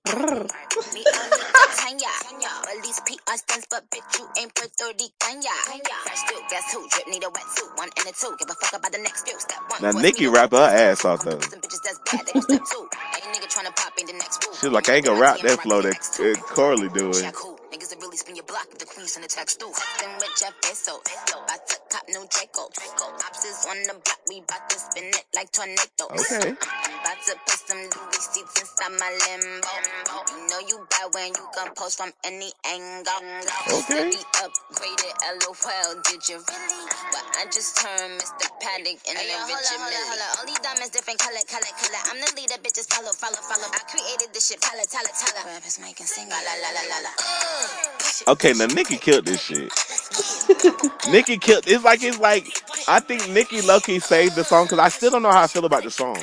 [0.94, 1.44] Me only
[1.78, 2.14] Tanya.
[2.68, 5.42] All these PR stunts, but bitch, you ain't Puerto Rican.
[5.42, 6.88] Fresh dude, guess who?
[6.90, 7.78] Drip need a wetsuit.
[7.78, 8.36] One and a two.
[8.40, 9.40] Give a fuck about the next few.
[9.40, 9.82] Step one.
[9.82, 11.40] now Nicki rap her ass off though.
[11.40, 12.88] Some bitches that's bad, they step two.
[13.16, 14.46] Ain't nigga tryna pop in the next.
[14.60, 15.98] She's like, I ain't gonna rap that flow that
[16.54, 17.32] Carly doing.
[17.76, 17.82] Jack?
[17.82, 19.72] Niggas that really spin your block if the queen send a text through.
[19.72, 21.02] Texting with Jeff Bezos.
[21.50, 22.72] I took cop new Draco.
[23.26, 26.32] Ops is on the block, we bout to spin it like tornadoes.
[26.32, 26.56] Okay.
[26.56, 29.68] I'm about to put some Louis seats inside my limbo.
[30.32, 33.22] You know you bad when you can post from any angle.
[33.68, 34.12] Okay.
[34.12, 36.84] City upgraded, LOL, did you really?
[37.12, 38.48] But I just turned Mr.
[38.60, 39.92] Panic in an original.
[40.40, 42.02] All these diamonds different color, color, color.
[42.12, 43.68] I'm the leader, bitches follow, follow, follow.
[43.72, 45.42] I created this shit, tala, tala, tala.
[45.46, 47.12] Rappers making sing, la, la, la, la, la.
[47.20, 47.65] Uh.
[48.28, 49.72] Okay, now Nicki killed this shit.
[51.12, 51.66] Nicki killed.
[51.68, 52.48] It's like it's like
[52.88, 55.66] I think Nicki Loki saved the song because I still don't know how I feel
[55.66, 56.18] about the song.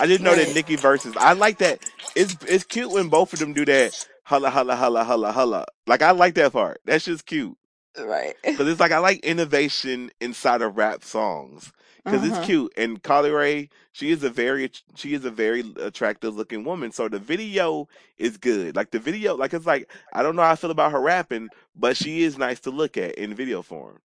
[0.00, 0.54] I didn't know that Right.
[0.54, 1.16] Nicki versus.
[1.16, 1.80] I like that.
[2.14, 4.06] It's it's cute when both of them do that.
[4.24, 5.66] Holla holla holla holla holla.
[5.86, 6.80] Like I like that part.
[6.84, 7.56] That's just cute.
[7.98, 8.34] Right.
[8.44, 11.72] Cause it's like I like innovation inside of rap songs.
[12.06, 12.36] Because Uh-huh.
[12.38, 12.72] it's cute.
[12.76, 16.92] And Carly Rae, she is a very she is a very attractive looking woman.
[16.92, 18.76] So the video is good.
[18.76, 21.48] Like the video, like it's like I don't know how I feel about her rapping,
[21.74, 24.00] but she is nice to look at in video form.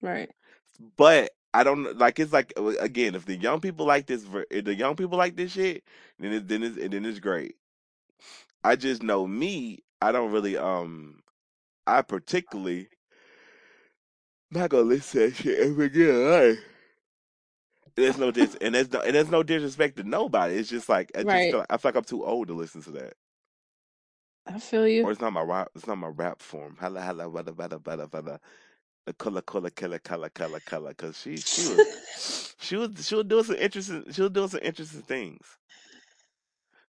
[0.00, 0.30] Right.
[0.96, 4.64] But I don't like it's like uh, again, if the young people like this, if
[4.64, 5.84] the young people like this shit,
[6.18, 7.56] then it, then it's then it's great.
[8.64, 9.80] I just know me.
[10.00, 11.20] I don't really um.
[11.86, 12.88] I particularly
[14.50, 16.24] not gonna listen to that shit ever again.
[16.26, 16.58] Right?
[17.96, 20.56] There's no dis and there's no and there's no disrespect to nobody.
[20.56, 21.50] It's just like I just Right.
[21.50, 23.14] feel like, I feel like I'm too old to listen to that,
[24.46, 25.04] I feel you.
[25.04, 25.68] or it's not my rap.
[25.74, 26.76] It's not my rap form.
[26.80, 28.40] Hala hala bada bada bada bada.
[29.06, 30.90] The color color color color color color.
[30.90, 31.86] Because she she was
[32.58, 35.58] she was she was doing some interesting she was doing some interesting things.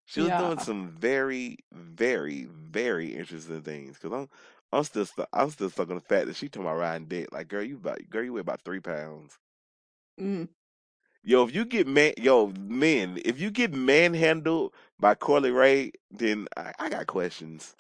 [0.05, 0.37] She was Yeah.
[0.37, 3.97] doing some very very very interesting things.
[3.99, 4.29] Because I'm
[4.71, 7.31] I'm still stu- I'm still stuck on the fact that she told my riding dick.
[7.31, 9.37] Like girl, you about girl you weigh about three pounds.
[10.19, 10.47] Mm.
[11.25, 16.47] Yo, if you get man, yo, men, if you get manhandled by Coi Leray, then
[16.57, 17.75] I, I got questions.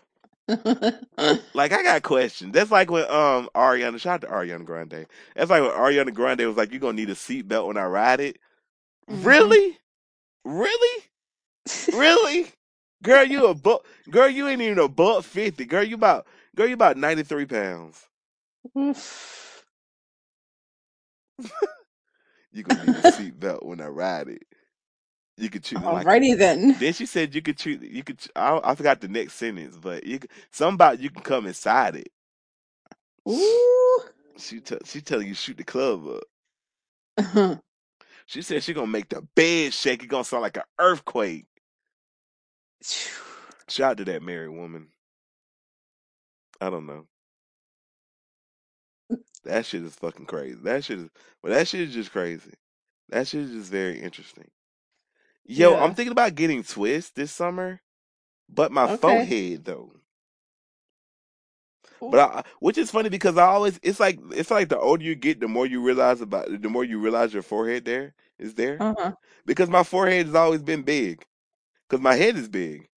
[1.53, 2.53] Like I got questions.
[2.53, 5.07] That's like when um Ariana, shout out to Ariana Grande.
[5.35, 8.21] That's like when Ariana Grande was like, "You gonna need a seatbelt when I ride
[8.21, 8.39] it."
[9.09, 9.25] Mhm.
[9.25, 9.77] Really,
[10.45, 11.03] really,
[11.91, 12.53] really,
[13.03, 13.85] girl, you a buck.
[14.09, 15.65] Girl, you ain't even a buck fifty.
[15.65, 18.07] Girl, you about girl, you about ninety three pounds.
[22.55, 24.43] You gonna need a seatbelt when I ride it.
[25.37, 26.77] You could treat like a Alrighty then.
[26.79, 28.17] Then she said you could treat you could.
[28.33, 30.19] I, I forgot the next sentence, but you
[30.61, 32.09] about you can come inside it.
[33.27, 34.01] Ooh.
[34.37, 36.23] She tell she tell you shoot the club up.
[37.17, 37.55] Uh-huh.
[38.25, 40.03] She said she gonna make the bed shake.
[40.03, 41.45] It gonna sound like an earthquake.
[43.67, 44.87] Shout out to that married woman.
[46.61, 47.05] I don't know.
[49.45, 50.59] That shit is fucking crazy.
[50.63, 51.09] That shit is
[51.43, 51.53] well.
[51.53, 52.53] That shit is just crazy.
[53.09, 54.49] That shit is just very interesting.
[55.45, 55.83] Yo, Yeah.
[55.83, 57.81] I'm thinking about getting twist this summer,
[58.49, 58.97] but my Okay.
[58.97, 59.93] forehead though.
[62.01, 65.15] But I, which is funny because I always it's like it's like the older you
[65.15, 68.77] get, the more you realize about the more you realize your forehead there is there
[68.79, 69.11] Uh-huh.
[69.45, 71.25] because my forehead has always been big
[71.89, 72.87] because my head is big.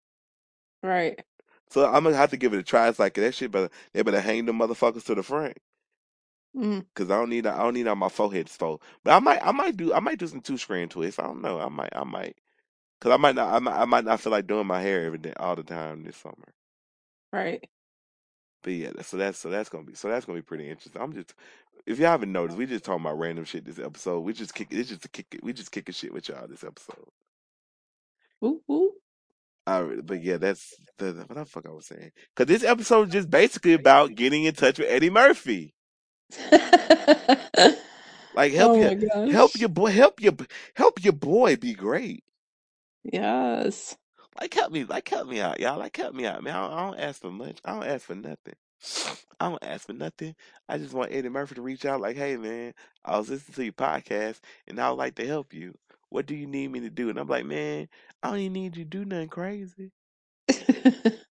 [0.83, 1.21] Right.
[1.71, 2.89] So I'm gonna have to give it a try.
[2.89, 5.57] It's like that shit, but they better hang them motherfuckers to the front
[6.59, 6.85] Mm.
[6.93, 8.83] because I don't need I don't need all my forehead exposed.
[9.05, 11.21] But I might I might do I might do some two strand twists.
[11.21, 11.61] I don't know.
[11.61, 12.37] I might I might
[12.99, 15.19] because I might not I might, I might not feel like doing my hair every
[15.19, 16.53] day all the time this summer.
[17.33, 17.69] Right.
[18.63, 21.01] But yeah, so that's so that's gonna be so that's gonna be pretty interesting.
[21.01, 21.33] I'm just
[21.87, 24.21] if y'all haven't noticed, we just talking about random shit this episode.
[24.21, 26.65] We just kick it's just a kick it we just kicking shit with y'all this
[26.65, 27.07] episode.
[28.45, 28.93] Ooh, ooh.
[29.65, 32.11] All right, but yeah, that's the what the fuck I was saying.
[32.35, 35.75] Because this episode is just basically about getting in touch with Eddie Murphy.
[38.35, 38.95] Like oh help oh your
[39.27, 40.35] help your boy help your
[40.75, 42.25] help your boy be great.
[43.05, 43.97] Yes.
[44.41, 45.79] Like help me, like help me out, y'all.
[45.79, 46.55] Like help me out, man.
[46.55, 47.59] I don't, I don't ask for much.
[47.65, 48.55] I don't ask for nothing.
[49.41, 50.35] I don't ask for nothing.
[50.69, 52.75] I just want Eddie Murphy to reach out, like, hey man,
[53.05, 55.75] I was listening to your podcast and I would like to help you.
[56.11, 57.11] What do you need me to do?
[57.11, 57.89] And I'm like, man,
[58.23, 59.93] I don't even need you to do nothing crazy.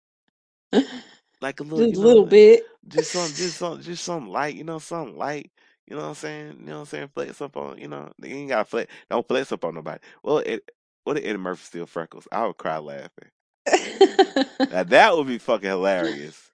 [1.43, 2.65] Like a little, Just you know, little like, bit.
[2.89, 5.53] just some, just some, just some light, you know, something light.
[5.89, 6.59] You know what I'm saying?
[6.61, 7.09] You know what I'm saying?
[7.15, 8.93] Flex up on, you know, you ain't gotta flex.
[9.11, 10.01] Don't flex up on nobody.
[10.25, 10.71] Well, it,
[11.05, 12.29] what if Eddie Murphy still freckles?
[12.33, 13.31] I would cry laughing.
[14.71, 16.53] Now that would be fucking hilarious.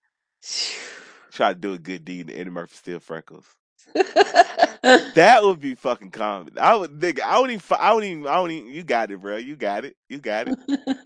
[1.33, 3.58] Try to do a good deed and Eddie Murphy still freckles.
[5.15, 6.59] That would be fucking comedy.
[6.59, 9.21] I would nigga, I don't even I don't even I don't even you got it,
[9.21, 9.37] bro.
[9.37, 9.97] You got it.
[10.09, 10.59] You got it.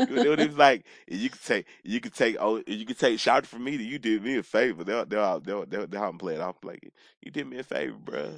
[0.08, 3.20] It would- it was like you could take you could take oh you could take
[3.20, 4.84] shout from me that you did me a favor.
[4.84, 8.34] They'll they'll they'll they'll, they'll play it off like you did me a favor, bro.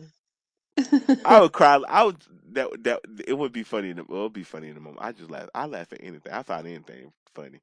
[1.24, 1.76] I would cry.
[1.88, 2.18] I would
[2.52, 3.90] that that it would be funny.
[3.90, 5.04] In the, it would be funny in the moment.
[5.04, 5.48] I just laugh.
[5.54, 6.32] I laugh at anything.
[6.32, 7.60] I find anything funny.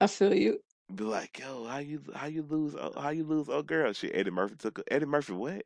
[0.00, 0.60] I feel you.
[0.92, 3.92] Be like, yo, how you how you lose oh, how you lose oh girl?
[3.92, 5.64] Shit, Eddie Murphy took a, Eddie Murphy what?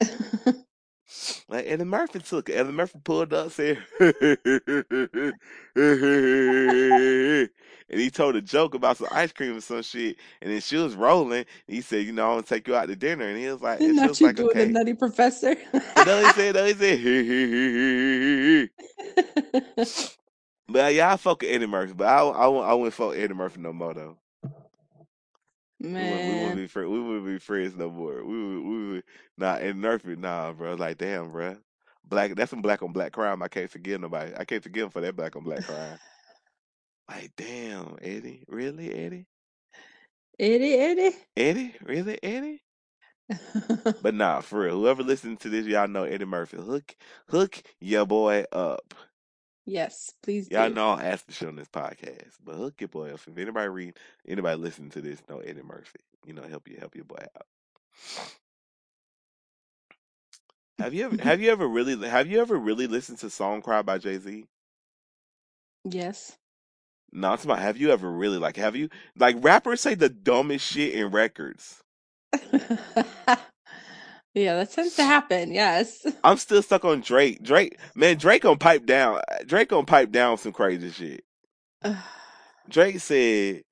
[1.48, 2.54] Like Eddie Murphy took it.
[2.54, 4.30] Eddie Murphy pulled up, said, and
[7.88, 10.18] he told a joke about some ice cream or some shit.
[10.42, 11.46] And then she was rolling.
[11.66, 13.26] And he said, you know, I want to take you out to dinner.
[13.26, 15.56] And he was like, and she Not was you like, doing the nutty professor.
[15.96, 18.70] And then he said, no, he said,
[20.68, 23.34] but yeah, I fuck with Eddie Murphy, but I I, won't- I wouldn't fuck Eddie
[23.34, 24.18] Murphy no more though.
[25.80, 26.88] We wouldn't, we wouldn't be friends.
[26.90, 28.24] We wouldn't be friends no more.
[28.24, 29.04] We would, we would,
[29.36, 30.74] nah, Eddie Murphy, nah, bro.
[30.74, 31.56] Like, damn, bro.
[32.04, 33.42] Black, that's some black on black crime.
[33.42, 34.32] I can't forgive nobody.
[34.36, 35.98] I can't forgive him for that black on black crime.
[37.08, 39.26] Like, damn, Eddie, really, Eddie,
[40.38, 41.16] Eddie, Eddie.
[41.36, 42.62] Eddie, really, Eddie.
[44.02, 44.78] But nah, for real.
[44.78, 46.58] Whoever listening to this, y'all know Eddie Murphy.
[46.58, 46.96] Hook,
[47.28, 48.94] hook your boy up.
[49.68, 50.74] Yes, please Y'all do.
[50.74, 53.20] know I asked the shit on this podcast, but hook your boy up.
[53.26, 53.94] If anybody read,
[54.26, 56.00] anybody listening to this, know Eddie Murphy.
[56.26, 57.46] You know, help you help your boy out.
[60.78, 63.82] Have you ever have you ever really have you ever really listened to "Song Cry"
[63.82, 64.46] by Jay Z?
[65.84, 66.36] Yes.
[67.12, 70.66] No, it's about have you ever really like have you like rappers say the dumbest
[70.66, 71.82] shit in records.
[74.38, 75.52] yeah, that tends to happen.
[75.52, 76.06] Yes.
[76.24, 77.42] I'm still stuck on Drake.
[77.42, 79.20] Drake, man, Drake on pipe down.
[79.46, 81.24] Drake on pipe down some crazy shit.
[82.68, 83.62] Drake said,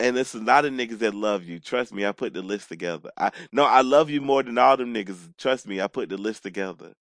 [0.00, 1.60] and it's a lot of niggas that love you.
[1.60, 3.10] Trust me, I put the list together.
[3.18, 5.36] I no, I love you more than all them niggas.
[5.38, 6.92] Trust me, I put the list together.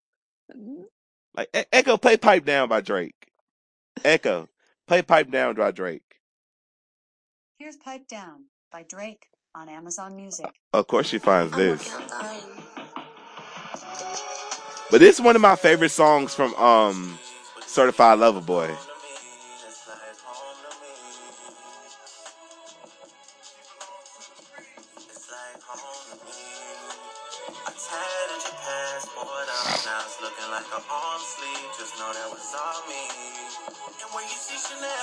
[1.35, 3.29] Like E- Echo, play pipe down by Drake.
[4.05, 4.49] Echo,
[4.87, 6.03] play pipe down by Drake.
[7.57, 10.49] Here's Pipe Down by Drake on Amazon Music.
[10.73, 11.95] Of course, she finds this.
[14.89, 17.17] But this is one of my favorite songs from um
[17.65, 18.75] Certified Lover Boy.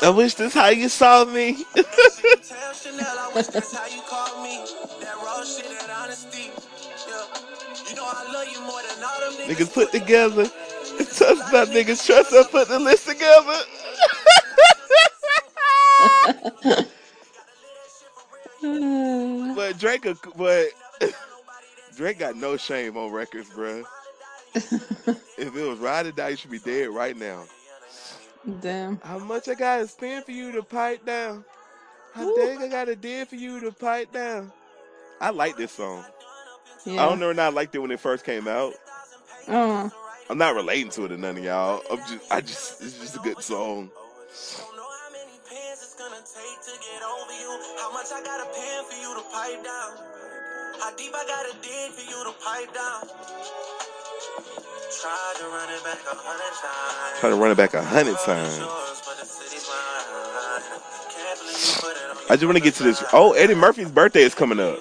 [0.02, 1.64] I wish this how you saw me.
[9.46, 10.46] niggas put together.
[10.96, 13.60] Trust about niggas trust us put the list together.
[19.56, 20.66] but Drake, a- but
[21.96, 23.84] Drake got no shame on records, bruh.
[24.54, 27.44] If it was ride or die, you should be dead right now.
[28.60, 29.00] Damn.
[29.00, 31.44] How much I gotta spend for you to pipe down?
[32.14, 32.36] How Woo.
[32.36, 34.50] dang I gotta did for you to pipe down?
[35.20, 36.04] I like this song.
[36.86, 38.72] I don't know when I liked it when it first came out.
[39.48, 39.90] Oh.
[40.30, 41.82] I'm not relating to it to none of y'all.
[41.90, 43.90] I'm just, I just, it's just a good song.
[50.80, 53.79] How deep I gotta dig for you to pipe down?
[54.90, 57.20] Tried to run it back a hundred times.
[57.20, 58.58] Try to run it back a hundred times.
[62.28, 63.02] I just want to get to this.
[63.12, 64.78] Oh, Eddie Murphy's birthday is coming up.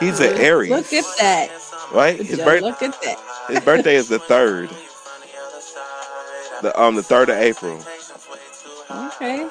[0.00, 1.50] He's an Aries, Look at that.
[1.92, 2.16] right?
[2.20, 3.18] His Joe, birth, look at that.
[3.48, 4.70] his birthday is the third.
[6.62, 7.80] The um the third of April.
[8.90, 9.48] Okay.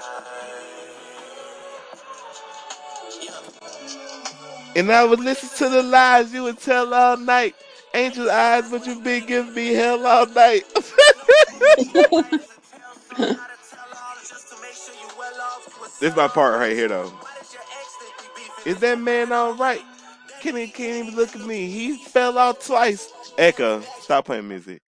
[4.75, 7.55] And I would listen to the lies you would tell all night.
[7.93, 10.63] Angel eyes, but you been giving me hell all night.
[15.99, 17.13] This is my part right here, though.
[18.65, 19.81] Is that man all right?
[20.41, 21.69] Can he can't even look at me?
[21.69, 23.09] He fell out twice.
[23.37, 24.81] Echo, stop playing music.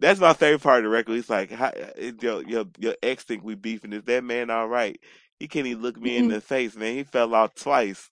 [0.00, 1.14] That's my favorite part of the record.
[1.14, 1.72] He's like, How,
[2.20, 3.94] your, your your ex think we beefing.
[3.94, 5.00] Is that man all right?
[5.38, 6.34] He can't even look me in mm-hmm.
[6.34, 6.94] the face, man.
[6.94, 8.10] He fell out twice.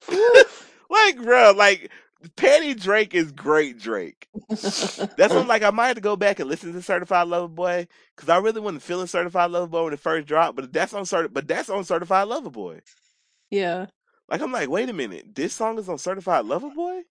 [0.08, 1.90] like, bro, like
[2.36, 4.28] Petty Drake is great Drake.
[4.48, 5.62] That's what I'm like.
[5.62, 8.60] I might have to go back and listen to Certified Lover Boy because I really
[8.60, 10.56] wasn't feeling Certified Lover Boy when it first dropped.
[10.56, 12.80] But that's on certi- But that's on Certified Lover Boy.
[13.50, 13.86] yeah.
[14.28, 17.02] Like I'm like, wait a minute, this song is on Certified Lover Boy.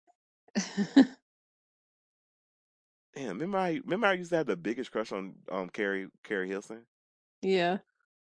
[3.14, 6.48] Damn, remember I remember I used to have the biggest crush on um Keri Keri
[6.48, 6.82] Hilson.
[7.42, 7.78] yeah.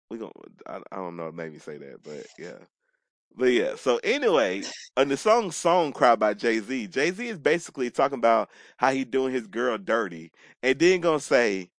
[0.10, 0.32] We gon'
[0.66, 2.60] I, I don't know, me say that, but yeah.
[3.36, 4.64] But yeah, so anyway,
[4.96, 8.92] on the song "Song Cry" by Jay Z, Jay Z is basically talking about how
[8.92, 10.32] he doing his girl dirty,
[10.64, 11.70] and then gonna say,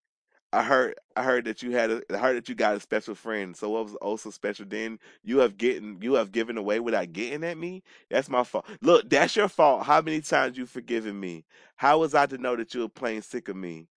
[0.53, 3.15] "I heard, I heard that you had, a, I heard that you got a special
[3.17, 3.57] friend.
[3.57, 4.67] So what was also special?
[4.67, 7.83] Then you have getting, you have given away without getting at me.
[8.11, 8.67] That's my fault.
[8.83, 9.85] Look, that's your fault.
[9.87, 11.45] How many times you forgiven me?
[11.77, 13.89] How was I to know that you were plain sick of me?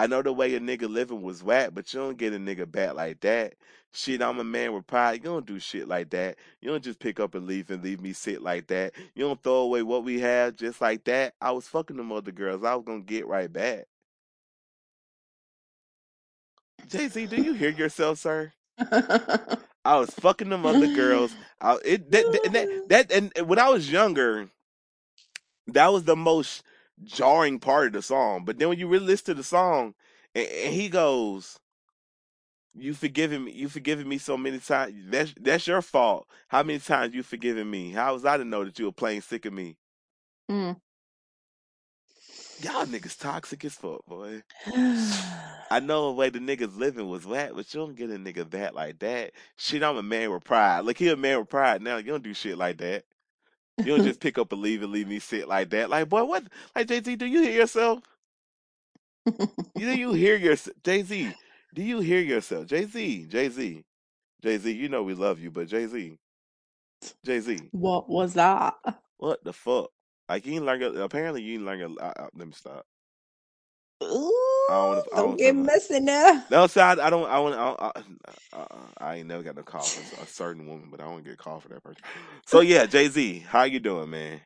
[0.00, 2.70] I know the way a nigga living was whack, but you don't get a nigga
[2.70, 3.52] back like that.
[3.92, 5.16] Shit, I'm a man with pride.
[5.16, 6.38] You don't do shit like that.
[6.62, 8.94] You don't just pick up and leave and leave me sit like that.
[9.14, 11.34] You don't throw away what we have just like that.
[11.38, 12.64] I was fucking them other girls.
[12.64, 13.88] I was gonna get right back.
[16.88, 18.54] Jay Z, do you hear yourself, sir?
[18.78, 21.34] I was fucking them other girls.
[21.60, 24.48] I, it that, that, that that and and when I was younger,
[25.66, 26.62] that was the most
[27.04, 28.44] jarring part of the song.
[28.44, 29.94] But then when you really listen to the song,
[30.34, 31.58] and, and he goes,
[32.74, 33.52] "You forgiven me.
[33.52, 34.94] You forgiven me so many times.
[35.08, 36.26] That's that's your fault.
[36.48, 37.92] How many times you forgiven me?
[37.92, 39.76] How was I to know that you were playing sick of me?
[40.50, 40.76] Mm.
[42.62, 44.42] Y'all niggas toxic as fuck, boy.
[44.66, 48.50] I know the way the niggas living was whack, but you don't get a nigga
[48.50, 49.32] that like that.
[49.56, 50.80] Shit, I'm a man with pride.
[50.80, 51.96] Look, he a man with pride now.
[51.96, 53.04] You don't do shit like that.
[53.82, 55.90] You don't just pick up and leave and leave me sit like that.
[55.90, 56.44] Like, boy, what?
[56.76, 58.00] Like, Jay Z, do you hear yourself?
[59.76, 60.76] You do you hear yourself?
[60.84, 61.34] Jay Z,
[61.74, 62.66] do you hear yourself?
[62.66, 63.84] Jay Z, Jay Z,
[64.42, 66.18] Jay Z, you know we love you, but Jay Z,
[67.24, 68.74] Jay Z, what was that?
[69.18, 69.90] what the fuck?
[70.28, 72.84] Like, you ain't learn apparently you ain't learn uh, let me stop.
[74.02, 74.32] Ooh,
[74.68, 76.44] I don't wanna- I don't don't get messy now.
[76.50, 77.92] No, so I, I don't, I want, I,
[78.52, 78.66] I, uh,
[78.98, 81.36] I ain't never got no call for a certain woman, but I don't get a
[81.38, 82.02] call for that person.
[82.46, 84.42] So yeah, Jay Z, how you doing, man?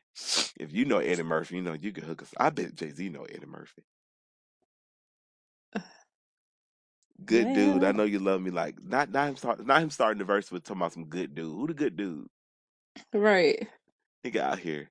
[0.59, 2.33] If you know Eddie Murphy, you know you can hook us.
[2.39, 3.83] I bet Jay Z know Eddie Murphy.
[7.25, 7.83] Good dude.
[7.83, 8.51] I know you love me.
[8.51, 11.35] Like not not him start not him starting the verse with talking about some good
[11.35, 11.45] dude.
[11.45, 12.27] Who the good dude?
[13.13, 13.67] Right.
[14.23, 14.89] He got out here.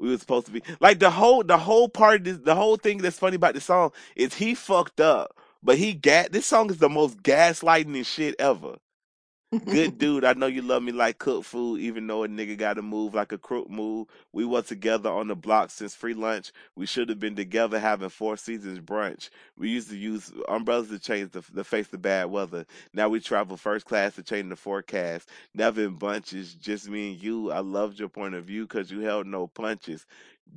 [0.00, 3.18] We were supposed to be like the whole the whole part the whole thing that's
[3.18, 6.88] funny about the song is he fucked up, but he got this song is the
[6.90, 8.76] most gaslighting shit ever.
[9.68, 12.82] Good dude, I know you love me like cook food, even though a nigga gotta
[12.82, 14.08] move like a crook move.
[14.32, 16.52] We were together on the block since free lunch.
[16.76, 19.30] We should have been together having four seasons brunch.
[19.58, 22.66] We used to use umbrellas to change the, to face the bad weather.
[22.94, 25.28] Now we travel first class to change the forecast.
[25.54, 27.50] Never in bunches, just me and you.
[27.52, 30.06] I loved your point of view because you held no punches.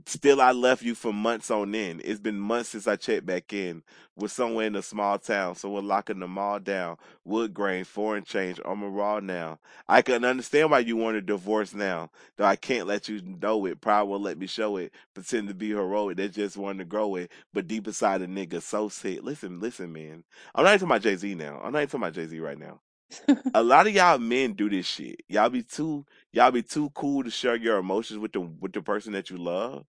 [0.05, 2.01] Still, I left you for months on end.
[2.03, 3.83] It's been months since I checked back in.
[4.15, 6.97] We're somewhere in a small town, so we're locking them all down.
[7.25, 9.59] Wood grain, foreign change, I'm a raw now.
[9.87, 13.65] I can understand why you want a divorce now, though I can't let you know
[13.65, 13.81] it.
[13.81, 14.91] Pride won't let me show it.
[15.13, 17.31] Pretend to be heroic, they just want to grow it.
[17.53, 19.19] But deep inside a nigga so sick.
[19.23, 20.23] Listen, listen, man.
[20.53, 21.59] I'm not even talking about Jay Z now.
[21.63, 22.81] I'm not even talking about Jay Z right now.
[23.53, 25.21] a lot of y'all men do this shit.
[25.27, 28.81] Y'all be too y'all be too cool to share your emotions with the with the
[28.83, 29.85] person that you love.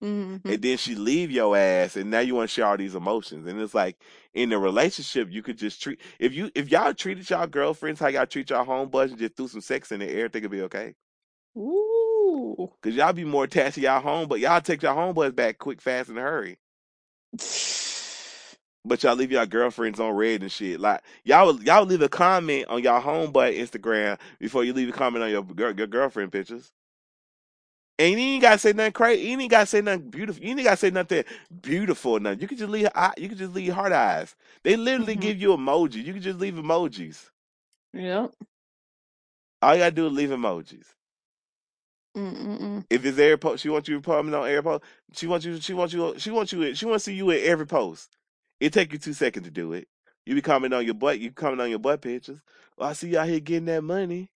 [0.00, 2.94] hmm And then she leave your ass and now you want to share all these
[2.94, 3.46] emotions.
[3.48, 3.96] And it's like
[4.34, 8.08] in the relationship you could just treat if you if y'all treated y'all girlfriends how
[8.08, 10.62] y'all treat y'all homeboys and just threw some sex in the air, everything could be
[10.62, 10.94] okay.
[11.56, 12.72] Ooh.
[12.82, 15.80] Cause y'all be more attached to y'all home, but y'all take y'all homeboys back quick,
[15.82, 16.58] fast, and hurry.
[18.84, 20.78] But y'all leave y'all girlfriends on red and shit.
[20.80, 25.24] Like y'all y'all leave a comment on y'all homeboy Instagram before you leave a comment
[25.24, 26.70] on your girl, your girlfriend pictures.
[27.98, 29.22] And you ain't gotta say nothing crazy.
[29.28, 30.42] You ain't gotta say nothing beautiful.
[30.42, 31.24] You ain't gotta say nothing
[31.62, 32.12] beautiful.
[32.12, 32.40] or Nothing.
[32.40, 32.88] You can just leave.
[32.94, 34.34] eye- You can just leave heart eyes.
[34.64, 35.20] They literally Mhm.
[35.20, 36.04] give you emojis.
[36.04, 37.30] You can just leave emojis.
[37.92, 38.34] Yep.
[39.62, 40.86] All you gotta do is leave emojis.
[42.16, 42.84] Mm-mm-mm.
[42.90, 44.84] If it's air post, she wants you to comment on air post.
[45.14, 45.60] She wants you.
[45.60, 46.14] She wants you.
[46.18, 46.74] She wants you.
[46.74, 48.16] She wants to see you in every post.
[48.60, 49.88] It take you two seconds to do it.
[50.26, 51.20] You be commenting on your butt.
[51.20, 52.40] You comment on your butt pictures.
[52.78, 54.30] Oh, I see you out here getting that money.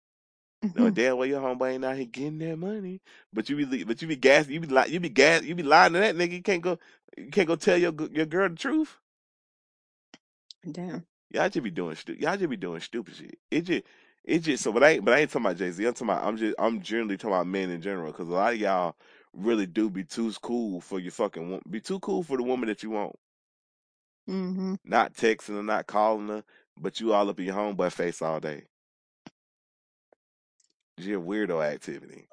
[0.75, 0.91] No, mm-hmm.
[0.91, 3.01] damn well your homeboy ain't out here getting that money.
[3.33, 4.47] But you be, but you be gas.
[4.47, 5.43] You be li- You be gas.
[5.43, 6.33] You be lying to that nigga.
[6.33, 6.79] You can't go.
[7.17, 8.97] You can't go tell your g- your girl the truth.
[10.71, 11.05] Damn.
[11.31, 13.37] Y'all just be doing stu- y'all just be doing stupid shit.
[13.51, 13.83] It just
[14.23, 15.85] it just so but I ain't but I ain't talking about Jay Z.
[15.85, 18.53] I'm talking about I'm just I'm generally talking about men in general because a lot
[18.53, 18.95] of y'all
[19.33, 22.69] really do be too cool for your fucking wo- be too cool for the woman
[22.69, 23.15] that you want.
[24.29, 24.75] Mm-hmm.
[24.85, 26.43] Not texting her, not calling her,
[26.79, 28.65] but you all up in your homeboy face all day.
[30.99, 32.27] Just weirdo activity.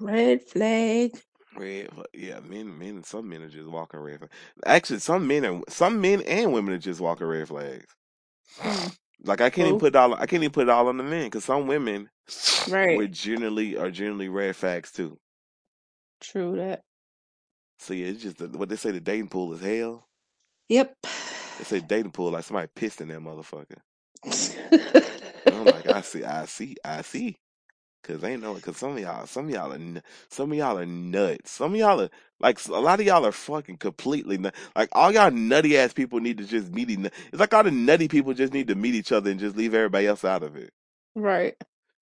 [0.00, 1.12] Red flag.
[1.56, 4.32] Red, yeah, men, men, some men are just walking red flags.
[4.66, 7.86] Actually, some men are, some men and women are just walking red flags.
[8.62, 8.96] Mm.
[9.24, 9.78] Like I can't even Both.
[9.78, 12.10] put it all, I can't even put it all on the men because some women
[12.66, 12.96] Right.
[12.96, 15.18] were generally are generally red flags too.
[16.20, 16.82] True that.
[17.78, 20.06] So yeah, it's just the, what they say the dating pool is hell.
[20.68, 20.96] Yep.
[21.58, 23.78] They say dating pool like somebody pissed in that motherfucker.
[25.46, 27.36] I'm like, I see, I see, I see.
[28.02, 30.84] Cause ain't no, cause some of y'all, some of y'all are, some of y'all are
[30.84, 31.50] nuts.
[31.52, 34.54] Some of y'all are like a lot of y'all are fucking completely nut.
[34.76, 36.90] Like all y'all nutty ass people need to just meet.
[36.90, 39.56] each- It's like all the nutty people just need to meet each other and just
[39.56, 40.70] leave everybody else out of it.
[41.14, 41.54] right.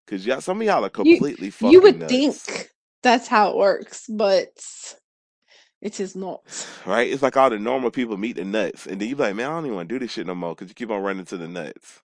[0.08, 2.08] Cause y'all, some of y'all are completely you fucking You would nuts,
[2.46, 2.70] think
[3.04, 4.48] that's how it works, but
[5.82, 6.40] it is not.
[6.86, 7.10] right?
[7.12, 9.50] It's like all the normal people meet the nuts, and then you be like, man,
[9.50, 10.54] I don't even want to do this shit no more.
[10.54, 12.00] Cause you keep on running to the nuts.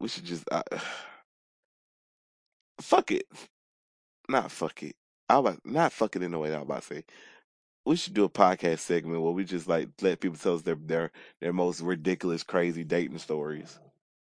[0.00, 0.62] We should just uh,
[2.80, 3.26] fuck it,
[4.28, 4.96] not fuck it.
[5.28, 7.04] I was not fuck it in the way that I was about to say.
[7.84, 10.76] we should do a podcast segment where we just like let people tell us their
[10.76, 11.10] their
[11.40, 13.78] their most ridiculous, crazy dating stories.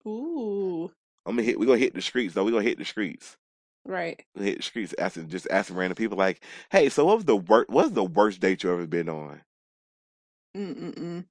[0.06, 0.90] Ooh.
[1.26, 1.58] I'm gonna hit.
[1.58, 2.44] We're gonna hit the streets though.
[2.44, 3.36] We're gonna hit the streets.
[3.86, 4.24] Right.
[4.38, 7.70] Hit the streets, asking just asking random people like, "Hey, so what was the worst?
[7.70, 9.42] What's the worst date you ever been on?"
[10.56, 11.24] Mm-mm-mm.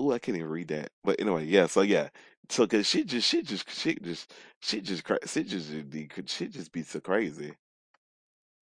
[0.00, 0.90] Ooh, I can't even read that.
[1.04, 1.66] But anyway, yeah.
[1.66, 2.08] So yeah.
[2.48, 6.48] So cause she just she just she just she just cra- she just be she
[6.48, 7.54] just be so crazy.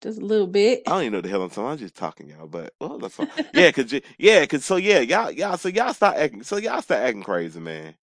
[0.03, 0.83] Just a little bit.
[0.87, 1.65] I don't even know the hell I'm talking.
[1.71, 2.47] I'm just talking, y'all.
[2.47, 3.29] But well, that's fine.
[3.53, 6.81] Yeah, cause you- yeah, cause so yeah, y'all y'all so y'all start acting so y'all
[6.81, 7.95] start acting crazy, man.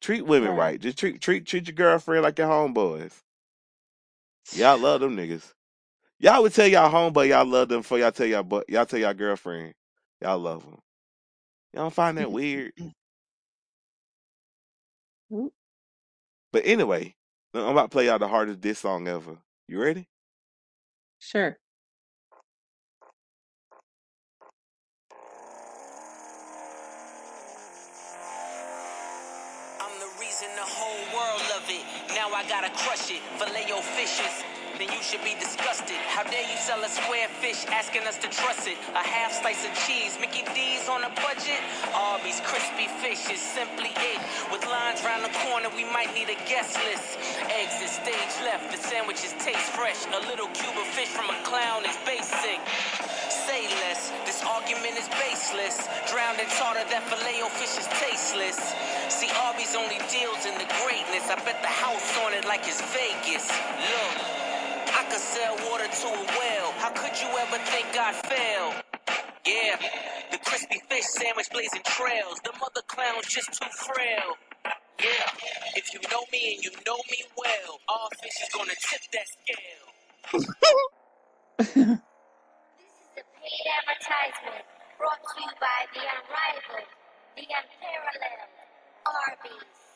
[0.00, 0.58] Treat women Right.
[0.58, 0.80] right.
[0.80, 3.12] Just treat treat treat your girlfriend like your homeboys.
[4.52, 5.52] Y'all love them niggas.
[6.18, 9.00] Y'all would tell y'all homeboy y'all love them before y'all tell y'all but y'all tell
[9.00, 9.74] y'all girlfriend
[10.22, 10.78] y'all love them.
[11.74, 12.72] Y'all don't find that weird.
[16.52, 17.14] But anyway,
[17.54, 19.38] I'm about to play y'all the hardest diss song ever.
[19.68, 20.08] You ready?
[21.18, 21.58] Sure.
[29.80, 31.84] I'm the reason the whole world love it.
[32.14, 33.22] Now I gotta crush it.
[33.96, 34.55] Fishes.
[34.76, 35.96] Then you should be disgusted.
[36.12, 38.76] How dare you sell a square fish asking us to trust it?
[38.92, 41.64] A half slice of cheese, Mickey D's on a budget.
[41.96, 44.20] Arby's crispy fish is simply it.
[44.52, 47.16] With lines round the corner, we might need a guest list.
[47.48, 50.04] Eggs is stage left, the sandwiches taste fresh.
[50.12, 52.60] A little cube of fish from a clown is basic.
[53.32, 55.88] Say less, this argument is baseless.
[56.12, 58.60] Drowned in tartar, that filet o fish is tasteless.
[59.08, 61.32] See, Arby's only deals in the greatness.
[61.32, 63.48] I bet the house on it like it's Vegas.
[63.48, 64.45] Look,
[65.06, 66.72] I could sell water to a well.
[66.78, 68.74] How could you ever think I'd fail?
[69.46, 69.78] Yeah,
[70.32, 72.40] the crispy fish sandwich blazing trails.
[72.42, 74.34] The mother clown's just too frail.
[74.98, 79.02] Yeah, if you know me and you know me well, all fish is gonna tip
[79.12, 79.86] that scale.
[82.78, 84.66] This is a paid advertisement
[84.98, 86.90] brought to you by the unrivaled,
[87.36, 88.52] the unparalleled
[89.06, 89.95] Arby's.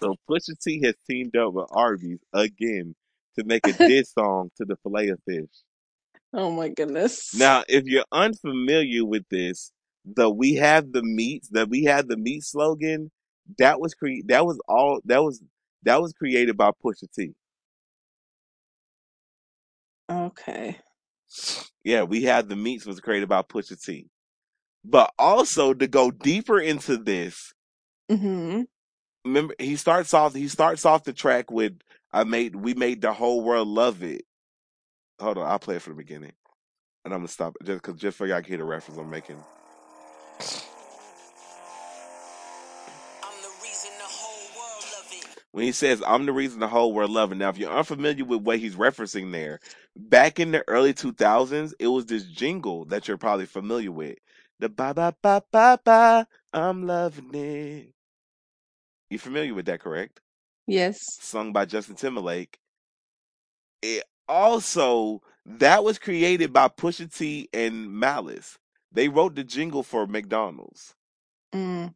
[0.00, 2.94] So Pusha T has teamed up with Arby's again
[3.38, 5.50] to make a diss song to the filet of fish.
[6.32, 7.34] Oh my goodness.
[7.34, 9.72] Now, if you're unfamiliar with this,
[10.04, 13.10] the we have the meats, that we have the meat slogan,
[13.58, 15.42] that was cre- that was all that was
[15.84, 17.34] that was created by Pusha T.
[20.10, 20.78] Okay.
[21.84, 24.08] Yeah, we have the meats was created by Pusha T.
[24.84, 27.52] But also to go deeper into this,
[28.10, 28.62] Mm-hmm.
[29.26, 31.74] Remember he starts off he starts off the track with
[32.12, 34.24] I made we made the whole world love it.
[35.20, 36.32] Hold on, I'll play it from the beginning.
[37.04, 39.10] And I'm gonna stop it just cause just for y'all can hear the reference I'm
[39.10, 39.38] making.
[43.24, 45.26] I'm the reason the whole world love it.
[45.52, 47.38] when he says I'm the reason the whole world loving.
[47.38, 49.60] Now, if you're unfamiliar with what he's referencing there,
[49.96, 54.18] back in the early 2000s, it was this jingle that you're probably familiar with.
[54.60, 57.94] The ba ba ba ba ba, I'm loving it.
[59.10, 60.20] You familiar with that, correct?
[60.66, 60.98] Yes.
[61.20, 62.58] Sung by Justin Timberlake.
[63.82, 68.58] It also that was created by Pusha T and Malice.
[68.90, 70.94] They wrote the jingle for McDonald's.
[71.54, 71.94] Mm.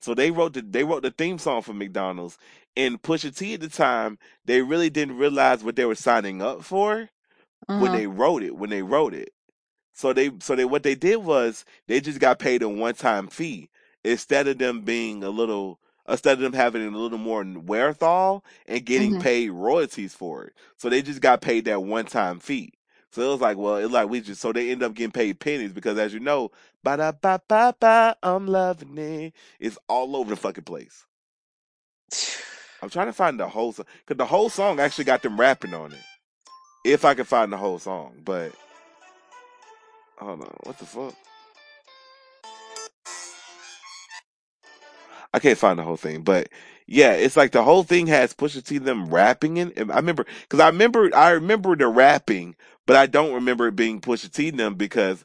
[0.00, 2.38] So they wrote the they wrote the theme song for McDonald's,
[2.76, 6.62] And Pusha T at the time, they really didn't realize what they were signing up
[6.64, 7.10] for
[7.66, 7.96] when Uh-huh.
[7.96, 8.56] they wrote it.
[8.56, 9.30] When they wrote it,
[9.92, 13.26] so they so they what they did was they just got paid a one time
[13.26, 13.68] fee
[14.04, 18.84] instead of them being a little instead of them having a little more wherewithal and
[18.84, 19.20] getting Mhm.
[19.20, 20.54] paid royalties for it.
[20.76, 22.72] So they just got paid that one time fee.
[23.10, 25.40] So it was like, well, it's like we just so they end up getting paid
[25.40, 26.50] pennies because as you know,
[26.82, 29.34] ba da ba ba ba, I'm loving it.
[29.60, 31.04] It's all over the fucking place.
[32.82, 35.74] I'm trying to find the whole song because the whole song actually got them rapping
[35.74, 35.98] on it.
[36.84, 38.52] If I could find the whole song, but
[40.18, 41.14] hold on, what the fuck?
[45.34, 46.48] I can't find the whole thing, but
[46.86, 49.72] yeah, it's like the whole thing has Pusha T them rapping in.
[49.90, 52.56] I remember because I remember I remember the rapping,
[52.86, 55.24] but I don't remember it being Pusha T them because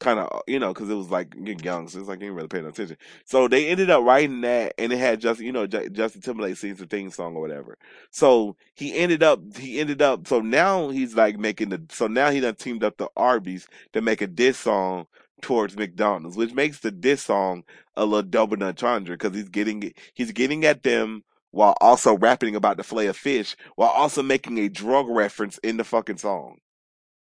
[0.00, 2.34] kind of you know because it was like you're young, so it's like you ain't
[2.36, 2.96] really paying attention.
[3.26, 6.56] So they ended up writing that, and it had Justin, you know, Ju- Justin Timberlake
[6.56, 7.78] sings the theme song or whatever.
[8.10, 12.30] So he ended up he ended up so now he's like making the so now
[12.30, 15.06] he done teamed up the Arby's to make a diss song
[15.42, 17.64] towards McDonald's, which makes the diss song
[17.96, 22.78] a little double entendre because he's getting he's getting at them while also rapping about
[22.78, 26.58] the fillet of fish while also making a drug reference in the fucking song.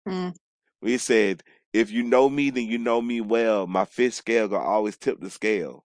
[0.08, 0.36] Mm.
[0.82, 1.44] We said,
[1.74, 3.68] "If you know me, then you know me well.
[3.68, 5.86] My fish scale gonna always tip the scale."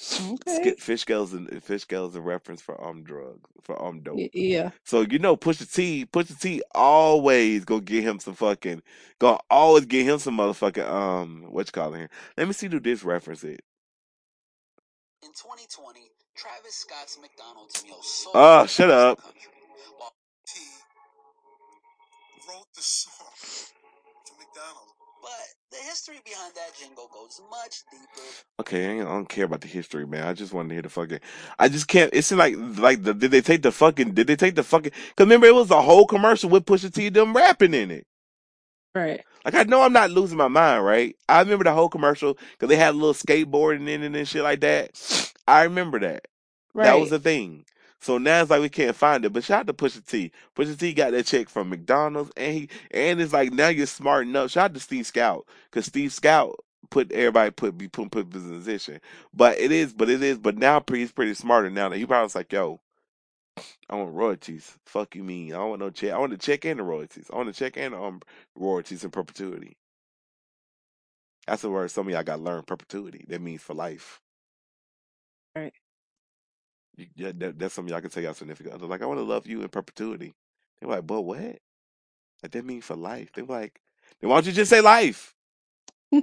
[0.00, 0.74] Okay.
[0.78, 4.18] Fish scales and fish scale is a reference for um drugs for um dope.
[4.32, 4.70] Yeah.
[4.84, 8.82] So you know, push Pusha T, Pusha T always go get him some fucking,
[9.18, 12.10] go always get him some motherfucking um, what you call it here?
[12.36, 13.60] Let me see do this reference it.
[15.22, 16.00] In 2020,
[16.34, 19.18] Travis Scott's McDonald's meal sold Oh, shut up.
[19.18, 19.30] the
[19.98, 20.12] while
[20.46, 20.60] T
[22.48, 23.12] wrote the song
[24.26, 24.92] to McDonald's.
[25.22, 28.28] But the history behind that jingle goes much deeper.
[28.60, 30.26] Okay, I, don't care about the history, man.
[30.26, 31.20] I just want to hear the fucking.
[31.58, 32.10] I just can't.
[32.12, 34.14] It's like like the, did they take the fucking?
[34.14, 34.92] Did they take the fucking?
[34.92, 38.06] Cause remember it was a whole commercial with Pusha T them rapping in it.
[38.94, 39.22] Right.
[39.44, 41.16] Like I know I'm not losing my mind, right?
[41.28, 44.42] I remember the whole commercial because they had a little skateboarding in it and shit
[44.42, 44.92] like that.
[45.48, 46.26] I remember that.
[46.74, 47.10] That was Right.
[47.10, 47.64] the thing.
[48.02, 49.32] So now it's like we can't find it.
[49.32, 50.32] But shout out to Pusha T.
[50.56, 54.26] Pusha T got that check from McDonald's, and he and it's like now you're smart
[54.26, 54.50] enough.
[54.50, 56.56] Shout out to Steve Stoute because Steve Stoute
[56.90, 59.00] put everybody put be put put in position.
[59.32, 61.90] But it is, but it is, but now he's pretty smarter now.
[61.90, 62.80] That he probably was like, yo,
[63.88, 64.78] I want royalties.
[64.84, 65.52] Fuck you mean?
[65.52, 66.12] I don't want no check.
[66.12, 67.30] I want the check and the royalties.
[67.32, 68.20] I want the check and the um,
[68.56, 69.76] royalties in perpetuity.
[71.46, 72.62] That's the word some of y'all got to learn.
[72.64, 73.24] Perpetuity.
[73.28, 74.20] That means for life.
[75.56, 75.72] Right.
[76.96, 78.86] You, yeah, that, that's something y'all can tell y'all significant other.
[78.86, 80.34] Like, I want to love you in perpetuity.
[80.80, 81.40] They're like, but what?
[82.42, 83.30] Like, that means for life.
[83.34, 83.80] They're like,
[84.20, 85.34] then why don't you just say life?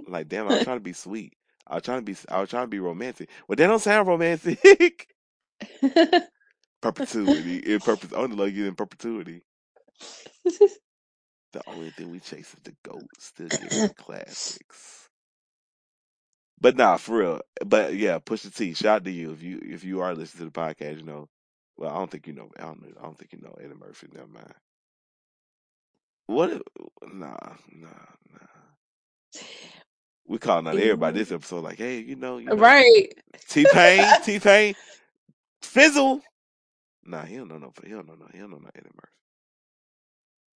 [0.08, 1.34] I'm like, damn, I was trying to be sweet.
[1.68, 3.30] I was trying to be, I was trying to be romantic.
[3.48, 5.08] Well, they don't sound romantic.
[6.82, 7.58] perpetuity.
[7.74, 9.44] In perpet, I want to love you in perpetuity.
[11.54, 13.08] The only thing we chase is the goat.
[13.20, 14.99] Still the classics.
[16.62, 17.42] But nah, for real.
[17.66, 18.74] But yeah, Pusha T.
[18.74, 20.98] Shout out to you if you if you are listening to the podcast.
[20.98, 21.30] You know,
[21.78, 22.50] well, I don't think you know.
[22.58, 22.84] I don't.
[23.00, 24.08] I don't think you know Eddie Murphy.
[24.14, 24.54] Never mind.
[26.28, 26.52] What?
[26.52, 26.62] If,
[27.14, 27.38] nah,
[27.72, 27.88] nah,
[28.34, 29.42] nah.
[30.28, 31.64] We calling out everybody this episode.
[31.64, 33.08] Like, hey, you know, you know, right.
[33.48, 34.76] T Pain, T Pain,
[35.62, 36.22] Fizzle.
[37.06, 37.74] Nah, he don't know no.
[37.84, 38.28] He don't know no.
[38.32, 39.14] He don't know no Eddie Murphy.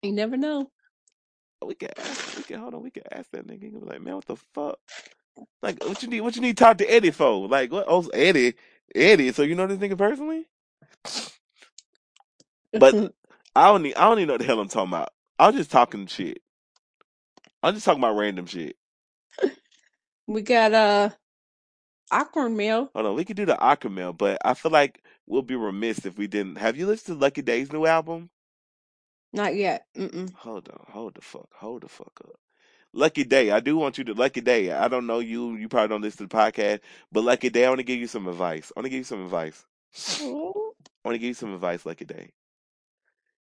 [0.01, 0.69] You never know.
[1.63, 2.37] We can ask.
[2.37, 2.81] We can hold on.
[2.81, 3.63] We can ask that nigga.
[3.63, 4.79] He be like, man, what the fuck?
[5.61, 6.21] Like, what you need?
[6.21, 7.47] What you need to talk to Eddie for?
[7.47, 7.85] Like, what?
[7.87, 8.55] Oh, Eddie,
[8.95, 9.31] Eddie.
[9.33, 10.47] So you know this nigga personally?
[12.77, 12.97] But
[13.55, 13.95] I don't need.
[13.95, 15.09] I don't even know what the hell I'm talking about.
[15.39, 16.39] I'm just talking shit.
[17.63, 18.75] I'm just talking about random shit.
[20.27, 21.09] we got uh
[22.11, 22.91] awkward mail.
[22.93, 26.05] Hold on, we could do the awkward mail, but I feel like we'll be remiss
[26.05, 26.57] if we didn't.
[26.57, 28.29] Have you listened to Lucky Daye's new album?
[29.33, 29.85] Not yet.
[29.97, 30.33] Mm-mm.
[30.35, 32.39] Hold on, hold the fuck, hold the fuck up.
[32.93, 34.71] Lucky Daye, I do want you to Lucky Daye.
[34.71, 35.55] I don't know you.
[35.55, 36.81] You probably don't listen to the podcast,
[37.11, 38.71] but Lucky Daye, I want to give you some advice.
[38.75, 39.65] I want to give you some advice.
[40.19, 42.31] I want to give you some advice, Lucky Daye.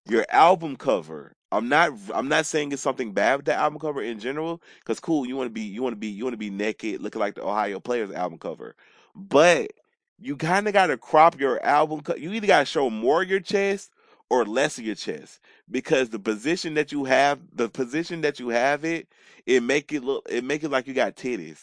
[0.08, 1.34] Your album cover.
[1.52, 1.92] I'm not.
[2.12, 4.60] I'm not saying it's something bad with the album cover in general.
[4.84, 5.62] Cause cool, you want to be.
[5.62, 6.08] You want to be.
[6.08, 8.74] You want to be naked, looking like the Ohio Players album cover.
[9.14, 9.70] But
[10.18, 12.00] you kind of got to crop your album.
[12.02, 13.90] Co- you either got to show more of your chest
[14.30, 18.50] or less of your chest because the position that you have, the position that you
[18.50, 19.08] have it,
[19.46, 20.26] it make it look.
[20.30, 21.60] It make it like you got titties.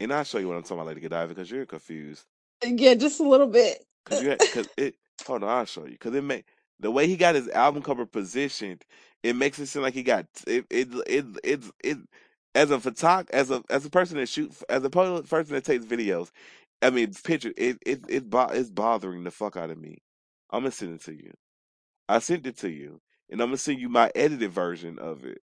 [0.00, 2.24] And I'll show you what I'm talking about, Lady Godiva, because you're confused.
[2.64, 3.84] Uh, yeah, just a little bit.
[4.06, 4.96] Cause you, cause it.
[5.26, 5.98] Hold on, I'll show you.
[5.98, 6.46] Cause it make
[6.80, 8.84] the way he got his album cover positioned,
[9.22, 10.66] it makes it seem like he got it.
[10.70, 11.98] It it it, it
[12.54, 15.84] as a photog as a as a person that shoots as a person that takes
[15.86, 16.30] videos,
[16.82, 17.78] I mean, picture it.
[17.86, 19.98] It it it's bothering the fuck out of me.
[20.50, 21.32] I'm gonna send it to you.
[22.08, 25.42] I sent it to you, and I'm gonna send you my edited version of it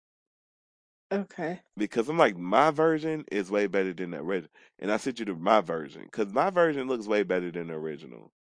[1.11, 1.61] Okay.
[1.77, 5.25] because I'm like my version is way better than the original, and I sent you
[5.25, 8.31] to my version because my version looks way better than the original.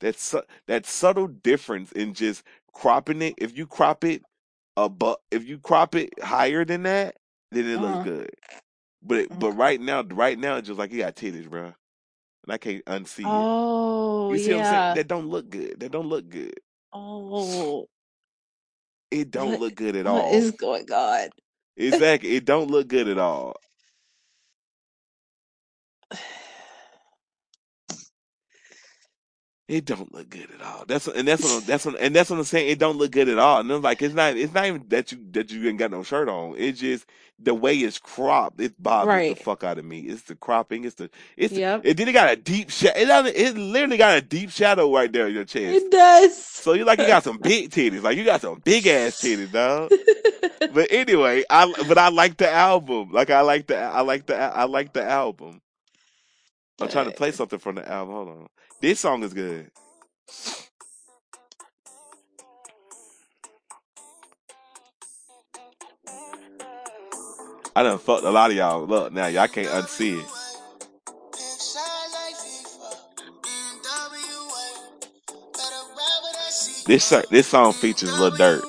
[0.00, 3.34] That's su- that subtle difference in just cropping it.
[3.38, 4.24] If you crop it
[4.76, 7.16] above, if you crop it higher than that,
[7.52, 7.98] then it looks Uh-huh.
[7.98, 8.30] good.
[9.02, 9.52] But it, but Okay.
[9.52, 11.74] right now, right now, it's just like you got titties, bro,
[12.46, 13.50] and I can't unsee it.
[14.24, 14.84] Oh You see what I'm saying?
[14.84, 14.94] yeah.
[14.94, 15.80] That don't look good.
[15.80, 16.54] That don't look good.
[16.92, 17.86] Oh,
[19.10, 20.28] It don't what look good at what all.
[20.28, 21.30] is going on?
[21.76, 22.36] Exactly.
[22.36, 23.54] It don't look good at all.
[29.68, 30.84] It don't look good at all.
[30.86, 32.68] That's and that's what I'm, that's what, and that's what I'm saying.
[32.70, 33.58] It don't look good at all.
[33.58, 34.36] And I'm like, it's not.
[34.36, 36.54] It's not even that you that you ain't got no shirt on.
[36.56, 37.04] It's just
[37.40, 38.60] the way it's cropped.
[38.60, 40.02] It bothers the fuck out of me.
[40.02, 40.84] It's the cropping.
[40.84, 43.26] It's the it's the, it then it got a deep shadow.
[43.26, 45.84] It, it literally got a deep shadow right there in your chest.
[45.84, 46.36] It does.
[46.36, 48.02] So you like you got some big titties.
[48.02, 49.90] Like you got some big ass titties, dog.
[50.72, 53.10] But anyway, I but I like the album.
[53.10, 55.60] Like I like the I like the I like the album.
[56.80, 58.14] I'm trying to play something from the album.
[58.14, 58.46] Hold on.
[58.80, 59.70] This song is good.
[67.74, 68.86] I done fucked a lot of y'all.
[68.86, 70.26] Look now, y'all can't unsee it.
[76.86, 78.62] This this song features Lil Durk.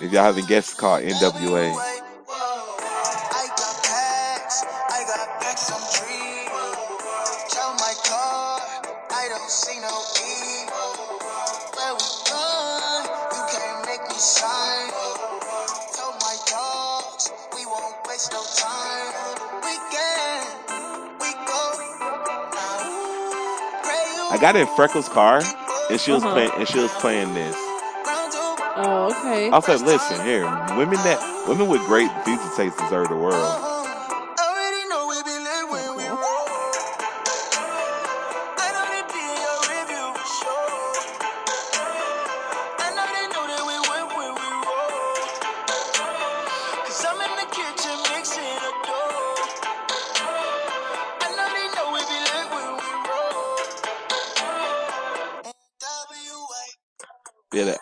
[0.00, 1.87] If y'all haven't guessed, it's called NWA.
[24.52, 25.42] Got in Freckles' car,
[25.90, 26.32] and she was Uh-huh.
[26.32, 27.54] playing, and she was playing this.
[28.80, 29.50] Oh, okay.
[29.50, 30.44] I was like, listen here,
[30.74, 33.67] women that women with great music taste deserve the world.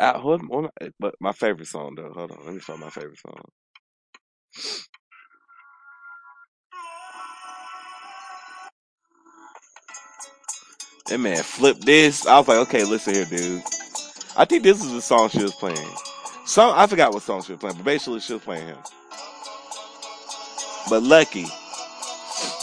[0.06, 0.22] Out.
[0.22, 2.12] Hold on, but my favorite song though.
[2.14, 3.42] Hold on, let me find my favorite song.
[11.08, 12.26] That man flipped this.
[12.26, 13.62] I was like, okay, listen here, dude.
[14.36, 15.88] I think this is the song she was playing.
[16.46, 18.78] Some I forgot what song she was playing, but basically she was playing him.
[20.90, 21.46] But Lucky,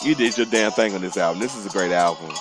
[0.04, 1.42] you did your damn thing on this album.
[1.42, 2.32] This is a great album.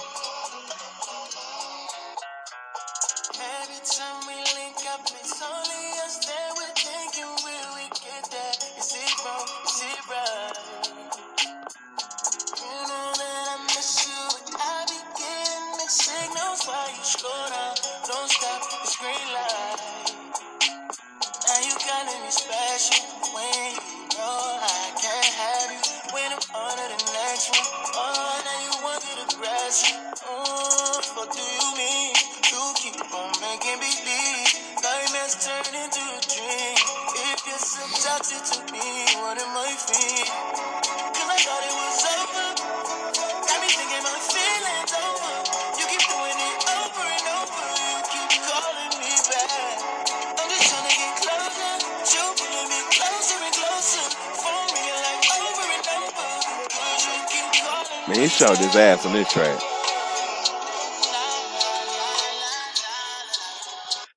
[58.72, 59.60] His ass on this track.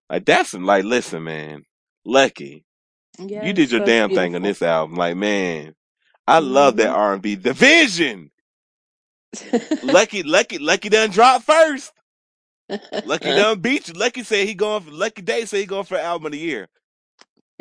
[0.10, 1.66] Like that's like, listen, man,
[2.06, 2.64] Lucky,
[3.20, 4.96] you did your that's damn thing on this album.
[4.96, 5.76] Like, man,
[6.26, 6.98] I love that Mhm.
[6.98, 8.32] R and B division.
[9.84, 11.92] Lucky, Lucky, Lucky done dropped first.
[13.04, 13.94] Lucky done beat you.
[13.94, 16.70] Lucky said he going for Lucky Daye said he going for album of the year.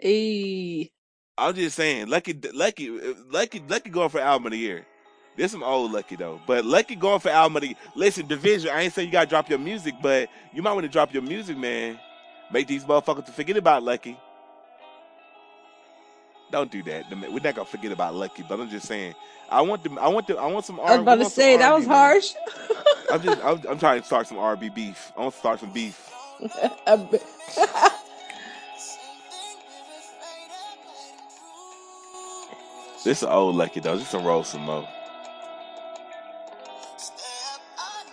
[0.00, 0.92] Hey.
[1.36, 2.88] I'm just saying, Lucky, Lucky,
[3.32, 4.86] Lucky, Lucky going for album of the year.
[5.36, 8.70] There's some old Lucky though, but Lucky going for album of the Listen, Division.
[8.70, 11.22] I ain't saying you gotta drop your music, but you might want to drop your
[11.22, 11.98] music, man.
[12.52, 14.18] Make these motherfuckers forget about Lucky.
[16.52, 17.10] Don't do that.
[17.10, 19.14] We're not gonna forget about Lucky, but I'm just saying.
[19.50, 19.98] I want them.
[19.98, 20.38] I want them.
[20.38, 20.78] I want some.
[20.80, 22.32] I was about to say that was harsh.
[23.10, 23.44] I'm just.
[23.44, 25.12] I'm, I'm trying to start some RB beef.
[25.16, 26.10] I want to start some beef.
[33.04, 33.98] This is old Lucky though.
[33.98, 34.88] Just some roll some more.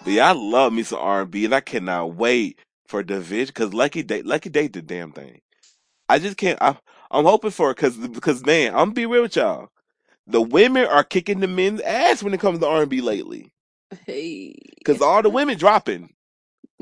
[0.03, 3.47] But yeah, I love me some R and B, and I cannot wait for Division
[3.47, 5.41] because Lucky Daye, Lucky Daye, did the damn thing.
[6.09, 6.61] I just can't.
[6.61, 6.77] I,
[7.11, 9.69] I'm hoping for it because because man, I'm gonna be real with y'all.
[10.27, 13.51] The women are kicking the men's ass when it comes to R and B lately.
[14.05, 14.55] Hey.
[14.77, 16.13] Because all the women dropping.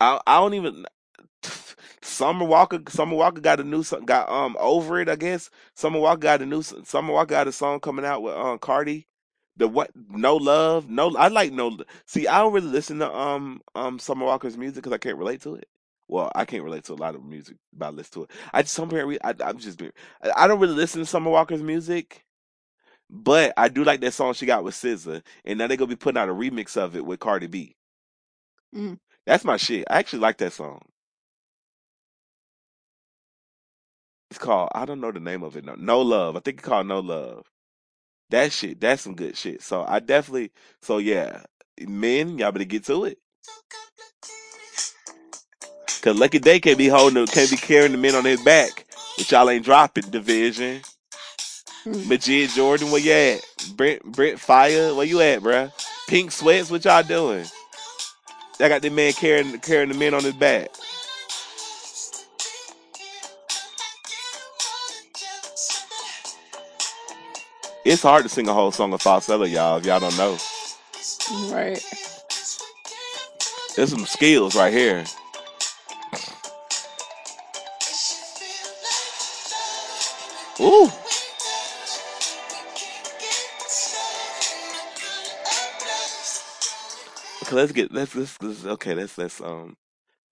[0.00, 0.86] I I don't even.
[2.02, 5.08] Summer Walker, Summer Walker got a new song, got um over it.
[5.08, 8.34] I guess Summer Walker got a new Summer Walker got a song coming out with
[8.34, 9.06] um Cardi.
[9.56, 9.90] The what?
[10.10, 11.16] No love, no.
[11.16, 11.78] I like no.
[12.06, 15.42] See, I don't really listen to um um Summer Walker's music because I can't relate
[15.42, 15.68] to it.
[16.08, 18.32] Well, I can't relate to a lot of music, but I listen to it.
[18.54, 19.92] I just somewhere I I'm just being,
[20.24, 22.24] I I don't really listen to Summer Walker's music,
[23.10, 25.96] but I do like that song she got with SZA, and now they're gonna be
[25.96, 27.76] putting out a remix of it with Cardi B.
[28.74, 28.98] Mm.
[29.26, 29.86] That's my shit.
[29.90, 30.82] I actually like that song.
[34.30, 35.64] It's called I don't know the name of it.
[35.66, 36.36] No, no love.
[36.36, 37.46] I think it's called No Love.
[38.34, 39.62] That shit, that's some good shit.
[39.62, 40.50] So I definitely,
[40.82, 41.44] so yeah,
[41.80, 43.18] men, y'all better get to it.
[46.02, 48.86] Cause Lucky Daye can't be holding, can't be carrying the men on his back,
[49.16, 50.80] but y'all ain't dropping division.
[51.86, 52.08] Mm.
[52.08, 53.76] Majid Jordan, where you at?
[53.76, 55.70] Brent, Brent Faiyaz, where you at, bruh?
[56.08, 57.44] Pink Sweats, what y'all doing?
[58.58, 60.70] I got the man carrying carrying the men on his back.
[67.84, 69.78] It's hard to sing a whole song of falsetto, y'all.
[69.78, 70.38] If y'all don't know,
[71.52, 71.84] Right.
[73.76, 75.04] there's some skills right here.
[80.60, 80.90] Ooh.
[87.42, 88.94] Okay, let's get let's let's, let's okay.
[88.94, 89.76] Let's let's um.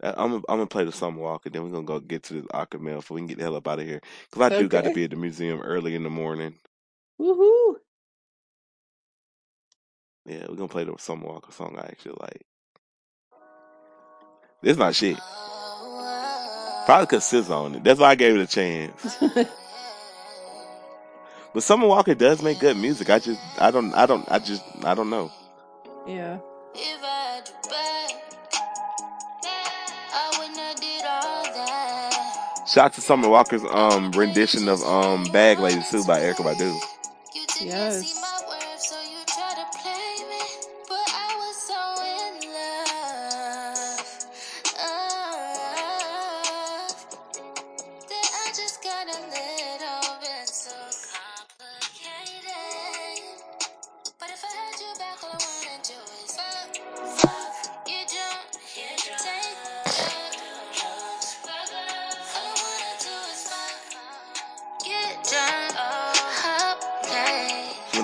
[0.03, 2.35] I'm gonna, I'm gonna play the Summer walk and then we're gonna go get to
[2.43, 4.01] the Acapella so we can get the hell up out of here.
[4.33, 4.93] Cause I do got to Okay.
[4.93, 6.55] be at the museum early in the morning.
[7.23, 7.77] Woohoo.
[10.27, 12.43] Yeah, we're gonna play the Summer Walker song I actually like.
[14.62, 15.19] This is my shit.
[16.86, 17.85] Probably cause SZA on it.
[17.85, 19.19] That's why I gave it a chance.
[21.55, 23.11] But Summer Walker does make good music.
[23.11, 25.31] I just I don't I don't I just I don't know.
[26.07, 26.39] yeah.
[26.74, 27.55] If I had you
[30.12, 32.69] I wouldn't did all that.
[32.69, 36.78] Shout out to Summer Walker's um rendition of um Bag Lady too by Erykah Badu.
[37.64, 38.22] Yes.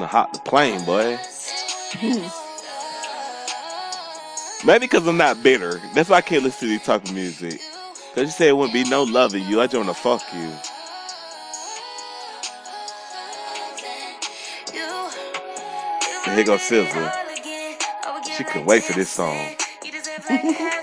[0.09, 1.19] Hop the plane, boy.
[4.67, 5.81] Maybe because I'm not bitter.
[5.95, 7.61] That's why I can't listen to these type of music.
[8.15, 9.61] Cause you said it wouldn't be no loving you.
[9.61, 10.53] I just wanna fuck you.
[16.27, 17.13] And here goes SZA.
[18.37, 19.57] She couldn't wait for this song.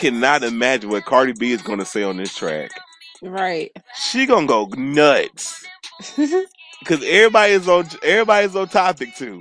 [0.00, 2.70] cannot imagine what Cardi B is gonna say on this track.
[3.22, 3.70] Right.
[3.94, 5.64] She gonna go nuts.
[6.86, 9.40] Cause everybody is on everybody's on topic too.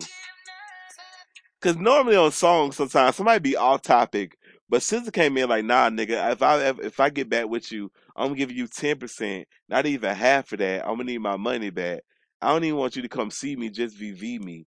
[1.61, 4.37] Cause normally on songs sometimes somebody be off topic,
[4.67, 7.89] but SZA came in like, nah, nigga, if I if I get back with you,
[8.17, 10.81] I'm gonna give you ten percent, not even half of that.
[10.81, 12.01] I'm gonna need my money back.
[12.41, 14.65] I don't even want you to come see me, just VV me,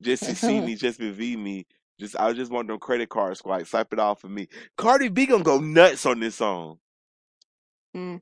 [0.00, 1.66] just to see me, just to VV me.
[1.98, 4.48] Just I just want them credit card swipe, swipe it off of me.
[4.76, 6.78] Cardi B gonna go nuts on this song.
[7.96, 8.20] Mm.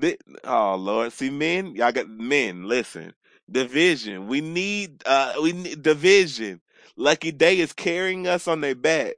[0.00, 2.64] Thi- Oh Lord, see men, y'all got men.
[2.68, 3.14] Listen,
[3.50, 4.28] division.
[4.28, 6.60] We need uh, we need division.
[6.96, 9.14] Lucky Daye is carrying us on their back.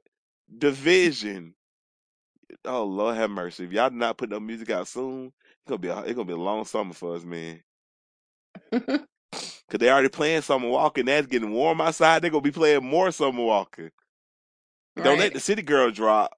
[0.57, 1.53] Division.
[2.63, 3.65] Oh Lord, have mercy.
[3.65, 6.33] If y'all not put no music out soon, it's gonna be a, it's gonna be
[6.33, 7.61] a long summer for us, man.
[9.33, 12.21] Cause they already playing Summer Walker, and that's getting warm outside.
[12.21, 13.91] They're gonna be playing more Summer Walker.
[14.95, 16.37] Don't let the City Girl drop.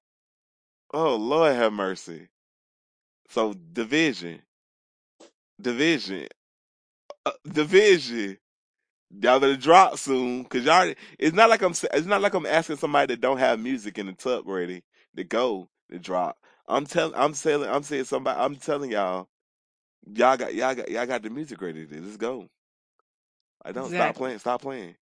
[0.94, 2.30] Oh Lord, have mercy.
[3.30, 4.42] So division,
[5.62, 6.28] division,
[7.26, 8.38] uh, division.
[9.22, 10.94] Y'all better drop soon, cause y'all.
[11.20, 11.74] It's not like I'm.
[11.94, 14.84] It's not like I'm asking somebody that don't have music in the tub ready
[15.16, 16.38] to go to drop.
[16.68, 19.28] I'm telling, I'm saying, I'm saying somebody, I'm telling y'all,
[20.14, 21.86] y'all got, y'all got, y'all got the music ready.
[21.88, 22.48] To, let's go.
[23.64, 24.96] I don't stop playing, stop playing,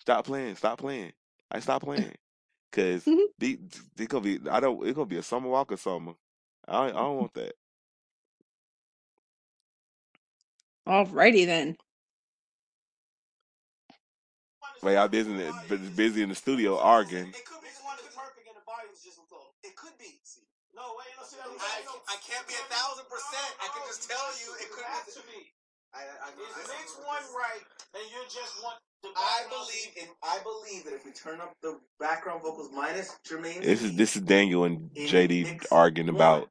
[0.00, 1.12] stop playing, stop playing.
[1.50, 2.14] I stop playing
[2.70, 3.04] because
[3.38, 3.58] the,
[3.96, 4.40] they gonna be.
[4.50, 4.84] I don't.
[4.86, 6.12] It's gonna be a summer walker summer.
[6.66, 7.54] I, I don't want that.
[10.88, 11.76] Alrighty then.
[14.82, 17.28] Like y'all busy, in the, busy in the studio arguing.
[17.28, 19.52] It could be one of the perfect and the body was just close.
[19.62, 20.08] It could be.
[20.24, 20.40] See.
[20.72, 23.50] No, wait, no, see, I, I can't be a thousand percent.
[23.60, 24.88] I can just tell you it could
[25.28, 25.52] be.
[25.92, 26.04] To be.
[26.04, 27.62] I, I, I, Mix one right,
[27.94, 28.74] and you're just one.
[29.02, 30.08] The I believe in.
[30.22, 34.16] I believe that if we turn up the background vocals minus Jermaine, This is this
[34.16, 36.50] is Daniel and JD arguing one, about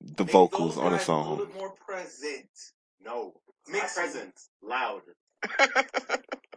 [0.00, 1.48] the vocals on a guys a little song.
[1.58, 2.48] more present.
[3.04, 3.34] No,
[3.68, 5.02] Mix not present, loud.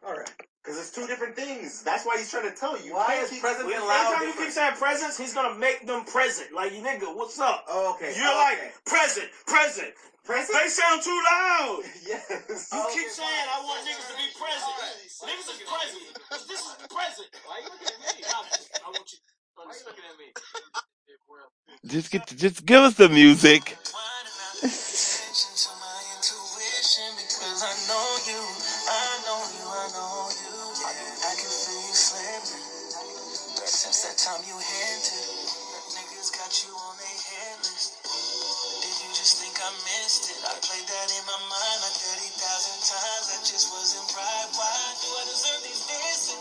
[0.06, 0.32] All right.
[0.64, 1.84] Because it's two different things.
[1.84, 2.86] That's why he's trying to tell you.
[2.86, 5.60] You Why is keep- present Every and loud time you keep saying presence, he's gonna
[5.60, 6.54] make them present.
[6.54, 7.66] Like, you nigga, what's up?
[7.68, 8.16] Oh, okay.
[8.16, 8.72] You're oh, like okay.
[8.86, 9.92] present, present.
[10.24, 10.56] present.
[10.56, 11.84] They sound too loud.
[12.08, 12.70] Yes.
[12.72, 14.76] You oh, keep saying I want niggas to be present.
[15.28, 16.04] Niggas is present.
[16.32, 17.28] Cause this is present.
[17.44, 18.24] Why you looking at me?
[18.24, 19.20] I want you.
[19.56, 20.32] Why you looking at me?
[21.88, 23.76] Just get, just give us the music.
[34.24, 35.28] time you hinted,
[36.00, 37.60] niggas got you on their hit.
[38.80, 40.40] Did you just think I missed it?
[40.48, 41.98] I played that in my mind like
[42.32, 42.32] 30,000
[42.88, 43.26] times.
[43.36, 44.48] That just wasn't right.
[44.56, 46.40] Why do I deserve these disses?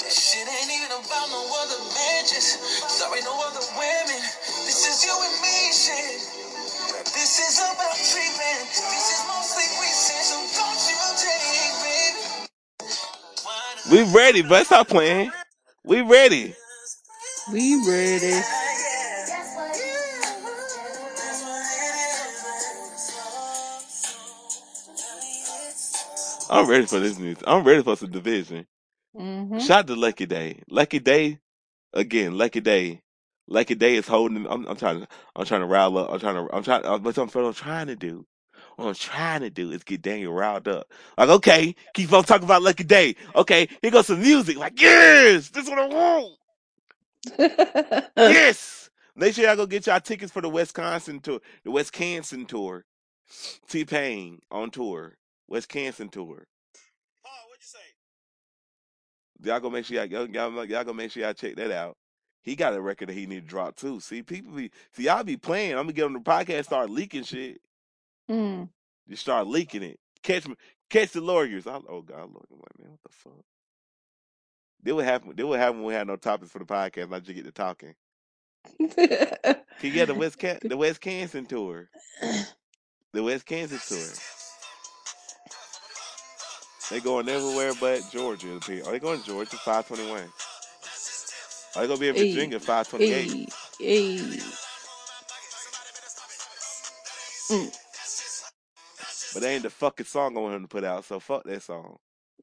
[0.00, 2.56] That shit ain't even about no other bitches.
[2.88, 4.22] Sorry, no other women.
[4.64, 6.24] This is you and me shit.
[7.12, 8.64] This is about treatment.
[8.64, 12.48] This is mostly recent, so don't you take, baby.
[13.92, 15.28] We ready, but stop playing.
[15.84, 16.56] We ready.
[17.52, 18.40] We ready.
[26.50, 27.44] I'm ready for this music.
[27.46, 28.66] I'm ready for some division.
[29.16, 29.58] Mm-hmm.
[29.60, 30.62] Shout out to Lucky Daye.
[30.68, 31.38] Lucky Daye,
[31.94, 32.36] again.
[32.36, 33.02] Lucky Daye.
[33.46, 34.46] Lucky Daye is holding.
[34.46, 35.08] I'm, I'm trying to.
[35.34, 36.10] I'm trying to rile up.
[36.12, 36.54] I'm trying to.
[36.54, 36.82] I'm trying.
[36.82, 38.26] What I'm, what I'm trying to do.
[38.76, 40.86] What I'm trying to do is get Daniel riled up.
[41.16, 43.16] Like, okay, keep on talking about Lucky Daye.
[43.34, 44.58] Okay, here goes some music.
[44.58, 46.37] Like, yes, this is what I want.
[48.16, 48.90] Yes.
[49.16, 52.84] Make sure y'all go get y'all tickets for the Wisconsin tour, the Wisconsin tour.
[53.68, 55.16] T Pain on tour,
[55.48, 56.46] Wisconsin tour.
[57.24, 57.78] Paul, what'd you say?
[59.48, 61.96] Y'all go make sure y'all, y'all, y'all, y'all go make sure y'all check that out.
[62.42, 64.00] He got a record that he need to drop too.
[64.00, 65.72] See, people be see y'all be playing.
[65.72, 67.60] I'm gonna get on the podcast, start leaking shit.
[68.30, 68.68] Mm.
[69.06, 69.98] You start leaking it.
[70.22, 70.54] Catch me,
[70.88, 71.66] catch the lawyers.
[71.66, 73.44] I, oh God, Lord, I'm like, man, what the fuck?
[74.82, 75.36] Then what happened?
[75.36, 77.12] Then would happened when we had no topics for the podcast?
[77.12, 77.94] I just get to talking.
[78.78, 81.88] Can you get the West Can the Wisconsin tour?
[83.12, 84.06] The West Kansas tour.
[86.90, 88.54] They going everywhere but Georgia.
[88.86, 89.56] Are they going to Georgia?
[89.56, 90.28] Five twenty one.
[91.76, 92.60] Are they gonna be in Virginia?
[92.60, 93.52] Five twenty eight.
[99.34, 101.04] But they ain't the fucking song I want him to put out.
[101.04, 101.98] So fuck that song.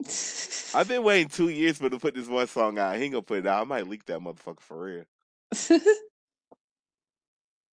[0.75, 2.97] I've been waiting two years for him to put this one song out.
[2.97, 3.61] He ain't gonna put it out.
[3.61, 5.03] I might leak that motherfucker for real.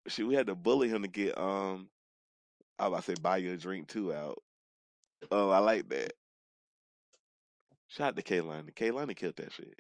[0.08, 1.88] Shit, we had to bully him to get um.
[2.78, 4.40] I was about to say buy you a drink too out.
[5.32, 6.12] Oh, I like that.
[7.88, 8.74] Shout out to Kehlani.
[8.74, 9.80] Kehlani killed that shit.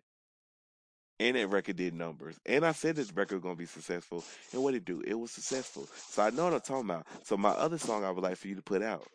[1.19, 2.39] And that record did numbers.
[2.45, 4.23] And I said this record was gonna be successful.
[4.53, 5.01] And what it do?
[5.05, 5.89] It was successful.
[5.93, 7.05] So I know what I'm talking about.
[7.23, 9.07] So my other song I would like for you to put out.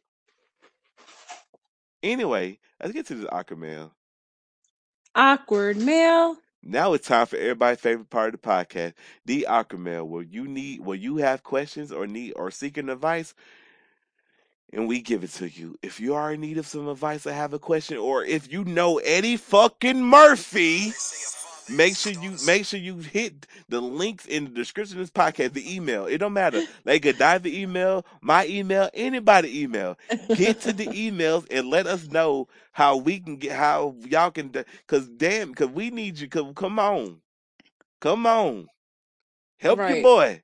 [2.05, 3.95] Anyway, let's get to this awkward mail.
[5.15, 6.37] Awkward mail.
[6.63, 8.93] Now it's time for everybody's favorite part of the podcast,
[9.25, 13.35] the awkward mail, where you need where you have questions or need or seeking advice,
[14.73, 15.79] and we give it to you.
[15.83, 18.65] If you are in need of some advice or have a question, or if you
[18.65, 20.93] know Eddie fucking Murphy,
[21.69, 25.53] make sure you make sure you hit the links in the description of this podcast,
[25.53, 26.07] the email.
[26.07, 26.63] It don't matter.
[26.85, 29.97] Like Godiva email, my email, anybody email.
[30.35, 34.53] Get to the emails and let us know how we can get how y'all can
[34.87, 37.21] cause damn cause we need you cause come on.
[38.01, 38.69] Come on.
[39.59, 40.43] Help your boy.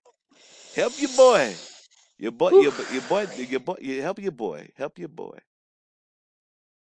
[0.74, 1.54] Help your boy.
[2.18, 2.62] Your boy, Whew.
[2.64, 4.68] your, bo- your boy, your boy, help your boy.
[4.76, 5.38] Help your boy.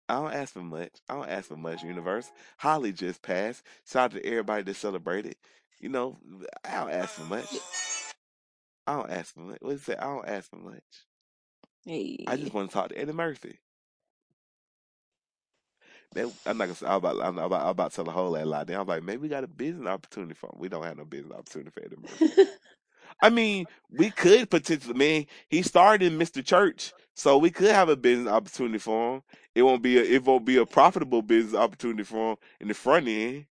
[0.09, 0.93] I don't ask for much.
[1.09, 2.31] I don't ask for much, universe.
[2.59, 3.65] Holi just passed.
[3.87, 5.37] Shout out to everybody that celebrated.
[5.81, 6.19] You know,
[6.65, 7.49] I don't ask for much.
[8.87, 9.59] I don't ask for much.
[9.63, 9.99] What is it?
[10.01, 10.83] I don't ask for much.
[11.85, 12.19] Hey.
[12.27, 13.59] I just want to talk to Eddie Murphy.
[16.15, 16.75] Man, I'm not gonna.
[16.77, 17.21] say- I'm about.
[17.23, 17.63] I'm about.
[17.63, 18.65] I'm about to tell a whole lot lie.
[18.65, 20.61] Then I'm like, maybe we got a business opportunity for him.
[20.61, 22.29] We don't have no business opportunity for Eddie Murphy.
[23.23, 24.95] I mean, we could potentially.
[24.95, 26.45] Man, he starred in Mr.
[26.45, 29.23] Church, so we could have a business opportunity for him.
[29.55, 29.99] It won't be.
[29.99, 33.47] A, it won't be a profitable business opportunity for him in the front end.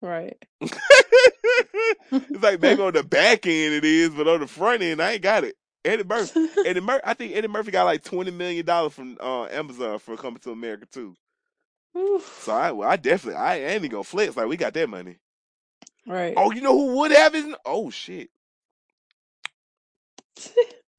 [0.00, 0.36] Right.
[0.60, 5.12] it's like maybe on the back end it is, but on the front end I
[5.12, 5.54] ain't got it.
[5.84, 6.48] Eddie Murphy.
[6.64, 7.02] Eddie Murphy.
[7.04, 10.50] I think Eddie Murphy got like twenty million dollars from uh, Amazon for coming to
[10.50, 11.14] America too.
[11.94, 14.36] So I, well, I definitely, I ain't gonna flex.
[14.36, 15.18] Like we got that money.
[16.06, 16.34] Right.
[16.36, 17.54] Oh, you know who would have his?
[17.64, 18.30] Oh shit.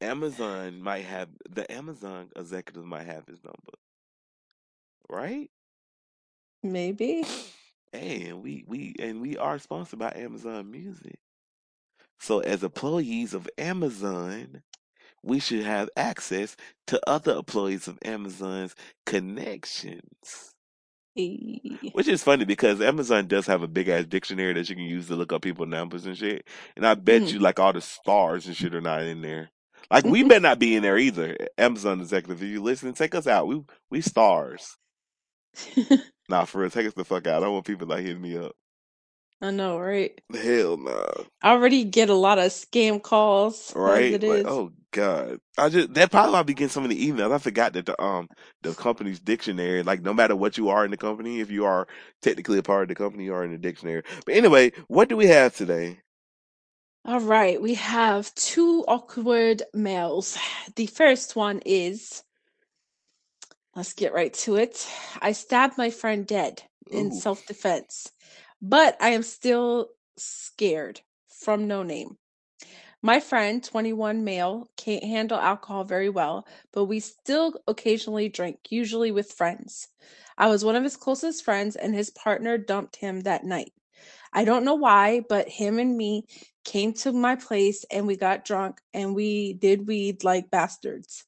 [0.02, 3.78] Amazon might have the Amazon executive might have his number,
[5.10, 5.50] right?
[6.62, 7.26] Maybe.
[7.94, 11.20] And we we and we are sponsored by Amazon Music.
[12.20, 14.64] So as employees of Amazon,
[15.24, 16.56] we should have access
[16.88, 20.53] to other employees of Amazon's connections.
[21.94, 25.08] Which is funny because Amazon does have a big ass dictionary that you can use
[25.08, 26.48] to look up people numbers and shit.
[26.76, 27.34] And I bet Mm.
[27.34, 29.52] you like all the stars and shit are not in there.
[29.92, 31.38] Like we better not be in there either.
[31.58, 33.48] Amazon executive, if you listen, take us out.
[33.48, 34.78] We we stars.
[36.30, 37.38] Nah, for real, take us the fuck out.
[37.44, 38.54] I don't want people like hitting me up.
[39.44, 40.22] I know, right?
[40.34, 41.28] Hell no.
[41.44, 44.22] I already get a lot of scam calls Right?
[44.22, 44.46] it Like, is.
[44.46, 45.40] oh god.
[45.58, 47.34] I just that probably why I be getting so many emails.
[47.34, 48.30] I forgot that the um
[48.64, 51.88] the company's dictionary, like no matter what you are in the company, if you are
[52.22, 54.04] technically a part of the company, you are in the dictionary.
[54.26, 56.00] But anyway, what do we have today?
[57.06, 60.38] All right, we have two awkward mails.
[60.76, 62.24] The first one is
[63.76, 64.88] let's get right to it.
[65.22, 67.14] I stabbed my friend dead in Ooh.
[67.14, 68.12] self defense,
[68.64, 72.18] but I am still scared from no name.
[73.02, 79.12] My friend, 21 male, can't handle alcohol very well, but we still occasionally drink, usually
[79.12, 79.90] with friends.
[80.38, 83.74] I was one of his closest friends, and his partner dumped him that night.
[84.32, 86.26] I don't know why, but him and me
[86.64, 91.26] came to my place and we got drunk and we did weed like bastards.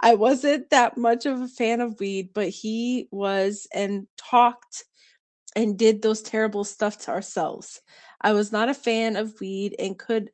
[0.00, 4.84] I wasn't that much of a fan of weed, but he was and talked
[5.56, 7.80] and did those terrible stuff to ourselves.
[8.20, 10.30] I was not a fan of weed and could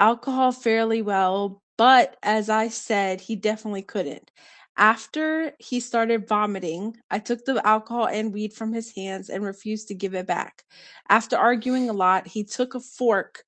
[0.00, 4.30] alcohol fairly well, but as I said, he definitely couldn't.
[4.76, 9.88] After he started vomiting, I took the alcohol and weed from his hands and refused
[9.88, 10.64] to give it back.
[11.08, 13.44] After arguing a lot, he took a fork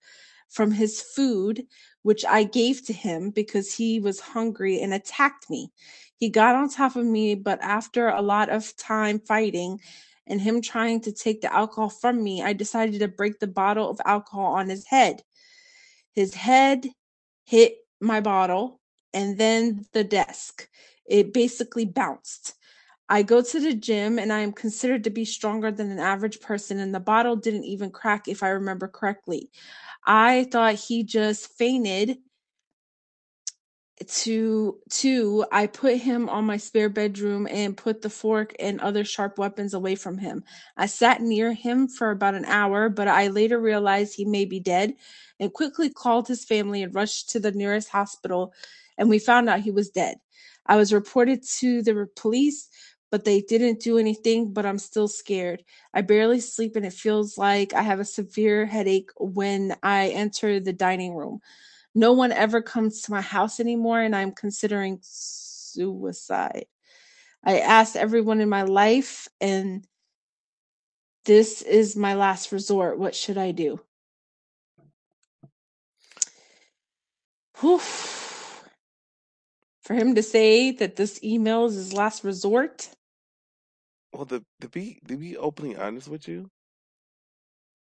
[0.50, 1.66] from his food,
[2.02, 5.72] which I gave to him because he was hungry and attacked me.
[6.16, 9.80] He got on top of me, but after a lot of time fighting
[10.26, 13.90] and him trying to take the alcohol from me, I decided to break the bottle
[13.90, 15.22] of alcohol on his head.
[16.12, 16.86] His head
[17.44, 18.80] hit my bottle
[19.12, 20.68] and then the desk.
[21.06, 22.54] It basically bounced.
[23.08, 26.40] I go to the gym and I am considered to be stronger than an average
[26.40, 29.50] person, and the bottle didn't even crack if I remember correctly.
[30.06, 32.18] I thought he just fainted
[34.08, 39.04] to two i put him on my spare bedroom and put the fork and other
[39.04, 40.44] sharp weapons away from him.
[40.76, 44.60] I sat near him for about an hour but i later realized he may be
[44.60, 44.94] dead
[45.40, 48.52] and quickly called his family and rushed to the nearest hospital
[48.98, 50.18] and we found out he was dead.
[50.66, 52.68] I was reported to the police
[53.10, 55.64] but they didn't do anything but i'm still scared.
[55.94, 60.60] I barely sleep and it feels like i have a severe headache when i enter
[60.60, 61.40] the dining room
[61.94, 66.66] no one ever comes to my house anymore, and I'm considering suicide.
[67.44, 69.86] I asked everyone in my life, and
[71.24, 72.98] this is my last resort.
[72.98, 73.80] What should I do?
[77.60, 77.80] Whew.
[79.82, 82.90] For him to say that this email is his last resort,
[84.12, 86.50] Well, to, to be to be openly honest with you,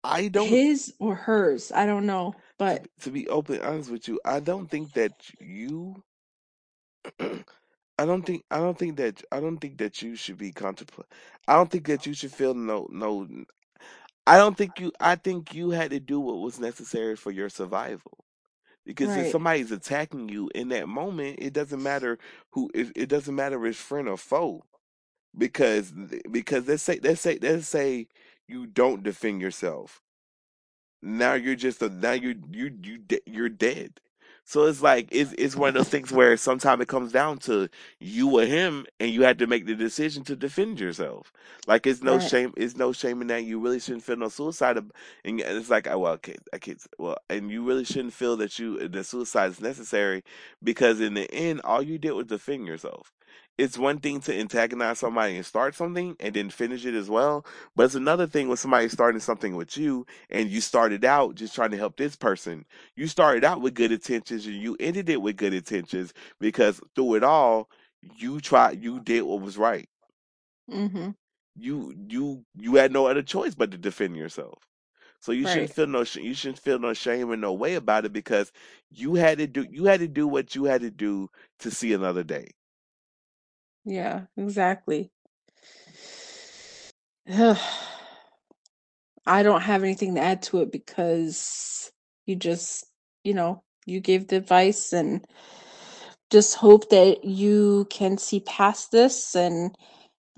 [0.04, 4.20] I don't his or hers, I don't know, but to be openly honest with you,
[4.24, 6.02] I don't think that you
[7.20, 11.06] I don't think I don't think that I don't think that you should be contemplate.
[11.48, 13.28] I don't think that you should feel no no.
[14.26, 14.92] I don't think you.
[15.00, 18.24] I think you had to do what was necessary for your survival.
[18.86, 22.18] Because if right, somebody's attacking you in that moment, it doesn't matter
[22.52, 22.70] who.
[22.74, 24.62] It, it doesn't matter if it's friend or foe.
[25.36, 25.92] Because
[26.30, 28.08] because let's say let's say let's say
[28.52, 30.02] you don't defend yourself.
[31.02, 34.00] Now you're just a now you you you de- you're dead.
[34.44, 37.68] So it's like it's it's one of those things where sometimes it comes down to
[38.00, 41.32] you or him, and you had to make the decision to defend yourself.
[41.66, 43.44] Like it's no right, shame, it's no shame in that.
[43.44, 44.92] You really shouldn't feel no suicide, and
[45.40, 46.18] it's like, oh, well,
[46.52, 50.24] I can't, well, and you really shouldn't feel that you the suicide is necessary
[50.62, 53.12] because in the end, all you did was defend yourself.
[53.58, 57.44] It's one thing to antagonize somebody and start something and then finish it as well,
[57.76, 61.54] but it's another thing when somebody's starting something with you and you started out just
[61.54, 62.64] trying to help this person.
[62.96, 67.16] You started out with good intentions and you ended it with good intentions because through
[67.16, 67.68] it all,
[68.16, 69.88] you tried, you did what was right.
[70.70, 71.10] Mm-hmm.
[71.56, 74.58] You you you had no other choice but to defend yourself.
[75.20, 78.04] So you shouldn't feel no sh- you shouldn't feel no shame and no way about
[78.06, 78.52] it because
[78.90, 81.28] you had to do you had to do what you had to do
[81.60, 82.48] to see another day.
[83.84, 85.12] Yeah, exactly.
[89.26, 91.90] I don't have anything to add to it because
[92.26, 92.86] you just,
[93.24, 95.24] you know, you gave the advice and
[96.30, 99.74] just hope that you can see past this and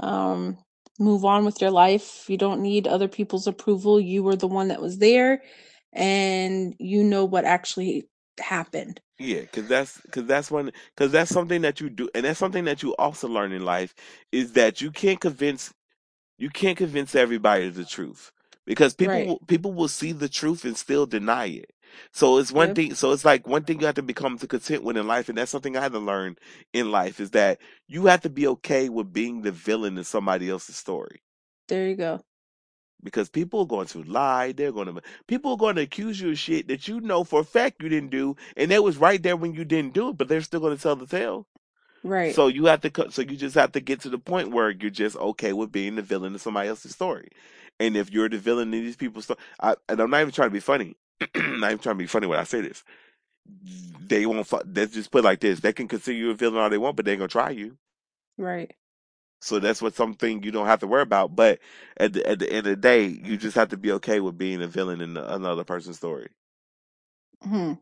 [0.00, 0.58] um
[1.00, 2.26] move on with your life.
[2.28, 4.00] You don't need other people's approval.
[4.00, 5.42] You were the one that was there
[5.92, 8.08] and you know what actually
[8.40, 9.00] happened.
[9.18, 12.66] Yeah, because that's because that's one because that's something that you do, and that's something
[12.66, 13.94] that you also learn in life
[14.32, 15.74] is that you can't convince
[16.38, 18.32] you can't convince everybody of the truth
[18.66, 19.24] because people Right.
[19.24, 21.72] will, people will see the truth and still deny it.
[22.12, 22.74] So it's one Yep.
[22.74, 22.94] thing.
[22.94, 25.38] So it's like one thing you have to become to content with in life, and
[25.38, 26.36] that's something I had to learn
[26.74, 30.50] in life is that you have to be okay with being the villain in somebody
[30.50, 31.22] else's story
[31.68, 32.20] There you go.
[33.04, 34.52] Because people are going to lie.
[34.52, 37.40] They're going to people are going to accuse you of shit that you know for
[37.40, 40.18] a fact you didn't do, and it was right there when you didn't do it,
[40.18, 41.46] but they're still going to tell the tale.
[42.02, 42.34] Right.
[42.34, 44.90] So you have to so you just have to get to the point where you're
[44.90, 47.28] just okay with being the villain in somebody else's story.
[47.80, 50.48] And if you're the villain in these people's story, I, and I'm not even trying
[50.50, 50.96] to be funny.
[51.34, 52.84] I'm not even trying to be funny when I say this.
[54.06, 54.50] They won't.
[54.74, 56.96] Let's just put it like this: they can consider you a villain all they want,
[56.96, 57.76] but they ain't gonna try you.
[58.36, 58.74] Right.
[59.44, 61.36] So that's what something you don't have to worry about.
[61.36, 61.60] But
[61.98, 64.38] at the at the end of the day, you just have to be okay with
[64.38, 66.30] being a villain in another person's story.
[67.42, 67.74] Hmm.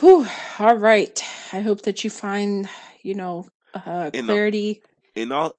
[0.00, 0.26] Whew.
[0.58, 1.22] All right.
[1.52, 2.68] I hope that you find,
[3.02, 4.82] you know, uh uh, clarity.
[5.16, 5.54] and all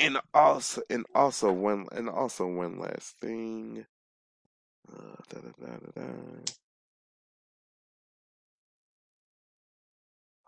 [0.00, 3.86] and also and also one and also one last thing.
[4.92, 6.08] Uh, da, da, da, da, da.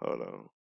[0.00, 0.55] Hold on.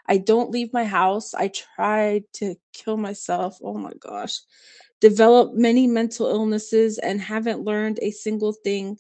[0.06, 1.35] I don't leave my house.
[1.35, 3.59] I tried to kill myself.
[3.65, 4.39] Oh my gosh
[5.05, 8.98] developed many mental illnesses and haven't learned a single thing.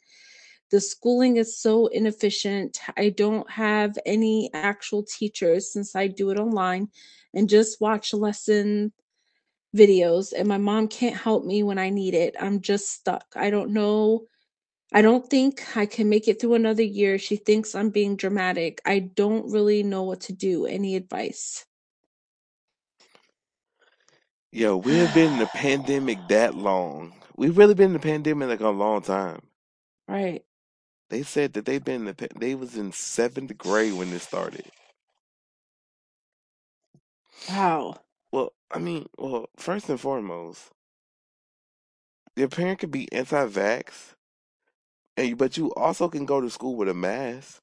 [0.70, 2.78] The schooling is so inefficient.
[2.98, 6.90] I don't have any actual teachers since I do it online
[7.32, 8.92] and just watch lesson
[9.74, 12.36] videos and my mom can't help me when I need it.
[12.38, 13.24] I'm just stuck.
[13.34, 14.26] I don't know
[14.92, 17.18] I don't think I can make it through another year.
[17.18, 18.82] She thinks I'm being dramatic.
[18.86, 20.66] I don't really know what to do.
[20.66, 21.64] Any advice?
[24.54, 27.12] Yo, we have been in the pandemic that long.
[27.36, 29.40] We've really been in the pandemic like a long time.
[30.06, 30.44] Right.
[31.10, 34.22] They said that they've been in the pa- they was in seventh grade when this
[34.22, 34.66] started.
[37.50, 38.00] Wow.
[38.30, 40.70] Well, I mean, well, first and foremost,
[42.36, 44.14] your parent could be anti-vax,
[45.16, 47.60] and you- but you also can go to school with a mask.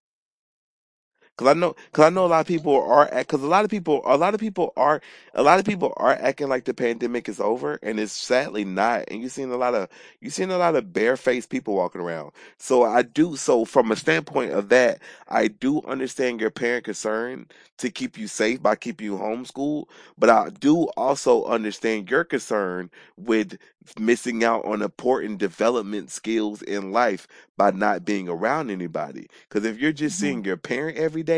[1.38, 3.72] Cause I know, cause I know a lot of people are, cause a lot of
[3.72, 5.02] people, a lot of people are,
[5.34, 9.06] a lot of people are acting like the pandemic is over, and it's sadly not.
[9.10, 9.90] And you've seen a lot of,
[10.22, 12.32] you're seeing a lot of barefaced people walking around.
[12.60, 17.48] So I do, so from a standpoint of that, I do understand your parent concern
[17.80, 19.88] to keep you safe by keeping you homeschooled,
[20.18, 23.58] but I do also understand your concern with
[24.00, 27.28] missing out on important development skills in life
[27.58, 29.28] by not being around anybody.
[29.50, 30.20] Because if you're just Mhm.
[30.20, 31.31] seeing your parent every day,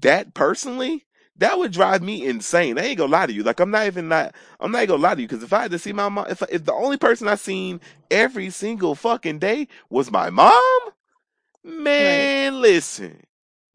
[0.00, 1.06] that personally,
[1.36, 2.78] that would drive me insane.
[2.78, 3.42] I ain't gonna lie to you.
[3.42, 4.34] Like I'm not even not.
[4.60, 5.28] I'm not gonna lie to you.
[5.28, 7.80] Because if I had to see my mom, if if the only person I seen
[8.10, 10.60] every single fucking day was my mom,
[11.96, 12.32] Right.
[12.44, 13.22] man, listen.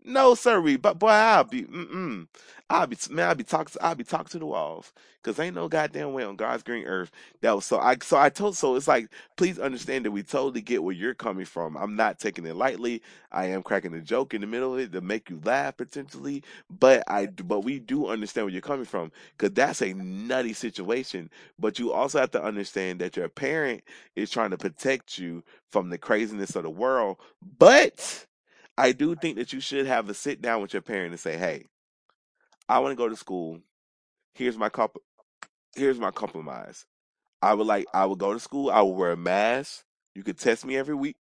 [0.05, 2.27] No, sorry, but boy, I'll be, mm-mm.
[2.69, 5.69] I'll be, man, I'll be talking, I'll be talking to the walls, cause ain't no
[5.69, 7.11] goddamn way on God's green earth
[7.41, 7.79] that was so.
[7.79, 11.15] I, so I told, so it's like, please understand that we totally get where you're
[11.15, 11.77] coming from.
[11.77, 13.03] I'm not taking it lightly.
[13.31, 16.43] I am cracking a joke in the middle of it to make you laugh potentially,
[16.69, 21.29] but I, but we do understand where you're coming from, cause that's a nutty situation.
[21.59, 23.83] But you also have to understand that your parent
[24.15, 27.17] is trying to protect you from the craziness of the world,
[27.59, 28.27] but
[28.77, 31.37] I do think that you should have a sit down with your parent and say,
[31.37, 31.65] "Hey,
[32.67, 33.59] I want to go to school.
[34.33, 34.97] Here's my comp-
[35.75, 36.85] here's my compromise.
[37.41, 38.71] I would like I would go to school.
[38.71, 39.85] I would wear a mask.
[40.15, 41.17] You could test me every week.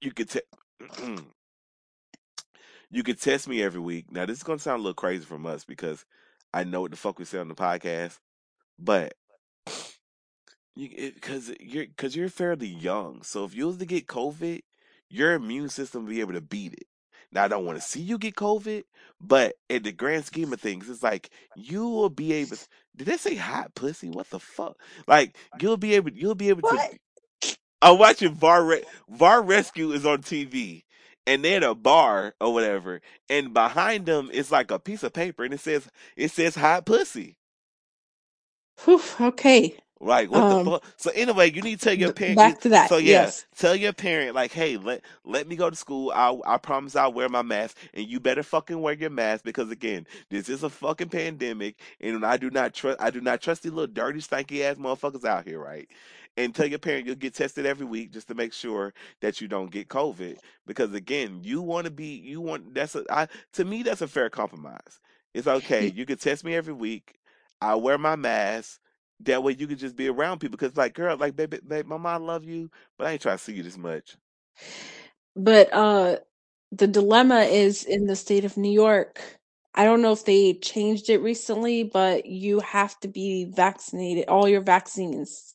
[0.00, 0.40] You could te-
[2.90, 4.10] you could test me every week.
[4.10, 6.04] Now this is gonna sound a little crazy from us because
[6.52, 8.18] I know what the fuck we say on the podcast,
[8.78, 9.14] but
[10.74, 13.22] You because you're because you're fairly young.
[13.22, 14.62] So if you was to get COVID,
[15.16, 16.86] your immune system will be able to beat it.
[17.32, 18.84] Now I don't want to see you get COVID,
[19.20, 22.56] but in the grand scheme of things, it's like you will be able.
[22.96, 24.08] Did they say hot pussy?
[24.08, 24.78] What the fuck?
[25.06, 26.10] Like you'll be able.
[26.10, 26.78] You'll be able to.
[27.82, 28.64] I'm watching Bar.
[28.64, 30.84] Re- Bar Rescue is on TV,
[31.26, 35.12] and they're at a bar or whatever, and behind them is like a piece of
[35.12, 37.38] paper, and it says it says hot pussy.
[38.84, 39.76] Whew, okay.
[40.00, 40.84] Like what the Um, fuck?
[40.96, 42.36] So anyway, you need to tell your parent.
[42.36, 42.90] Back to that.
[42.90, 43.46] so yeah, Yes.
[43.56, 46.12] tell your parent like, hey, let let me go to school.
[46.14, 49.70] I I promise I'll wear my mask, and you better fucking wear your mask because
[49.70, 53.62] again, this is a fucking pandemic, and I do not trust I do not trust
[53.62, 55.88] these little dirty, stanky ass motherfuckers out here, right?
[56.36, 59.48] And tell your parent you'll get tested every week just to make sure that you
[59.48, 60.36] don't get COVID.
[60.66, 64.08] Because again, you want to be you want that's a I to me that's a
[64.08, 65.00] fair compromise.
[65.34, 65.86] It's okay.
[65.86, 67.16] You can test me every week.
[67.62, 68.80] I wear my mask.
[69.20, 70.56] That way you could just be around people.
[70.58, 73.42] Because like, girl, like, baby, baby, mama, I love you, but I ain't trying to
[73.44, 74.16] see you this much.
[75.36, 76.18] But uh,
[76.72, 79.20] the dilemma is in the state of New York.
[79.74, 84.48] I don't know if they changed it recently, but you have to be vaccinated, all
[84.48, 85.54] your vaccines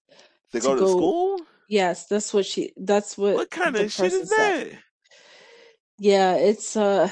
[0.53, 0.87] To to go to go.
[0.87, 1.41] school?
[1.67, 4.69] Yes, that's what she, that's what What kind the of shit person is said.
[4.71, 4.83] that?
[5.99, 7.09] Yeah, it's uh,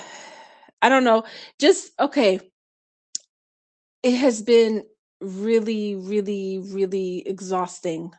[0.81, 1.23] I don't know.
[1.59, 2.41] Just okay.
[4.03, 4.83] It has been
[5.21, 8.11] really, really, really exhausting,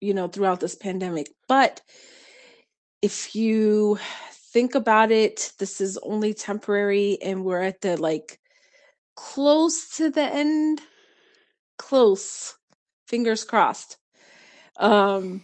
[0.00, 1.30] you know, throughout this pandemic.
[1.48, 1.80] But
[3.00, 3.98] if you
[4.52, 8.38] think about it, this is only temporary and we're at the like
[9.16, 10.80] close to the end.
[11.78, 12.54] Close.
[13.06, 13.98] Fingers crossed.
[14.78, 15.42] Um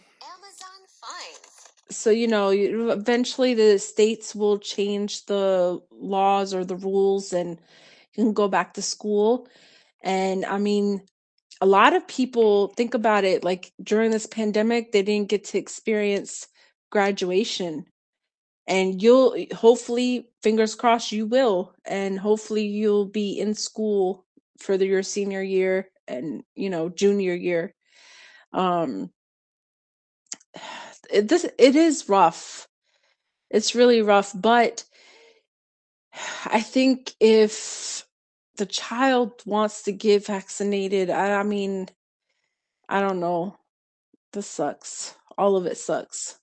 [1.90, 7.58] so you know, eventually the states will change the laws or the rules and
[8.14, 9.48] you can go back to school.
[10.08, 11.02] And I mean,
[11.60, 15.58] a lot of people think about it like during this pandemic, they didn't get to
[15.58, 16.48] experience
[16.90, 17.84] graduation.
[18.66, 21.74] And you'll hopefully, fingers crossed, you will.
[21.84, 24.24] And hopefully, you'll be in school
[24.58, 27.74] for the, your senior year and, you know, junior year.
[28.54, 29.10] Um,
[31.10, 32.66] it, this, it is rough.
[33.50, 34.32] It's really rough.
[34.34, 34.84] But
[36.46, 38.07] I think if
[38.58, 41.88] the child wants to get vaccinated, I, I mean,
[42.88, 43.56] I don't know.
[44.32, 45.14] This sucks.
[45.38, 46.38] All of it sucks.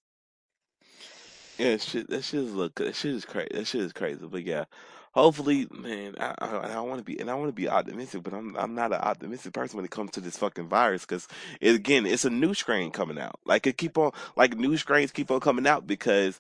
[1.58, 2.10] Yeah, shit.
[2.10, 2.76] That shit is look.
[2.76, 3.50] That shit is crazy.
[3.54, 4.26] That shit is crazy.
[4.26, 4.66] But yeah,
[5.14, 6.16] hopefully, man.
[6.20, 8.76] I I, I want to be and I want to be optimistic, but I'm I'm
[8.76, 11.28] not an optimistic person when it comes to this fucking virus because
[11.62, 13.40] it, again, it's a new strain coming out.
[13.46, 16.40] Like it keep on like new strains keep on coming out because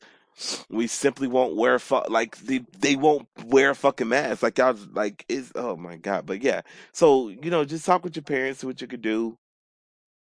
[0.69, 4.43] we simply won't wear fu- like they they won't wear a fucking mask.
[4.43, 6.25] Like y'all like it's oh my god.
[6.25, 9.37] But yeah, so you know, just talk with your parents, see what you could do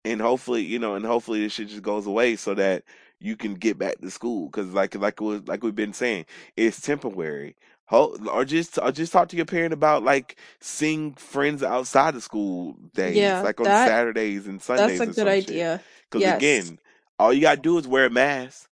[0.04, 2.82] and hopefully you know and hopefully this shit just goes away so that
[3.20, 6.26] you can get back to school because like like it was like we've been saying
[6.56, 7.56] it's temporary
[7.86, 12.22] Ho- or just or just talk to your parent about like seeing friends outside of
[12.22, 14.98] school days Yeah, like on that saturdays and Sundays.
[14.98, 15.80] that's a good idea.
[16.10, 16.36] because Yes.
[16.38, 16.78] again
[17.18, 18.68] all you gotta do is wear a mask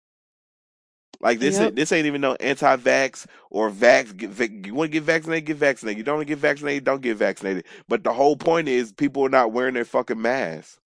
[1.20, 1.66] Like this, Yep.
[1.66, 4.16] ain't this ain't even no anti-vax or vax.
[4.16, 5.98] Get, vac- you want to get vaccinated, get vaccinated.
[5.98, 7.64] You don't want to get vaccinated, don't get vaccinated.
[7.88, 10.78] But the whole point is people are not wearing their fucking masks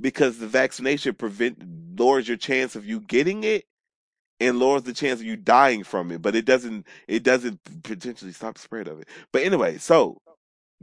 [0.00, 1.58] because the vaccination prevent
[1.98, 3.64] lowers your chance of you getting it
[4.38, 6.22] and lowers the chance of you dying from it.
[6.22, 6.86] But it doesn't.
[7.08, 9.08] It doesn't potentially stop the spread of it.
[9.32, 10.18] But anyway, so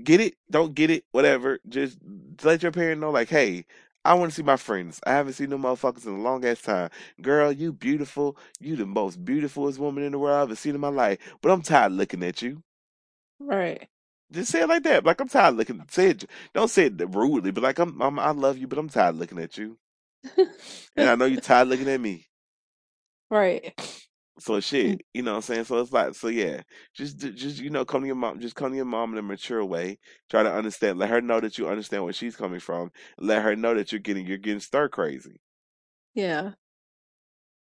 [0.04, 1.60] get it, don't get it, whatever.
[1.70, 1.98] Just
[2.44, 3.66] let your parent know, like, hey,
[4.06, 5.02] I want to see my friends.
[5.06, 6.90] I haven't seen no motherfuckers in a long ass time.
[7.22, 8.38] Girl, you beautiful.
[8.60, 11.20] You the most beautifulest woman in the world I've ever seen in my life.
[11.42, 12.64] But I'm tired of looking at you.
[13.40, 13.88] Right.
[14.32, 15.06] Just say it like that.
[15.06, 15.84] Like I'm tired of looking.
[15.90, 16.26] Say it.
[16.54, 19.20] Don't say it rudely, but like I'm, I'm I love you, but I'm tired of
[19.20, 19.78] looking at you.
[20.96, 22.28] and I know you're tired of looking at me.
[23.30, 23.74] Right.
[24.40, 24.60] So hmm.
[24.60, 25.64] shit, you know what I'm saying?
[25.66, 26.62] So it's like, so yeah,
[26.94, 29.22] just, just you know, come to your mom, just come to your mom in a
[29.22, 30.00] mature way.
[30.30, 32.92] Try to understand, let her know that you understand where she's coming from.
[33.18, 35.40] Let her know that you're getting, you're getting stir crazy.
[36.14, 36.52] Yeah.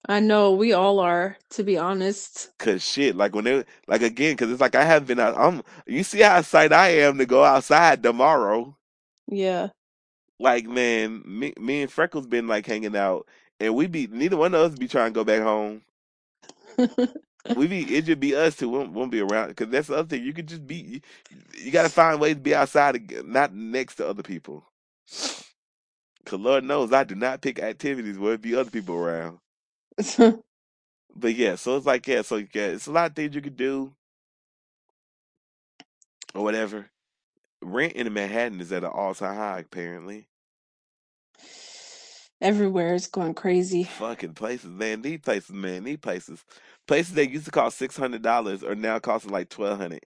[0.08, 2.52] I know we all are, to be honest.
[2.60, 5.38] Cause shit, like when they, like again, cause it's like I haven't been out.
[5.38, 8.78] I'm, you see how excited I am to go outside tomorrow.
[9.28, 9.70] Yeah.
[10.40, 13.28] Like man, me, me and Freckles been like hanging out,
[13.62, 15.84] and we be neither one of us be trying to go back home.
[17.56, 18.62] we be it just be us.
[18.62, 20.24] We won't, won't be around because that's the other thing.
[20.24, 20.76] You could just be.
[20.78, 21.02] You,
[21.66, 24.66] you got to find ways to be outside, not next to other people.
[26.26, 29.40] Cause Lord knows I do not pick activities where it be other people around.
[31.16, 33.58] But yeah, so it's like yeah, so yeah, it's a lot of things you could
[33.58, 33.94] do
[36.36, 36.88] or whatever.
[37.62, 40.28] Rent in Manhattan is at an all time high apparently.
[42.42, 43.90] Everywhere is going crazy.
[43.90, 45.02] Fucking places, man.
[45.04, 45.84] These places, man.
[45.86, 46.46] These places,
[46.88, 50.02] places that used to cost six hundred dollars are now costing like twelve hundred.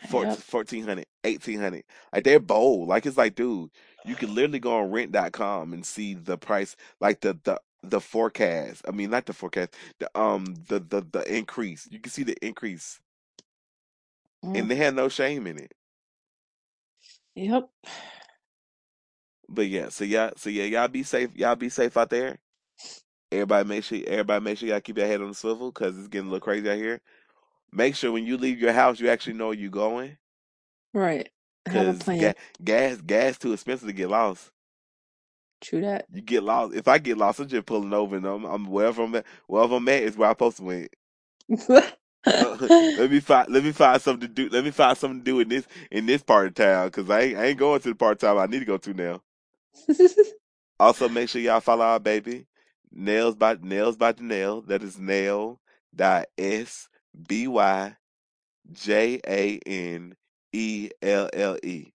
[0.00, 0.42] Four, Yep.
[0.50, 3.70] 1400 1800 like they're bold like it's like dude
[4.04, 8.82] you can literally go on rent.com and see the price like the the the forecast
[8.88, 12.36] i mean not the forecast the um the the, the increase you can see the
[12.46, 13.00] increase
[14.44, 14.54] Mm.
[14.54, 15.72] and they had no shame in it
[17.36, 17.70] Yep.
[19.48, 22.38] But yeah so yeah so yeah y'all be safe y'all be safe out there
[23.32, 26.08] everybody make sure everybody make sure y'all keep your head on the swivel because it's
[26.08, 27.00] getting a little crazy out here
[27.72, 30.16] make sure when you leave your house you actually know where you're going
[30.94, 31.30] Right.
[31.66, 32.18] Have a because plan.
[32.18, 32.34] ga-
[32.64, 34.42] gas gas too expensive to get lost
[35.62, 36.08] True that.
[36.12, 36.74] You get lost.
[36.74, 39.26] If I get lost, I'm just pulling over and I'm, I'm wherever I'm at.
[39.48, 40.94] Wherever I'm at is where I'm supposed to went.
[42.96, 43.50] let me find.
[43.50, 44.48] Let me find something to do.
[44.50, 47.20] Let me find something to do in this in this part of town because I
[47.22, 49.22] ain't, I ain't going to the part of town I need to go to now.
[50.78, 52.46] Also, make sure y'all follow our baby
[52.92, 54.66] nails by nails by Janelle.
[54.66, 55.60] That is nail
[55.94, 56.88] dot s
[57.28, 57.96] b y
[58.72, 60.16] j a n
[60.52, 61.92] e l l e.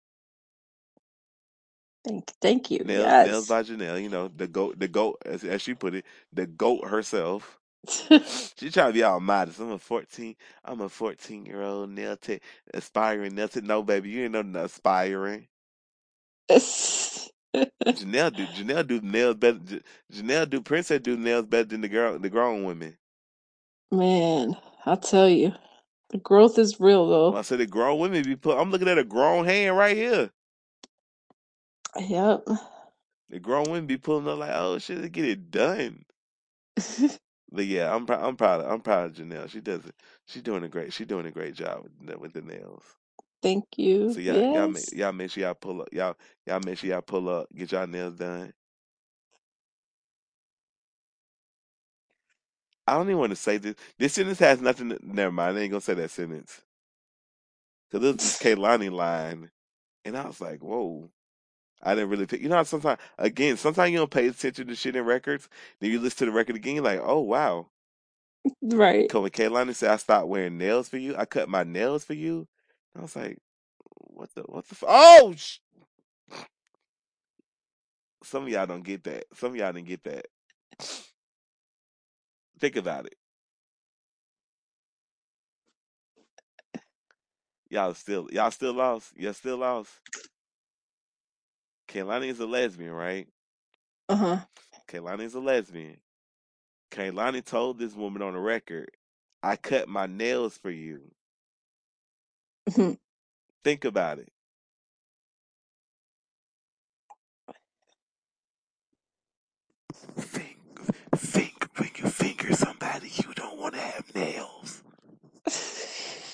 [2.05, 2.85] thank thank you.
[2.85, 4.01] Nails nails by Janelle.
[4.01, 4.79] You know the goat.
[4.79, 7.59] The goat, as, as she put it, the goat herself.
[8.57, 9.59] She trying to be all modest.
[9.59, 10.35] I'm a 14.
[10.65, 12.41] I'm a 14 year old nail tech,
[12.73, 13.63] aspiring nail tech.
[13.63, 15.47] No, baby, you ain't no aspiring.
[17.93, 19.59] Janelle do Janelle do nails better.
[19.59, 19.81] J-
[20.13, 22.97] Janelle do Princess do nails better than the girl, the grown women.
[23.91, 25.53] Man, I'll tell you.
[26.11, 27.37] The growth is real though.
[27.37, 28.57] I said the grown women be put.
[28.59, 30.31] I'm looking at a grown hand right here.
[31.99, 32.47] Yep.
[33.29, 36.05] The grown women be pulling up like, oh shit, they get it done.
[37.51, 39.49] But yeah, I'm prou- I'm proud of I'm proud of Janelle.
[39.49, 39.95] She does it.
[40.27, 40.93] She's doing a great.
[40.93, 42.83] She's doing a great job with the, with the nails.
[43.43, 44.09] Thank you.
[44.09, 44.93] So y'all y'all make Yes.
[44.93, 46.17] y'all make sure y'all pull up y'all
[46.47, 48.53] y'all make sure y'all pull up get y'all nails done.
[52.87, 53.75] I don't even want to say this.
[53.99, 54.89] This sentence has nothing.
[54.91, 55.57] To, never mind.
[55.57, 56.61] I ain't gonna say that sentence
[57.91, 59.51] because this is Kehlani line,
[60.05, 61.09] and I was like, whoa.
[61.83, 62.41] I didn't really pick.
[62.41, 65.49] You know, how sometimes again, sometimes you don't pay attention to shit in records.
[65.81, 67.67] Then you listen to the record again, you're like, oh wow.
[68.63, 69.11] Right.
[69.11, 72.13] Because when Kehlani said I stopped wearing nails for you, I cut my nails for
[72.15, 72.47] you.
[72.97, 73.37] I was like,
[73.85, 75.33] what the what the f- oh.
[75.35, 75.59] Sh-.
[78.23, 79.25] Some of y'all don't get that.
[79.33, 80.27] Some of y'all didn't get that.
[82.59, 83.15] Think about it.
[87.69, 89.13] Y'all still y'all still lost.
[89.15, 89.91] Y'all still lost.
[91.87, 93.27] Kehlani is a lesbian, right?
[94.09, 94.37] Uh huh.
[94.89, 95.97] Kehlani is a lesbian.
[96.91, 98.89] Kehlani told this woman on the record,
[99.43, 101.01] I cut my nails for you.
[102.69, 102.93] Mm-hmm.
[103.63, 104.29] Think about it.
[110.17, 110.57] Think,
[111.15, 114.83] think when you finger somebody you don't want to have nails.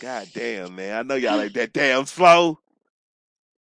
[0.02, 0.98] God damn, man.
[0.98, 2.60] I know y'all like that damn slow.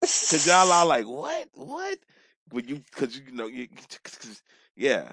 [0.00, 1.48] Cause y'all are like, what?
[1.54, 1.98] What?
[2.50, 3.68] When you, cause you know, you,
[4.04, 4.42] cause,
[4.76, 5.12] yeah.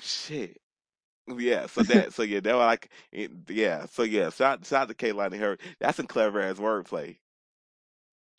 [0.00, 0.60] Shit.
[1.28, 4.88] Yeah, so that, so yeah, that was like, it, yeah, so yeah, shout, shout out
[4.88, 5.58] to Kehlani Her.
[5.80, 7.18] That's some clever ass wordplay.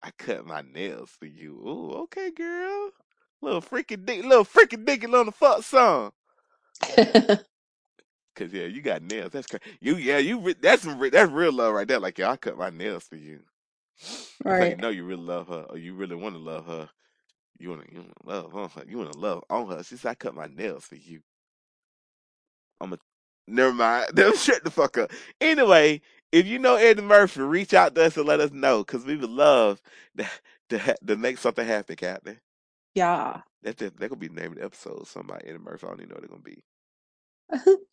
[0.03, 1.53] I cut my nails for you.
[1.67, 2.91] Ooh, okay, girl.
[3.41, 6.11] Little freaking dick, little freaking dicky little fuck song.
[8.35, 9.31] Cause yeah, you got nails.
[9.31, 9.63] That's crazy.
[9.81, 11.99] You yeah, you re- that's some re- that's real love right there.
[11.99, 13.41] Like yeah, I cut my nails for you.
[14.45, 14.77] That's how you right.
[14.77, 16.89] know you really love her, or you really want to love her.
[17.59, 18.83] You want to you wanna love on her.
[18.87, 19.83] You want to love on her.
[19.83, 21.21] She said, "I cut my nails for you."
[22.81, 22.97] I'm a
[23.47, 24.07] never mind.
[24.13, 25.11] Then shut the fuck up.
[25.39, 26.01] Anyway,
[26.31, 29.15] if you know Eddie Murphy, reach out to us and let us know, cause we
[29.15, 29.81] would love
[30.17, 30.27] to
[30.69, 32.39] to, to make something happen, Captain.
[32.95, 33.41] Yeah.
[33.61, 35.07] That's the, that could be the name of the episode.
[35.07, 35.85] Somebody Eddie Murphy.
[35.85, 37.83] I don't even know what they're gonna be.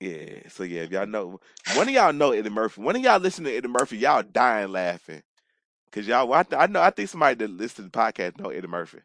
[0.00, 0.48] Yeah.
[0.50, 1.40] So yeah, if y'all know
[1.74, 4.70] one of y'all know Eddie Murphy, one of y'all listen to Eddie Murphy, y'all dying
[4.70, 5.22] laughing.
[5.90, 8.66] Cause y'all, I, I know, I think somebody that listens to the podcast know Eddie
[8.66, 8.98] Murphy.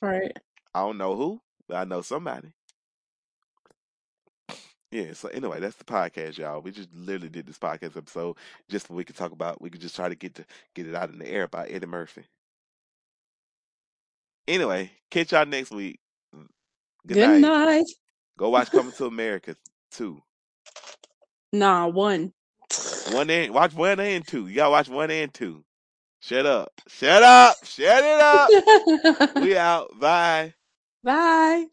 [0.00, 0.36] Right.
[0.74, 2.52] I don't know who, but I know somebody.
[4.92, 5.14] Yeah.
[5.14, 6.60] So anyway, that's the podcast, y'all.
[6.60, 8.36] We just literally did this podcast episode
[8.68, 9.60] just so we could talk about.
[9.60, 10.44] We could just try to get to
[10.74, 12.24] get it out in the air by Eddie Murphy.
[14.46, 15.98] Anyway, catch y'all next week.
[16.36, 16.46] Mm,
[17.06, 17.66] good, Good night.
[17.66, 17.86] night.
[18.38, 19.56] Go watch Coming to America
[19.90, 20.22] two.
[21.52, 22.32] Nah, one.
[23.10, 24.46] One and watch one and two.
[24.46, 25.64] You gotta watch one and two.
[26.20, 26.70] Shut up.
[26.88, 27.56] Shut up.
[27.64, 29.36] Shut it up.
[29.42, 29.98] we out.
[29.98, 30.54] Bye.
[31.02, 31.66] Bye.